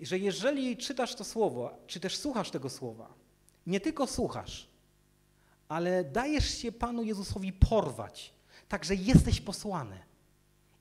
że 0.01 0.18
jeżeli 0.18 0.76
czytasz 0.76 1.14
to 1.14 1.24
słowo, 1.24 1.78
czy 1.86 2.01
też 2.01 2.16
słuchasz 2.16 2.51
tego 2.51 2.70
słowa, 2.70 3.14
nie 3.66 3.80
tylko 3.80 4.07
słuchasz, 4.07 4.68
ale 5.68 6.05
dajesz 6.05 6.59
się 6.59 6.72
Panu 6.72 7.03
Jezusowi 7.03 7.53
porwać, 7.53 8.32
także 8.68 8.94
jesteś 8.94 9.40
posłany 9.40 9.99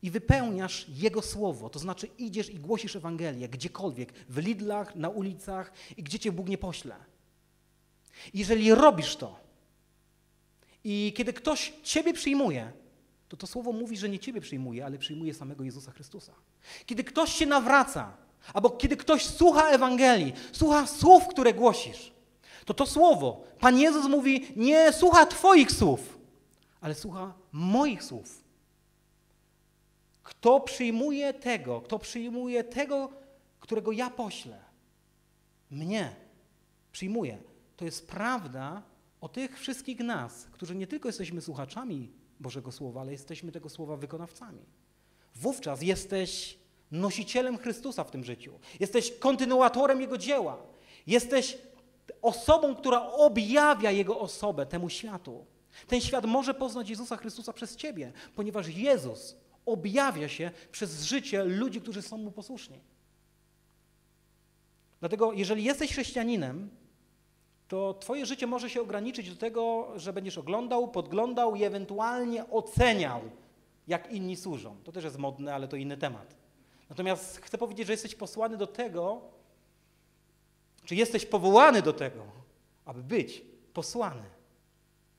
i 0.01 0.11
wypełniasz 0.11 0.85
Jego 0.89 1.21
słowo, 1.21 1.69
to 1.69 1.79
znaczy 1.79 2.07
idziesz 2.17 2.49
i 2.49 2.59
głosisz 2.59 2.95
Ewangelię 2.95 3.49
gdziekolwiek, 3.49 4.13
w 4.29 4.37
Lidlach, 4.37 4.95
na 4.95 5.09
ulicach 5.09 5.73
i 5.97 6.03
gdzie 6.03 6.19
Cię 6.19 6.31
Bóg 6.31 6.49
nie 6.49 6.57
pośle. 6.57 6.95
Jeżeli 8.33 8.75
robisz 8.75 9.15
to 9.15 9.44
i 10.87 11.13
kiedy 11.15 11.33
ktoś 11.33 11.73
Ciebie 11.83 12.13
przyjmuje, 12.13 12.71
to 13.29 13.37
to 13.37 13.47
słowo 13.47 13.71
mówi, 13.71 13.97
że 13.97 14.09
nie 14.09 14.19
Ciebie 14.19 14.41
przyjmuje, 14.41 14.85
ale 14.85 14.97
przyjmuje 14.97 15.33
samego 15.33 15.63
Jezusa 15.63 15.91
Chrystusa. 15.91 16.33
Kiedy 16.85 17.03
ktoś 17.03 17.33
się 17.33 17.45
nawraca, 17.45 18.17
albo 18.53 18.69
kiedy 18.69 18.97
ktoś 18.97 19.25
słucha 19.25 19.69
Ewangelii, 19.69 20.33
słucha 20.51 20.87
słów, 20.87 21.27
które 21.27 21.53
głosisz, 21.53 22.11
to 22.65 22.73
to 22.73 22.85
słowo, 22.85 23.43
Pan 23.59 23.77
Jezus 23.77 24.07
mówi, 24.07 24.47
nie 24.55 24.93
słucha 24.93 25.25
Twoich 25.25 25.71
słów, 25.71 26.17
ale 26.81 26.95
słucha 26.95 27.33
moich 27.51 28.03
słów. 28.03 28.43
Kto 30.23 30.59
przyjmuje 30.59 31.33
tego, 31.33 31.81
kto 31.81 31.99
przyjmuje 31.99 32.63
tego, 32.63 33.09
którego 33.59 33.91
ja 33.91 34.09
poślę, 34.09 34.59
mnie 35.71 36.15
przyjmuje, 36.91 37.37
to 37.77 37.85
jest 37.85 38.07
prawda 38.07 38.81
o 39.25 39.29
tych 39.29 39.59
wszystkich 39.59 39.99
nas, 39.99 40.47
którzy 40.51 40.75
nie 40.75 40.87
tylko 40.87 41.09
jesteśmy 41.09 41.41
słuchaczami 41.41 42.11
Bożego 42.39 42.71
Słowa, 42.71 43.01
ale 43.01 43.11
jesteśmy 43.11 43.51
tego 43.51 43.69
Słowa 43.69 43.97
wykonawcami. 43.97 44.65
Wówczas 45.35 45.81
jesteś 45.81 46.59
nosicielem 46.91 47.57
Chrystusa 47.57 48.03
w 48.03 48.11
tym 48.11 48.23
życiu. 48.23 48.59
Jesteś 48.79 49.11
kontynuatorem 49.19 50.01
Jego 50.01 50.17
dzieła. 50.17 50.57
Jesteś 51.07 51.57
osobą, 52.21 52.75
która 52.75 53.01
objawia 53.11 53.91
Jego 53.91 54.19
osobę 54.19 54.65
temu 54.65 54.89
światu. 54.89 55.45
Ten 55.87 56.01
świat 56.01 56.25
może 56.25 56.53
poznać 56.53 56.89
Jezusa 56.89 57.17
Chrystusa 57.17 57.53
przez 57.53 57.75
Ciebie, 57.75 58.11
ponieważ 58.35 58.67
Jezus 58.67 59.35
objawia 59.65 60.27
się 60.29 60.51
przez 60.71 61.03
życie 61.03 61.43
ludzi, 61.43 61.81
którzy 61.81 62.01
są 62.01 62.17
Mu 62.17 62.31
posłuszni. 62.31 62.79
Dlatego, 64.99 65.33
jeżeli 65.33 65.63
jesteś 65.63 65.91
chrześcijaninem, 65.91 66.69
to 67.67 67.93
Twoje 67.93 68.25
życie 68.25 68.47
może 68.47 68.69
się 68.69 68.81
ograniczyć 68.81 69.29
do 69.29 69.35
tego, 69.35 69.87
że 69.95 70.13
będziesz 70.13 70.37
oglądał, 70.37 70.87
podglądał 70.87 71.55
i 71.55 71.63
ewentualnie 71.63 72.49
oceniał, 72.49 73.21
jak 73.87 74.11
inni 74.11 74.35
służą. 74.35 74.75
To 74.83 74.91
też 74.91 75.03
jest 75.03 75.17
modne, 75.17 75.55
ale 75.55 75.67
to 75.67 75.75
inny 75.75 75.97
temat. 75.97 76.35
Natomiast 76.89 77.37
chcę 77.37 77.57
powiedzieć, 77.57 77.87
że 77.87 77.93
jesteś 77.93 78.15
posłany 78.15 78.57
do 78.57 78.67
tego, 78.67 79.21
czy 80.85 80.95
jesteś 80.95 81.25
powołany 81.25 81.81
do 81.81 81.93
tego, 81.93 82.23
aby 82.85 83.03
być 83.03 83.41
posłany. 83.73 84.23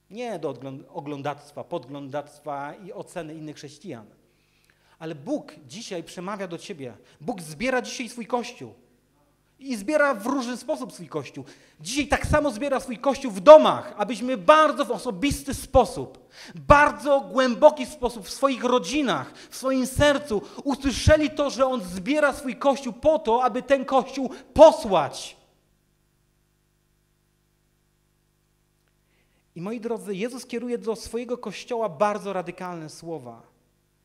Nie 0.09 0.39
do 0.39 0.55
oglądactwa, 0.89 1.63
podglądactwa 1.63 2.73
i 2.73 2.93
oceny 2.93 3.35
innych 3.35 3.55
chrześcijan. 3.55 4.05
Ale 4.99 5.15
Bóg 5.15 5.55
dzisiaj 5.67 6.03
przemawia 6.03 6.47
do 6.47 6.57
ciebie. 6.57 6.97
Bóg 7.21 7.41
zbiera 7.41 7.81
dzisiaj 7.81 8.09
swój 8.09 8.25
kościół. 8.25 8.73
I 9.59 9.75
zbiera 9.75 10.13
w 10.13 10.25
różny 10.25 10.57
sposób 10.57 10.93
swój 10.93 11.07
kościół. 11.07 11.45
Dzisiaj 11.81 12.07
tak 12.07 12.27
samo 12.27 12.51
zbiera 12.51 12.79
swój 12.79 12.97
kościół 12.97 13.31
w 13.31 13.39
domach, 13.39 13.93
abyśmy 13.97 14.37
bardzo 14.37 14.85
w 14.85 14.91
osobisty 14.91 15.53
sposób, 15.53 16.29
bardzo 16.55 17.21
głęboki 17.21 17.85
sposób 17.85 18.25
w 18.25 18.33
swoich 18.33 18.63
rodzinach, 18.63 19.33
w 19.49 19.55
swoim 19.55 19.87
sercu 19.87 20.41
usłyszeli 20.63 21.29
to, 21.29 21.49
że 21.49 21.65
On 21.65 21.81
zbiera 21.81 22.33
swój 22.33 22.55
kościół 22.55 22.93
po 22.93 23.19
to, 23.19 23.43
aby 23.43 23.61
ten 23.61 23.85
kościół 23.85 24.29
posłać. 24.53 25.37
I 29.55 29.61
moi 29.61 29.79
drodzy, 29.79 30.15
Jezus 30.15 30.45
kieruje 30.45 30.77
do 30.77 30.95
swojego 30.95 31.37
kościoła 31.37 31.89
bardzo 31.89 32.33
radykalne 32.33 32.89
słowa. 32.89 33.41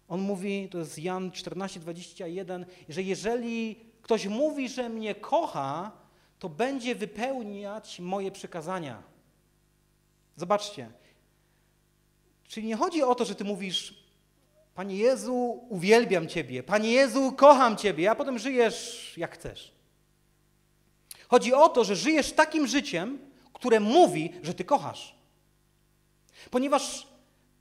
On 0.08 0.20
mówi, 0.20 0.68
to 0.68 0.78
jest 0.78 0.98
Jan 0.98 1.30
14, 1.30 1.80
21, 1.80 2.66
że 2.88 3.02
jeżeli 3.02 3.91
ktoś 4.02 4.26
mówi, 4.26 4.68
że 4.68 4.88
mnie 4.88 5.14
kocha, 5.14 5.92
to 6.38 6.48
będzie 6.48 6.94
wypełniać 6.94 8.00
moje 8.00 8.30
przykazania. 8.30 9.02
Zobaczcie. 10.36 10.90
Czyli 12.48 12.66
nie 12.66 12.76
chodzi 12.76 13.02
o 13.02 13.14
to, 13.14 13.24
że 13.24 13.34
ty 13.34 13.44
mówisz, 13.44 14.04
Panie 14.74 14.96
Jezu, 14.96 15.66
uwielbiam 15.68 16.28
Ciebie, 16.28 16.62
Panie 16.62 16.90
Jezu, 16.90 17.32
kocham 17.32 17.76
Ciebie, 17.76 18.10
a 18.10 18.14
potem 18.14 18.38
żyjesz 18.38 19.12
jak 19.16 19.34
chcesz. 19.34 19.72
Chodzi 21.28 21.54
o 21.54 21.68
to, 21.68 21.84
że 21.84 21.96
żyjesz 21.96 22.32
takim 22.32 22.66
życiem, 22.66 23.18
które 23.52 23.80
mówi, 23.80 24.32
że 24.42 24.54
Ty 24.54 24.64
kochasz. 24.64 25.14
Ponieważ 26.50 27.06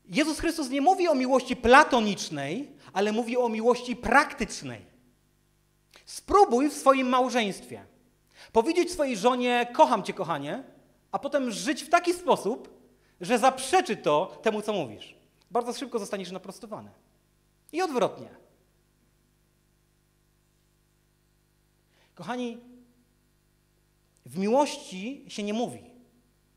Jezus 0.04 0.38
Chrystus 0.38 0.70
nie 0.70 0.80
mówi 0.80 1.08
o 1.08 1.14
miłości 1.14 1.56
platonicznej, 1.56 2.72
ale 2.92 3.12
mówi 3.12 3.36
o 3.36 3.48
miłości 3.48 3.96
praktycznej. 3.96 4.91
Spróbuj 6.12 6.70
w 6.70 6.72
swoim 6.72 7.08
małżeństwie 7.08 7.86
powiedzieć 8.52 8.92
swojej 8.92 9.16
żonie: 9.16 9.66
Kocham 9.72 10.02
cię, 10.02 10.12
kochanie, 10.12 10.64
a 11.12 11.18
potem 11.18 11.50
żyć 11.50 11.82
w 11.82 11.88
taki 11.88 12.14
sposób, 12.14 12.68
że 13.20 13.38
zaprzeczy 13.38 13.96
to 13.96 14.38
temu, 14.42 14.62
co 14.62 14.72
mówisz. 14.72 15.16
Bardzo 15.50 15.72
szybko 15.72 15.98
zostaniesz 15.98 16.30
naprostowany. 16.30 16.90
I 17.72 17.82
odwrotnie. 17.82 18.28
Kochani, 22.14 22.60
w 24.26 24.38
miłości 24.38 25.24
się 25.28 25.42
nie 25.42 25.54
mówi, 25.54 25.90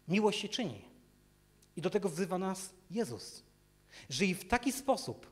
miłość 0.08 0.40
się 0.40 0.50
czyni. 0.50 0.82
I 1.76 1.82
do 1.82 1.90
tego 1.90 2.10
wzywa 2.10 2.38
nas 2.38 2.70
Jezus. 2.92 3.44
Żyj 4.10 4.36
w 4.36 4.48
taki 4.48 4.72
sposób, 4.72 5.32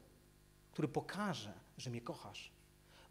który 0.72 0.88
pokaże, 0.88 1.54
że 1.78 1.90
mnie 1.90 2.02
kochasz. 2.02 2.53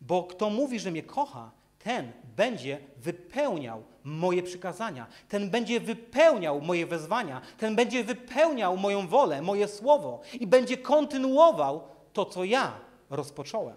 Bo 0.07 0.25
kto 0.25 0.51
mówi, 0.51 0.81
że 0.81 0.91
mnie 0.91 1.03
kocha, 1.03 1.51
ten 1.79 2.13
będzie 2.37 2.79
wypełniał 2.97 3.83
moje 4.05 4.43
przykazania, 4.43 5.07
ten 5.29 5.51
będzie 5.51 5.81
wypełniał 5.81 6.61
moje 6.61 6.87
wezwania, 6.87 7.41
ten 7.59 7.77
będzie 7.77 8.05
wypełniał 8.05 8.77
moją 8.77 9.09
wolę, 9.09 9.43
moje 9.43 9.69
słowo 9.69 10.21
i 10.41 10.47
będzie 10.47 10.79
kontynuował 10.79 11.83
to, 12.13 12.25
co 12.25 12.45
ja 12.45 12.81
rozpocząłem. 13.11 13.77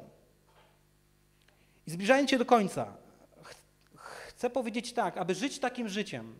I 1.88 1.92
zbliżając 1.92 2.30
się 2.30 2.38
do 2.38 2.46
końca, 2.46 2.94
chcę 3.96 4.50
powiedzieć 4.50 4.94
tak, 4.94 5.18
aby 5.18 5.36
żyć 5.36 5.60
takim 5.60 5.90
życiem, 5.90 6.40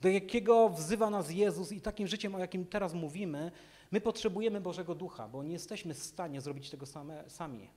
do 0.00 0.08
jakiego 0.08 0.68
wzywa 0.68 1.10
nas 1.10 1.30
Jezus 1.30 1.72
i 1.72 1.80
takim 1.80 2.06
życiem, 2.06 2.34
o 2.34 2.38
jakim 2.38 2.66
teraz 2.66 2.94
mówimy, 2.94 3.52
my 3.90 4.00
potrzebujemy 4.00 4.60
Bożego 4.60 4.94
Ducha, 4.94 5.28
bo 5.28 5.42
nie 5.42 5.52
jesteśmy 5.52 5.94
w 5.94 5.98
stanie 5.98 6.40
zrobić 6.40 6.70
tego 6.70 6.86
same, 6.86 7.24
sami. 7.28 7.68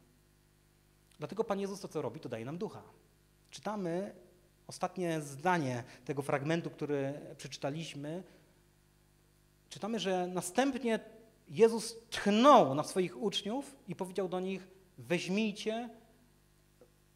Dlatego 1.21 1.43
Pan 1.43 1.59
Jezus 1.59 1.79
to, 1.79 1.87
co 1.87 2.01
robi, 2.01 2.19
to 2.19 2.29
daje 2.29 2.45
nam 2.45 2.57
ducha. 2.57 2.81
Czytamy 3.51 4.15
ostatnie 4.67 5.21
zdanie 5.21 5.83
tego 6.05 6.21
fragmentu, 6.21 6.69
który 6.69 7.19
przeczytaliśmy. 7.37 8.23
Czytamy, 9.69 9.99
że 9.99 10.27
następnie 10.27 10.99
Jezus 11.49 11.95
tchnął 12.09 12.75
na 12.75 12.83
swoich 12.83 13.21
uczniów 13.21 13.75
i 13.87 13.95
powiedział 13.95 14.29
do 14.29 14.39
nich: 14.39 14.67
Weźmijcie 14.97 15.89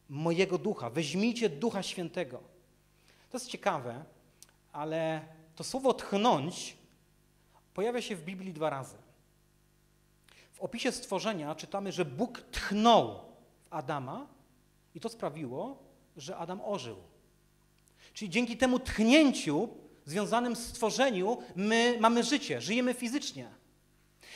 mojego 0.10 0.58
ducha, 0.58 0.89
weźmijcie 0.89 1.49
ducha 1.49 1.84
świętego. 1.84 2.38
To 3.30 3.38
jest 3.38 3.47
ciekawe, 3.47 4.06
ale 4.72 5.22
to 5.56 5.64
słowo 5.64 5.93
tchnąć 5.93 6.78
pojawia 7.74 8.01
się 8.01 8.16
w 8.16 8.24
Biblii 8.24 8.53
dwa 8.53 8.70
razy. 8.70 8.97
W 10.53 10.62
opisie 10.62 10.91
stworzenia 10.91 11.56
czytamy, 11.56 11.91
że 11.91 12.06
Bóg 12.06 12.41
tchnął 12.51 13.35
Adama 13.70 14.28
i 14.95 14.99
to 14.99 15.09
sprawiło, 15.09 15.84
że 16.18 16.38
Adam 16.38 16.61
ożył. 16.63 16.97
Czyli 18.13 18.30
dzięki 18.32 18.57
temu 18.57 18.80
tchnięciu 18.80 19.70
związanym 20.05 20.55
z 20.55 20.68
stworzeniu 20.68 21.38
my 21.55 21.97
mamy 21.99 22.24
życie, 22.24 22.61
żyjemy 22.61 22.93
fizycznie. 22.93 23.49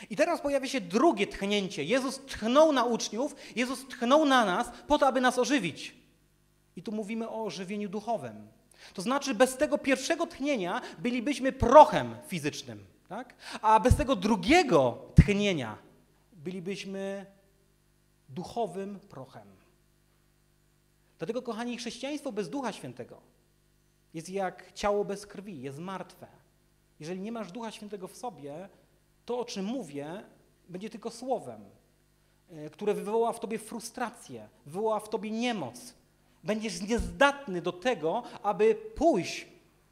I 0.09 0.15
teraz 0.15 0.41
pojawia 0.41 0.67
się 0.67 0.81
drugie 0.81 1.27
tchnięcie. 1.27 1.83
Jezus 1.83 2.19
tchnął 2.25 2.71
na 2.71 2.83
uczniów, 2.83 3.35
Jezus 3.55 3.87
tchnął 3.87 4.25
na 4.25 4.45
nas 4.45 4.71
po 4.87 4.97
to, 4.97 5.07
aby 5.07 5.21
nas 5.21 5.37
ożywić. 5.37 5.95
I 6.75 6.83
tu 6.83 6.91
mówimy 6.91 7.29
o 7.29 7.43
ożywieniu 7.43 7.89
duchowym. 7.89 8.47
To 8.93 9.01
znaczy, 9.01 9.35
bez 9.35 9.57
tego 9.57 9.77
pierwszego 9.77 10.27
tchnienia 10.27 10.81
bylibyśmy 10.99 11.51
prochem 11.51 12.15
fizycznym, 12.27 12.85
tak? 13.09 13.35
a 13.61 13.79
bez 13.79 13.95
tego 13.95 14.15
drugiego 14.15 14.97
tchnienia 15.15 15.77
bylibyśmy 16.33 17.25
duchowym 18.29 18.99
prochem. 18.99 19.47
Dlatego, 21.17 21.41
kochani, 21.41 21.77
chrześcijaństwo 21.77 22.31
bez 22.31 22.49
Ducha 22.49 22.71
Świętego 22.71 23.21
jest 24.13 24.29
jak 24.29 24.73
ciało 24.73 25.05
bez 25.05 25.27
krwi, 25.27 25.61
jest 25.61 25.79
martwe. 25.79 26.27
Jeżeli 26.99 27.19
nie 27.21 27.31
masz 27.31 27.51
Ducha 27.51 27.71
Świętego 27.71 28.07
w 28.07 28.17
sobie, 28.17 28.69
to, 29.25 29.39
o 29.39 29.45
czym 29.45 29.65
mówię, 29.65 30.23
będzie 30.69 30.89
tylko 30.89 31.11
słowem, 31.11 31.61
e, 32.49 32.69
które 32.69 32.93
wywoła 32.93 33.33
w 33.33 33.39
tobie 33.39 33.59
frustrację, 33.59 34.49
wywoła 34.65 34.99
w 34.99 35.09
tobie 35.09 35.31
niemoc. 35.31 35.93
Będziesz 36.43 36.81
niezdatny 36.81 37.61
do 37.61 37.71
tego, 37.71 38.23
aby 38.43 38.75
pójść 38.75 39.47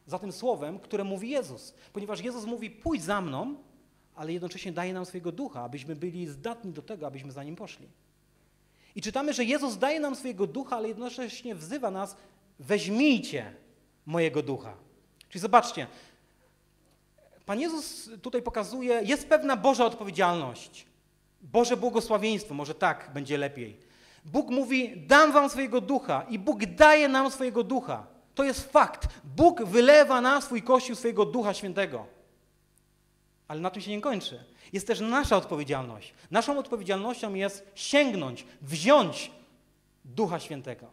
za 0.05 0.19
tym 0.19 0.31
słowem, 0.31 0.79
które 0.79 1.03
mówi 1.03 1.29
Jezus. 1.29 1.73
Ponieważ 1.93 2.21
Jezus 2.21 2.45
mówi, 2.45 2.71
pójdź 2.71 3.03
za 3.03 3.21
mną, 3.21 3.55
ale 4.15 4.33
jednocześnie 4.33 4.71
daje 4.71 4.93
nam 4.93 5.05
swojego 5.05 5.31
ducha, 5.31 5.61
abyśmy 5.61 5.95
byli 5.95 6.27
zdatni 6.27 6.73
do 6.73 6.81
tego, 6.81 7.07
abyśmy 7.07 7.31
za 7.31 7.43
nim 7.43 7.55
poszli. 7.55 7.87
I 8.97 9.01
czytamy, 9.01 9.33
że 9.33 9.43
Jezus 9.43 9.77
daje 9.77 9.99
nam 9.99 10.15
swojego 10.15 10.47
ducha, 10.47 10.75
ale 10.75 10.87
jednocześnie 10.87 11.55
wzywa 11.55 11.91
nas, 11.91 12.15
weźmijcie 12.59 13.53
mojego 14.05 14.43
ducha. 14.43 14.73
Czyli 15.29 15.41
zobaczcie, 15.41 15.87
Pan 17.45 17.59
Jezus 17.59 18.09
tutaj 18.21 18.41
pokazuje, 18.41 19.01
jest 19.03 19.29
pewna 19.29 19.57
Boża 19.57 19.85
odpowiedzialność, 19.85 20.85
Boże 21.41 21.77
błogosławieństwo, 21.77 22.53
może 22.53 22.75
tak 22.75 23.11
będzie 23.13 23.37
lepiej. 23.37 23.77
Bóg 24.25 24.49
mówi: 24.49 24.93
Dam 25.07 25.31
wam 25.31 25.49
swojego 25.49 25.81
ducha, 25.81 26.25
i 26.29 26.39
Bóg 26.39 26.65
daje 26.65 27.07
nam 27.07 27.31
swojego 27.31 27.63
ducha. 27.63 28.07
To 28.35 28.43
jest 28.43 28.71
fakt. 28.71 29.07
Bóg 29.23 29.63
wylewa 29.63 30.21
na 30.21 30.41
swój 30.41 30.63
kościół 30.63 30.95
swojego 30.95 31.25
ducha 31.25 31.53
świętego. 31.53 32.05
Ale 33.47 33.61
na 33.61 33.69
tym 33.69 33.81
się 33.81 33.91
nie 33.91 34.01
kończy. 34.01 34.43
Jest 34.73 34.87
też 34.87 34.99
nasza 34.99 35.37
odpowiedzialność. 35.37 36.13
Naszą 36.31 36.59
odpowiedzialnością 36.59 37.33
jest 37.33 37.71
sięgnąć, 37.75 38.45
wziąć 38.61 39.31
ducha 40.05 40.39
świętego. 40.39 40.87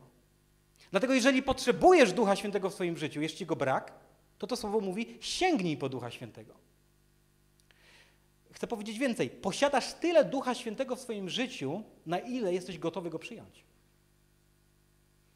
Dlatego, 0.91 1.15
jeżeli 1.15 1.43
potrzebujesz 1.43 2.13
ducha 2.13 2.37
świętego 2.37 2.71
w 2.71 2.75
swoim 2.75 2.99
życiu, 2.99 3.21
jest 3.21 3.37
ci 3.37 3.47
go 3.47 3.57
brak, 3.57 3.93
to 4.39 4.47
to 4.47 4.57
słowo 4.57 4.81
mówi: 4.81 5.19
sięgnij 5.21 5.77
po 5.77 5.89
ducha 5.89 6.11
świętego. 6.11 6.55
Chcę 8.55 8.67
powiedzieć 8.67 8.99
więcej. 8.99 9.31
Posiadasz 9.31 9.95
tyle 9.95 10.25
Ducha 10.25 10.55
Świętego 10.55 10.97
w 10.97 11.01
swoim 11.01 11.29
życiu, 11.29 11.83
na 12.07 12.19
ile 12.19 12.55
jesteś 12.55 12.79
gotowy 12.79 13.11
go 13.11 13.19
przyjąć. 13.19 13.65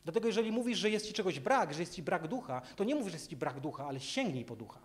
Dlatego, 0.05 0.27
jeżeli 0.27 0.53
mówisz, 0.53 0.79
że 0.79 0.91
jest 0.91 1.07
ci 1.07 1.13
czegoś 1.13 1.41
brak, 1.41 1.75
że 1.75 1.81
jest 1.81 1.95
ci 1.95 2.03
brak 2.03 2.29
ducha, 2.29 2.63
to 2.77 2.85
nie 2.85 2.95
mówisz, 2.95 3.13
że 3.13 3.17
jest 3.17 3.31
ci 3.31 3.37
brak 3.37 3.61
ducha, 3.61 3.87
ale 3.87 4.01
sięgnij 4.01 4.45
po 4.45 4.57
ducha. 4.57 4.81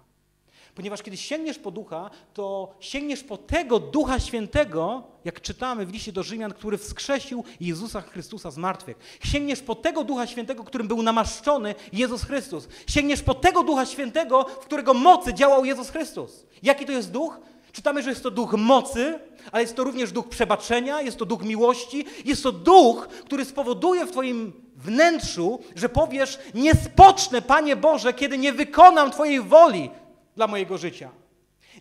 Ponieważ 0.75 1.01
kiedy 1.01 1.17
sięgniesz 1.17 1.59
po 1.59 1.71
ducha, 1.71 2.09
to 2.33 2.75
sięgniesz 2.79 3.23
po 3.23 3.37
tego 3.37 3.79
Ducha 3.79 4.19
Świętego, 4.19 5.03
jak 5.25 5.41
czytamy 5.41 5.85
w 5.85 5.93
liście 5.93 6.11
do 6.11 6.23
Rzymian, 6.23 6.53
który 6.53 6.77
wskrzesił 6.77 7.43
Jezusa 7.59 8.01
Chrystusa 8.01 8.51
z 8.51 8.57
martwych. 8.57 9.19
Sięgniesz 9.23 9.61
po 9.61 9.75
tego 9.75 10.03
Ducha 10.03 10.27
Świętego, 10.27 10.63
którym 10.63 10.87
był 10.87 11.03
namaszczony 11.03 11.75
Jezus 11.93 12.23
Chrystus. 12.23 12.67
Sięgniesz 12.87 13.21
po 13.21 13.33
tego 13.33 13.63
Ducha 13.63 13.85
Świętego, 13.85 14.43
w 14.43 14.65
którego 14.65 14.93
mocy 14.93 15.33
działał 15.33 15.65
Jezus 15.65 15.89
Chrystus. 15.89 16.45
Jaki 16.63 16.85
to 16.85 16.91
jest 16.91 17.11
duch? 17.11 17.39
Czytamy, 17.71 18.03
że 18.03 18.09
jest 18.09 18.23
to 18.23 18.31
duch 18.31 18.53
mocy, 18.53 19.19
ale 19.51 19.63
jest 19.63 19.75
to 19.75 19.83
również 19.83 20.11
duch 20.11 20.29
przebaczenia, 20.29 21.01
jest 21.01 21.17
to 21.17 21.25
duch 21.25 21.43
miłości, 21.43 22.05
jest 22.25 22.43
to 22.43 22.51
duch, 22.51 23.07
który 23.25 23.45
spowoduje 23.45 24.05
w 24.05 24.11
Twoim 24.11 24.53
wnętrzu, 24.75 25.59
że 25.75 25.89
powiesz: 25.89 26.39
Nie 26.53 26.75
spocznę, 26.75 27.41
Panie 27.41 27.75
Boże, 27.75 28.13
kiedy 28.13 28.37
nie 28.37 28.53
wykonam 28.53 29.11
Twojej 29.11 29.41
woli 29.41 29.89
dla 30.35 30.47
mojego 30.47 30.77
życia. 30.77 31.09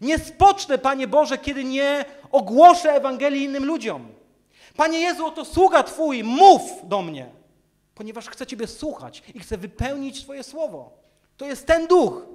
Nie 0.00 0.18
spocznę, 0.18 0.78
Panie 0.78 1.08
Boże, 1.08 1.38
kiedy 1.38 1.64
nie 1.64 2.04
ogłoszę 2.30 2.92
Ewangelii 2.92 3.44
innym 3.44 3.64
ludziom. 3.64 4.08
Panie 4.76 5.00
Jezu, 5.00 5.26
oto 5.26 5.44
sługa 5.44 5.82
Twój, 5.82 6.24
mów 6.24 6.62
do 6.84 7.02
mnie, 7.02 7.26
ponieważ 7.94 8.28
chcę 8.28 8.46
Ciebie 8.46 8.66
słuchać 8.66 9.22
i 9.34 9.40
chcę 9.40 9.56
wypełnić 9.56 10.22
Twoje 10.22 10.42
słowo. 10.42 10.90
To 11.36 11.46
jest 11.46 11.66
ten 11.66 11.86
duch, 11.86 12.26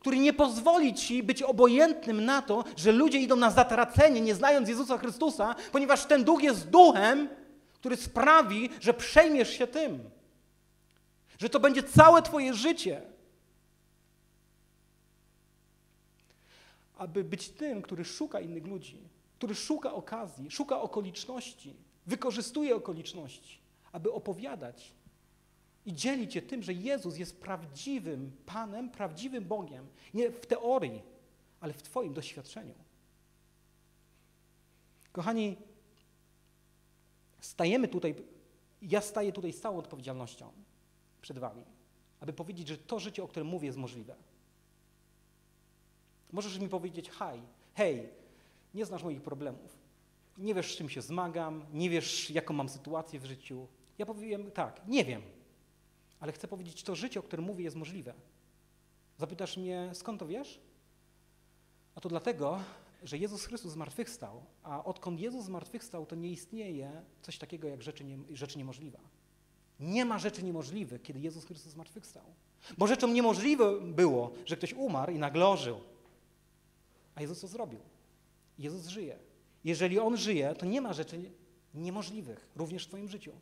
który 0.00 0.18
nie 0.18 0.32
pozwoli 0.32 0.94
ci 0.94 1.22
być 1.22 1.42
obojętnym 1.42 2.24
na 2.24 2.42
to, 2.42 2.64
że 2.76 2.92
ludzie 2.92 3.18
idą 3.18 3.36
na 3.36 3.50
zatracenie, 3.50 4.20
nie 4.20 4.34
znając 4.34 4.68
Jezusa 4.68 4.98
Chrystusa, 4.98 5.54
ponieważ 5.72 6.04
ten 6.04 6.24
duch 6.24 6.42
jest 6.42 6.70
duchem, 6.70 7.28
który 7.74 7.96
sprawi, 7.96 8.70
że 8.80 8.94
przejmiesz 8.94 9.50
się 9.50 9.66
tym. 9.66 10.10
Że 11.38 11.48
to 11.48 11.60
będzie 11.60 11.82
całe 11.82 12.22
Twoje 12.22 12.54
życie. 12.54 13.02
Aby 16.96 17.24
być 17.24 17.48
tym, 17.48 17.82
który 17.82 18.04
szuka 18.04 18.40
innych 18.40 18.66
ludzi, 18.66 18.98
który 19.38 19.54
szuka 19.54 19.94
okazji, 19.94 20.50
szuka 20.50 20.80
okoliczności, 20.80 21.74
wykorzystuje 22.06 22.76
okoliczności, 22.76 23.58
aby 23.92 24.12
opowiadać 24.12 24.92
i 25.86 25.94
dzieli 25.94 26.28
cię 26.28 26.42
tym, 26.42 26.62
że 26.62 26.72
Jezus 26.72 27.16
jest 27.16 27.40
prawdziwym 27.40 28.32
Panem, 28.46 28.90
prawdziwym 28.90 29.44
Bogiem. 29.44 29.86
Nie 30.14 30.30
w 30.30 30.46
teorii, 30.46 31.02
ale 31.60 31.72
w 31.72 31.82
Twoim 31.82 32.14
doświadczeniu. 32.14 32.74
Kochani, 35.12 35.56
stajemy 37.40 37.88
tutaj, 37.88 38.14
ja 38.82 39.00
staję 39.00 39.32
tutaj 39.32 39.52
z 39.52 39.60
całą 39.60 39.78
odpowiedzialnością 39.78 40.52
przed 41.22 41.38
Wami, 41.38 41.64
aby 42.20 42.32
powiedzieć, 42.32 42.68
że 42.68 42.78
to 42.78 42.98
życie, 42.98 43.24
o 43.24 43.28
którym 43.28 43.48
mówię, 43.48 43.66
jest 43.66 43.78
możliwe. 43.78 44.16
Możesz 46.32 46.58
mi 46.58 46.68
powiedzieć, 46.68 47.10
hej, 47.10 47.40
hej, 47.74 48.08
nie 48.74 48.84
znasz 48.84 49.02
moich 49.02 49.22
problemów, 49.22 49.78
nie 50.38 50.54
wiesz, 50.54 50.74
z 50.74 50.76
czym 50.76 50.88
się 50.88 51.02
zmagam, 51.02 51.64
nie 51.72 51.90
wiesz, 51.90 52.30
jaką 52.30 52.54
mam 52.54 52.68
sytuację 52.68 53.20
w 53.20 53.24
życiu. 53.24 53.66
Ja 53.98 54.06
powiem 54.06 54.50
tak, 54.50 54.80
nie 54.88 55.04
wiem, 55.04 55.22
ale 56.20 56.32
chcę 56.32 56.48
powiedzieć, 56.48 56.82
to 56.82 56.94
życie, 56.94 57.20
o 57.20 57.22
którym 57.22 57.44
mówię, 57.44 57.64
jest 57.64 57.76
możliwe. 57.76 58.14
Zapytasz 59.18 59.56
mnie, 59.56 59.90
skąd 59.92 60.20
to 60.20 60.26
wiesz? 60.26 60.60
A 61.94 62.00
to 62.00 62.08
dlatego, 62.08 62.60
że 63.02 63.18
Jezus 63.18 63.44
Chrystus 63.44 63.72
zmartwychwstał, 63.72 64.42
a 64.62 64.84
odkąd 64.84 65.20
Jezus 65.20 65.44
zmartwychwstał, 65.44 66.06
to 66.06 66.16
nie 66.16 66.30
istnieje 66.30 67.02
coś 67.22 67.38
takiego 67.38 67.68
jak 67.68 67.82
rzeczy, 67.82 68.04
nie, 68.04 68.18
rzecz 68.32 68.56
niemożliwa. 68.56 68.98
Nie 69.80 70.04
ma 70.04 70.18
rzeczy 70.18 70.42
niemożliwych, 70.42 71.02
kiedy 71.02 71.20
Jezus 71.20 71.44
Chrystus 71.44 71.72
zmartwychwstał. 71.72 72.24
Bo 72.78 72.86
rzeczą 72.86 73.08
niemożliwą 73.08 73.92
było, 73.92 74.32
że 74.46 74.56
ktoś 74.56 74.72
umarł 74.72 75.12
i 75.12 75.18
nagle 75.18 75.48
ożył. 75.48 75.80
A 77.16 77.20
Jezus 77.20 77.40
to 77.40 77.48
zrobił. 77.48 77.80
Jezus 78.58 78.86
żyje. 78.86 79.18
Jeżeli 79.64 79.98
On 79.98 80.16
żyje, 80.16 80.54
to 80.54 80.66
nie 80.66 80.80
ma 80.80 80.92
rzeczy 80.92 81.30
niemożliwych, 81.74 82.48
również 82.56 82.84
w 82.84 82.88
Twoim 82.88 83.08
życiu. 83.08 83.32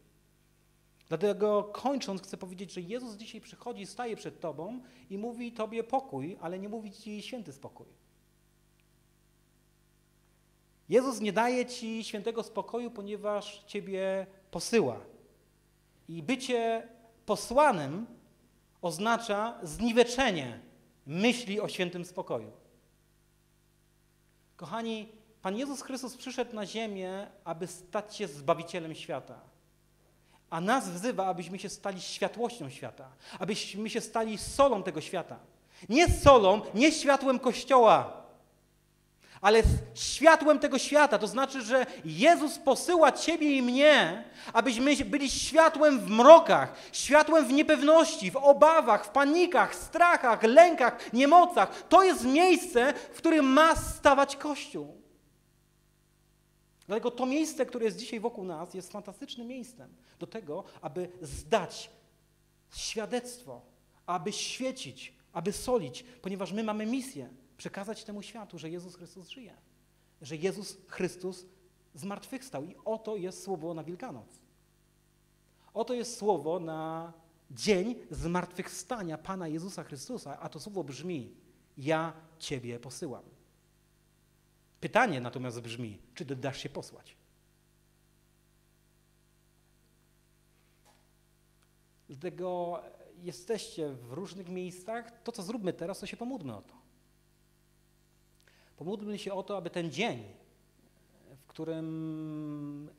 Dlatego 1.09 1.63
kończąc 1.63 2.23
chcę 2.23 2.37
powiedzieć, 2.37 2.73
że 2.73 2.81
Jezus 2.81 3.17
dzisiaj 3.17 3.41
przychodzi, 3.41 3.87
staje 3.87 4.17
przed 4.17 4.41
Tobą 4.41 4.81
i 5.11 5.19
mówi 5.19 5.53
Tobie 5.53 5.85
pokój, 5.85 6.37
ale 6.41 6.59
nie 6.59 6.69
mówi 6.69 6.93
Ci 6.93 7.23
święty 7.23 7.53
spokój. 7.53 7.87
Jezus 10.89 11.21
nie 11.21 11.33
daje 11.33 11.67
Ci 11.67 12.05
świętego 12.05 12.43
spokoju, 12.43 12.91
ponieważ 12.91 13.65
Ciebie 13.67 14.27
posyła. 14.51 15.01
I 16.09 16.23
bycie 16.23 16.89
posłanym 17.27 18.07
oznacza 18.83 19.61
zniweczenie 19.63 20.61
myśli 21.07 21.61
o 21.61 21.69
świętym 21.69 22.05
spokoju. 22.05 22.64
Kochani, 24.57 25.09
Pan 25.43 25.57
Jezus 25.57 25.83
Chrystus 25.83 26.17
przyszedł 26.17 26.55
na 26.55 26.67
ziemię, 26.67 27.27
aby 27.45 27.67
stać 27.67 28.17
się 28.17 28.29
Zbawicielem 28.29 28.95
świata 28.95 29.55
a 30.55 30.61
nas 30.61 30.89
wzywa, 30.89 31.27
abyśmy 31.27 31.59
się 31.59 31.69
stali 31.69 32.01
światłością 32.01 32.71
świata, 32.71 33.09
abyśmy 33.39 33.91
się 33.91 34.01
stali 34.01 34.39
solą 34.39 34.83
tego 34.83 35.01
świata. 35.01 35.37
Nie 35.89 36.09
solą, 36.09 36.61
nie 36.75 36.93
światłem 36.93 37.39
Kościoła, 37.39 38.24
ale 39.41 39.63
światłem 39.95 40.59
tego 40.59 40.79
świata. 40.79 41.19
To 41.19 41.27
znaczy, 41.27 41.63
że 41.63 41.87
Jezus 42.05 42.59
posyła 42.59 43.13
Ciebie 43.13 43.57
i 43.57 43.63
mnie, 43.63 44.25
abyśmy 44.53 44.97
byli 45.05 45.31
światłem 45.31 46.01
w 46.01 46.11
mrokach, 46.11 46.75
światłem 46.93 47.47
w 47.47 47.53
niepewności, 47.53 48.31
w 48.31 48.37
obawach, 48.37 49.07
w 49.07 49.09
panikach, 49.09 49.75
strachach, 49.75 50.43
lękach, 50.43 51.13
niemocach. 51.13 51.85
To 51.89 52.03
jest 52.03 52.25
miejsce, 52.25 52.95
w 53.13 53.17
którym 53.17 53.45
ma 53.47 53.77
stawać 53.77 54.37
Kościół. 54.37 55.05
Dlatego 56.87 57.11
to 57.11 57.27
miejsce, 57.27 57.67
które 57.67 57.85
jest 57.85 57.97
dzisiaj 57.97 58.21
wokół 58.21 58.45
nas, 58.45 58.75
jest 58.75 58.93
fantastycznym 58.93 59.47
miejscem 59.47 59.95
do 60.19 60.27
tego, 60.27 60.65
aby 60.81 61.09
zdać 61.23 61.91
świadectwo, 62.75 63.61
aby 64.07 64.33
świecić, 64.33 65.15
aby 65.33 65.53
solić, 65.53 66.05
ponieważ 66.23 66.53
my 66.53 66.65
mamy 66.65 66.87
misję 66.87 67.29
przekazać 67.57 68.05
temu 68.05 68.23
światu, 68.23 68.59
że 68.59 68.71
Jezus 68.71 68.97
Chrystus 68.97 69.29
żyje, 69.29 69.57
że 70.23 70.37
Jezus 70.37 70.77
Chrystus 70.89 71.47
zmartwychwstał. 71.95 72.65
I 72.65 72.77
oto 72.85 73.17
jest 73.17 73.43
słowo 73.43 73.75
na 73.75 73.85
Wielkanoc. 73.85 74.41
Oto 75.75 75.95
jest 75.95 76.17
słowo 76.17 76.61
na 76.61 77.13
dzień 77.51 77.95
zmartwychwstania 78.11 79.19
Pana 79.19 79.49
Jezusa 79.49 79.85
Chrystusa, 79.85 80.41
a 80.41 80.49
to 80.49 80.61
słowo 80.61 80.85
brzmi: 80.85 81.35
Ja 81.77 82.13
Ciebie 82.39 82.81
posyłam. 82.81 83.25
Pytanie 84.81 85.21
natomiast 85.21 85.61
brzmi, 85.61 85.99
czy 86.15 86.25
dasz 86.25 86.59
się 86.59 86.69
posłać? 86.69 87.17
Dlatego 92.09 92.83
jesteście 93.23 93.89
w 93.89 94.13
różnych 94.13 94.49
miejscach. 94.49 95.23
To, 95.23 95.33
co 95.33 95.43
zróbmy 95.43 95.73
teraz, 95.73 96.01
to 96.01 96.07
się 96.07 96.17
pomódlmy 96.17 96.57
o 96.57 96.63
to. 96.63 96.84
Pomódlmy 98.77 99.19
się 99.19 99.33
o 99.33 99.43
to, 99.43 99.57
aby 99.57 99.71
ten 99.71 99.91
dzień, 99.91 100.23
w 101.37 101.47
którym 101.47 102.91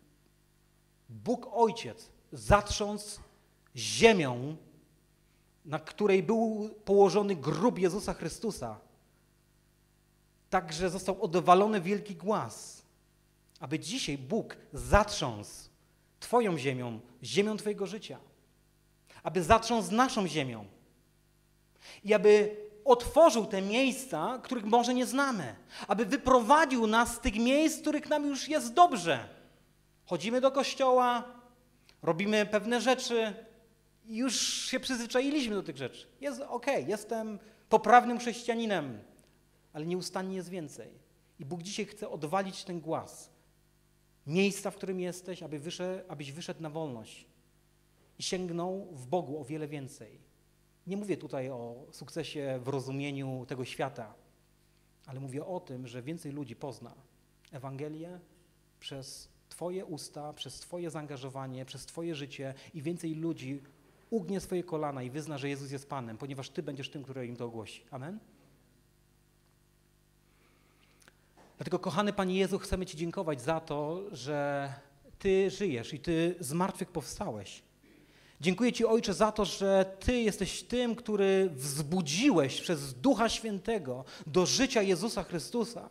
Bóg 1.10 1.48
Ojciec 1.52 2.10
zatrząsł 2.32 3.22
ziemią, 3.76 4.56
na 5.66 5.80
której 5.80 6.24
był 6.24 6.70
położony 6.86 7.36
grób 7.36 7.80
Jezusa 7.80 8.14
Chrystusa, 8.14 8.80
Także 10.56 10.90
został 10.90 11.22
odwalony 11.22 11.82
wielki 11.82 12.16
głaz, 12.16 12.84
aby 13.60 13.80
dzisiaj 13.80 14.18
Bóg 14.18 14.58
zatrząsł 14.74 15.70
Twoją 16.20 16.58
ziemią, 16.58 17.00
ziemią 17.24 17.58
Twojego 17.58 17.88
życia, 17.88 18.20
aby 19.24 19.44
zatrząsł 19.44 19.92
naszą 19.92 20.28
ziemią 20.28 20.66
i 22.04 22.14
aby 22.14 22.58
otworzył 22.86 23.46
te 23.46 23.62
miejsca, 23.62 24.40
których 24.44 24.66
może 24.66 24.94
nie 24.94 25.06
znamy, 25.06 25.56
aby 25.88 26.06
wyprowadził 26.06 26.88
nas 26.88 27.16
z 27.16 27.20
tych 27.20 27.36
miejsc, 27.36 27.82
których 27.82 28.10
nam 28.10 28.26
już 28.26 28.50
jest 28.50 28.74
dobrze. 28.74 29.30
Chodzimy 30.06 30.42
do 30.42 30.52
kościoła, 30.52 31.24
robimy 32.02 32.46
pewne 32.46 32.82
rzeczy 32.82 33.34
i 34.06 34.16
już 34.18 34.42
się 34.42 34.80
przyzwyczailiśmy 34.80 35.56
do 35.56 35.64
tych 35.64 35.78
rzeczy. 35.78 36.08
Jest 36.22 36.42
okej, 36.42 36.88
jestem 36.88 37.40
poprawnym 37.70 38.20
chrześcijaninem, 38.20 39.00
ale 39.74 39.86
nieustannie 39.86 40.36
jest 40.36 40.50
więcej. 40.50 40.90
I 41.40 41.46
Bóg 41.46 41.64
dzisiaj 41.64 41.86
chce 41.86 42.10
odwalić 42.10 42.64
ten 42.64 42.82
głaz. 42.82 43.30
Miejsca, 44.28 44.72
w 44.72 44.76
którym 44.76 45.00
jesteś, 45.00 45.44
aby 45.44 45.60
wyszedł, 45.60 46.04
abyś 46.08 46.32
wyszedł 46.32 46.62
na 46.62 46.70
wolność 46.70 47.26
i 48.20 48.24
sięgnął 48.24 48.88
w 48.92 49.08
Bogu 49.08 49.42
o 49.42 49.46
wiele 49.46 49.68
więcej. 49.68 50.25
Nie 50.88 50.98
mówię 50.98 51.18
tutaj 51.18 51.50
o 51.50 51.76
sukcesie 51.92 52.60
w 52.64 52.68
rozumieniu 52.68 53.46
tego 53.48 53.66
świata, 53.66 54.14
ale 55.06 55.20
mówię 55.20 55.46
o 55.46 55.60
tym, 55.60 55.88
że 55.88 56.02
więcej 56.02 56.32
ludzi 56.32 56.56
pozna 56.56 56.94
Ewangelię 57.52 58.20
przez 58.80 59.30
Twoje 59.50 59.86
usta, 59.86 60.34
przez 60.34 60.60
Twoje 60.60 60.90
zaangażowanie, 60.90 61.66
przez 61.66 61.86
Twoje 61.86 62.16
życie 62.16 62.54
i 62.74 62.82
więcej 62.82 63.16
ludzi 63.16 63.62
ugnie 64.10 64.40
swoje 64.40 64.64
kolana 64.64 65.04
i 65.04 65.10
wyzna, 65.10 65.38
że 65.38 65.50
Jezus 65.50 65.72
jest 65.72 65.90
Panem, 65.90 66.18
ponieważ 66.18 66.50
Ty 66.50 66.64
będziesz 66.64 66.90
tym, 66.90 67.04
który 67.04 67.28
im 67.28 67.36
to 67.36 67.46
ogłosi. 67.46 67.84
Amen? 67.92 68.20
Dlatego, 71.58 71.80
kochany 71.80 72.14
Panie 72.14 72.40
Jezu, 72.40 72.60
chcemy 72.60 72.86
Ci 72.86 72.98
dziękować 72.98 73.42
za 73.42 73.60
to, 73.60 74.02
że 74.12 74.74
Ty 75.20 75.50
żyjesz 75.50 75.94
i 75.94 76.00
Ty 76.00 76.36
z 76.40 76.54
martwych 76.54 76.92
powstałeś. 76.92 77.64
Dziękuję 78.42 78.74
Ci, 78.74 78.86
Ojcze, 78.86 79.14
za 79.14 79.32
to, 79.32 79.46
że 79.46 79.86
Ty 80.00 80.22
jesteś 80.22 80.64
tym, 80.64 80.96
który 80.96 81.50
wzbudziłeś 81.54 82.62
przez 82.62 82.94
Ducha 82.94 83.30
Świętego 83.30 84.06
do 84.28 84.46
życia 84.46 84.82
Jezusa 84.82 85.24
Chrystusa 85.24 85.90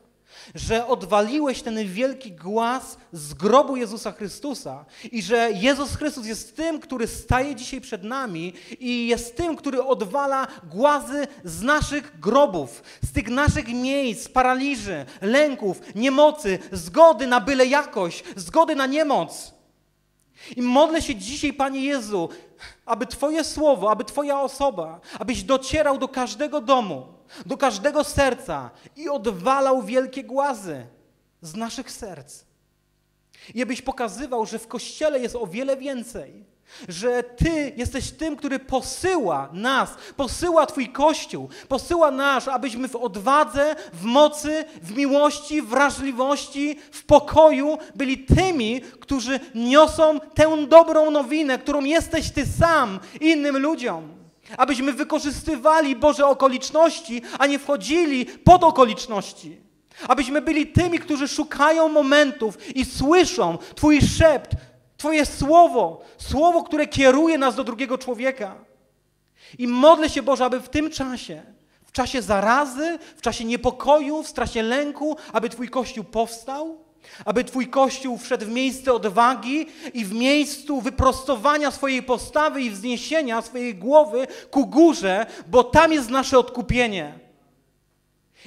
że 0.54 0.86
odwaliłeś 0.86 1.62
ten 1.62 1.92
wielki 1.92 2.32
głaz 2.32 2.96
z 3.12 3.34
grobu 3.34 3.76
Jezusa 3.76 4.12
Chrystusa 4.12 4.84
i 5.12 5.22
że 5.22 5.50
Jezus 5.54 5.96
Chrystus 5.96 6.26
jest 6.26 6.56
tym, 6.56 6.80
który 6.80 7.06
staje 7.06 7.54
dzisiaj 7.54 7.80
przed 7.80 8.04
nami 8.04 8.52
i 8.80 9.06
jest 9.06 9.36
tym, 9.36 9.56
który 9.56 9.82
odwala 9.82 10.46
głazy 10.70 11.26
z 11.44 11.62
naszych 11.62 12.20
grobów, 12.20 12.82
z 13.04 13.12
tych 13.12 13.28
naszych 13.28 13.68
miejsc, 13.68 14.28
paraliży, 14.28 15.06
lęków, 15.22 15.80
niemocy, 15.94 16.58
zgody 16.72 17.26
na 17.26 17.40
byle 17.40 17.66
jakość, 17.66 18.24
zgody 18.36 18.74
na 18.74 18.86
niemoc. 18.86 19.53
I 20.56 20.62
modlę 20.62 21.02
się 21.02 21.14
dzisiaj, 21.14 21.52
Panie 21.52 21.84
Jezu, 21.84 22.28
aby 22.86 23.06
Twoje 23.06 23.44
słowo, 23.44 23.90
aby 23.90 24.04
Twoja 24.04 24.40
osoba, 24.40 25.00
abyś 25.18 25.42
docierał 25.42 25.98
do 25.98 26.08
każdego 26.08 26.60
domu, 26.60 27.06
do 27.46 27.56
każdego 27.56 28.04
serca 28.04 28.70
i 28.96 29.08
odwalał 29.08 29.82
wielkie 29.82 30.24
głazy 30.24 30.86
z 31.40 31.54
naszych 31.54 31.90
serc. 31.90 32.44
I 33.54 33.62
abyś 33.62 33.82
pokazywał, 33.82 34.46
że 34.46 34.58
w 34.58 34.68
Kościele 34.68 35.20
jest 35.20 35.36
o 35.36 35.46
wiele 35.46 35.76
więcej 35.76 36.53
że 36.88 37.22
Ty 37.22 37.72
jesteś 37.76 38.10
tym, 38.10 38.36
który 38.36 38.58
posyła 38.58 39.48
nas, 39.52 39.94
posyła 40.16 40.66
Twój 40.66 40.88
Kościół, 40.88 41.48
posyła 41.68 42.10
nas, 42.10 42.48
abyśmy 42.48 42.88
w 42.88 42.96
odwadze, 42.96 43.76
w 43.92 44.04
mocy, 44.04 44.64
w 44.82 44.96
miłości, 44.96 45.62
wrażliwości, 45.62 46.78
w 46.92 47.04
pokoju 47.04 47.78
byli 47.94 48.18
tymi, 48.18 48.80
którzy 48.80 49.40
niosą 49.54 50.20
tę 50.34 50.66
dobrą 50.66 51.10
nowinę, 51.10 51.58
którą 51.58 51.84
jesteś 51.84 52.30
Ty 52.30 52.46
sam 52.46 53.00
innym 53.20 53.58
ludziom. 53.58 54.08
Abyśmy 54.56 54.92
wykorzystywali 54.92 55.96
Boże 55.96 56.26
okoliczności, 56.26 57.22
a 57.38 57.46
nie 57.46 57.58
wchodzili 57.58 58.26
pod 58.26 58.64
okoliczności. 58.64 59.60
Abyśmy 60.08 60.42
byli 60.42 60.66
tymi, 60.66 60.98
którzy 60.98 61.28
szukają 61.28 61.88
momentów 61.88 62.76
i 62.76 62.84
słyszą 62.84 63.58
Twój 63.74 64.00
szept, 64.00 64.50
Twoje 65.04 65.26
słowo, 65.26 66.00
słowo, 66.18 66.62
które 66.62 66.86
kieruje 66.86 67.38
nas 67.38 67.54
do 67.54 67.64
drugiego 67.64 67.98
człowieka. 67.98 68.54
I 69.58 69.68
modlę 69.68 70.10
się, 70.10 70.22
Boże, 70.22 70.44
aby 70.44 70.60
w 70.60 70.68
tym 70.68 70.90
czasie, 70.90 71.42
w 71.84 71.92
czasie 71.92 72.22
zarazy, 72.22 72.98
w 73.16 73.20
czasie 73.20 73.44
niepokoju, 73.44 74.22
w 74.22 74.32
czasie 74.32 74.62
lęku, 74.62 75.16
aby 75.32 75.48
Twój 75.48 75.68
Kościół 75.68 76.04
powstał, 76.04 76.78
aby 77.24 77.44
Twój 77.44 77.68
Kościół 77.68 78.18
wszedł 78.18 78.46
w 78.46 78.48
miejsce 78.48 78.92
odwagi 78.92 79.66
i 79.94 80.04
w 80.04 80.12
miejscu 80.12 80.80
wyprostowania 80.80 81.70
swojej 81.70 82.02
postawy 82.02 82.62
i 82.62 82.70
wzniesienia 82.70 83.42
swojej 83.42 83.74
głowy 83.74 84.26
ku 84.50 84.66
górze, 84.66 85.26
bo 85.46 85.64
tam 85.64 85.92
jest 85.92 86.10
nasze 86.10 86.38
odkupienie. 86.38 87.18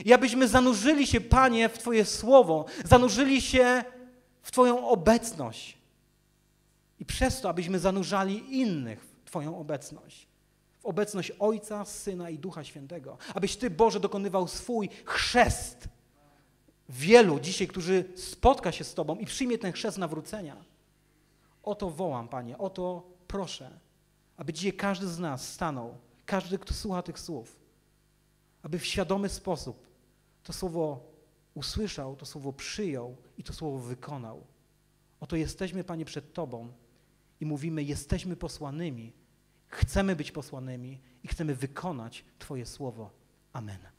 I 0.06 0.14
abyśmy 0.14 0.48
zanurzyli 0.48 1.08
się, 1.08 1.22
Panie, 1.22 1.70
w 1.70 1.78
Twoje 1.78 2.06
słowo, 2.06 2.66
zanurzyli 2.86 3.42
się 3.42 3.84
w 4.42 4.52
Twoją 4.52 4.88
obecność. 4.88 5.77
I 7.00 7.06
przez 7.06 7.42
to, 7.42 7.50
abyśmy 7.50 7.80
zanurzali 7.80 8.60
innych 8.60 9.06
w 9.24 9.26
Twoją 9.26 9.60
obecność. 9.60 10.28
W 10.80 10.86
obecność 10.86 11.32
Ojca, 11.40 11.86
Syna 11.86 12.30
i 12.30 12.40
Ducha 12.40 12.64
Świętego. 12.64 13.18
Abyś 13.34 13.56
Ty, 13.56 13.70
Boże, 13.70 14.00
dokonywał 14.00 14.48
swój 14.48 14.90
chrzest 15.06 15.90
wielu 16.90 17.40
dzisiaj, 17.40 17.68
którzy 17.68 18.06
spotka 18.16 18.72
się 18.72 18.84
z 18.84 18.94
Tobą 18.94 19.16
i 19.16 19.26
przyjmie 19.26 19.58
ten 19.58 19.72
chrzest 19.72 19.98
nawrócenia. 19.98 20.56
O 21.64 21.76
to 21.76 21.90
wołam, 21.90 22.28
Panie, 22.28 22.58
o 22.58 22.70
to 22.70 23.04
proszę, 23.28 23.80
aby 24.38 24.54
dzisiaj 24.54 24.74
każdy 24.74 25.08
z 25.08 25.20
nas 25.20 25.54
stanął, 25.54 25.98
każdy, 26.26 26.58
kto 26.58 26.74
słucha 26.74 27.02
tych 27.02 27.20
słów, 27.20 27.60
aby 28.64 28.80
w 28.80 28.86
świadomy 28.86 29.30
sposób 29.30 29.88
to 30.44 30.54
słowo 30.54 31.04
usłyszał, 31.54 32.16
to 32.16 32.26
słowo 32.26 32.54
przyjął 32.54 33.16
i 33.38 33.44
to 33.44 33.54
słowo 33.54 33.78
wykonał. 33.78 34.44
Oto 35.20 35.36
jesteśmy, 35.36 35.84
Panie, 35.84 36.06
przed 36.06 36.34
Tobą 36.34 36.72
i 37.40 37.46
mówimy: 37.46 37.84
Jesteśmy 37.84 38.36
posłanymi, 38.36 39.14
chcemy 39.68 40.16
być 40.16 40.32
posłanymi 40.32 41.02
i 41.24 41.28
chcemy 41.28 41.56
wykonać 41.56 42.26
Twoje 42.40 42.66
słowo. 42.66 43.12
Amen. 43.54 43.97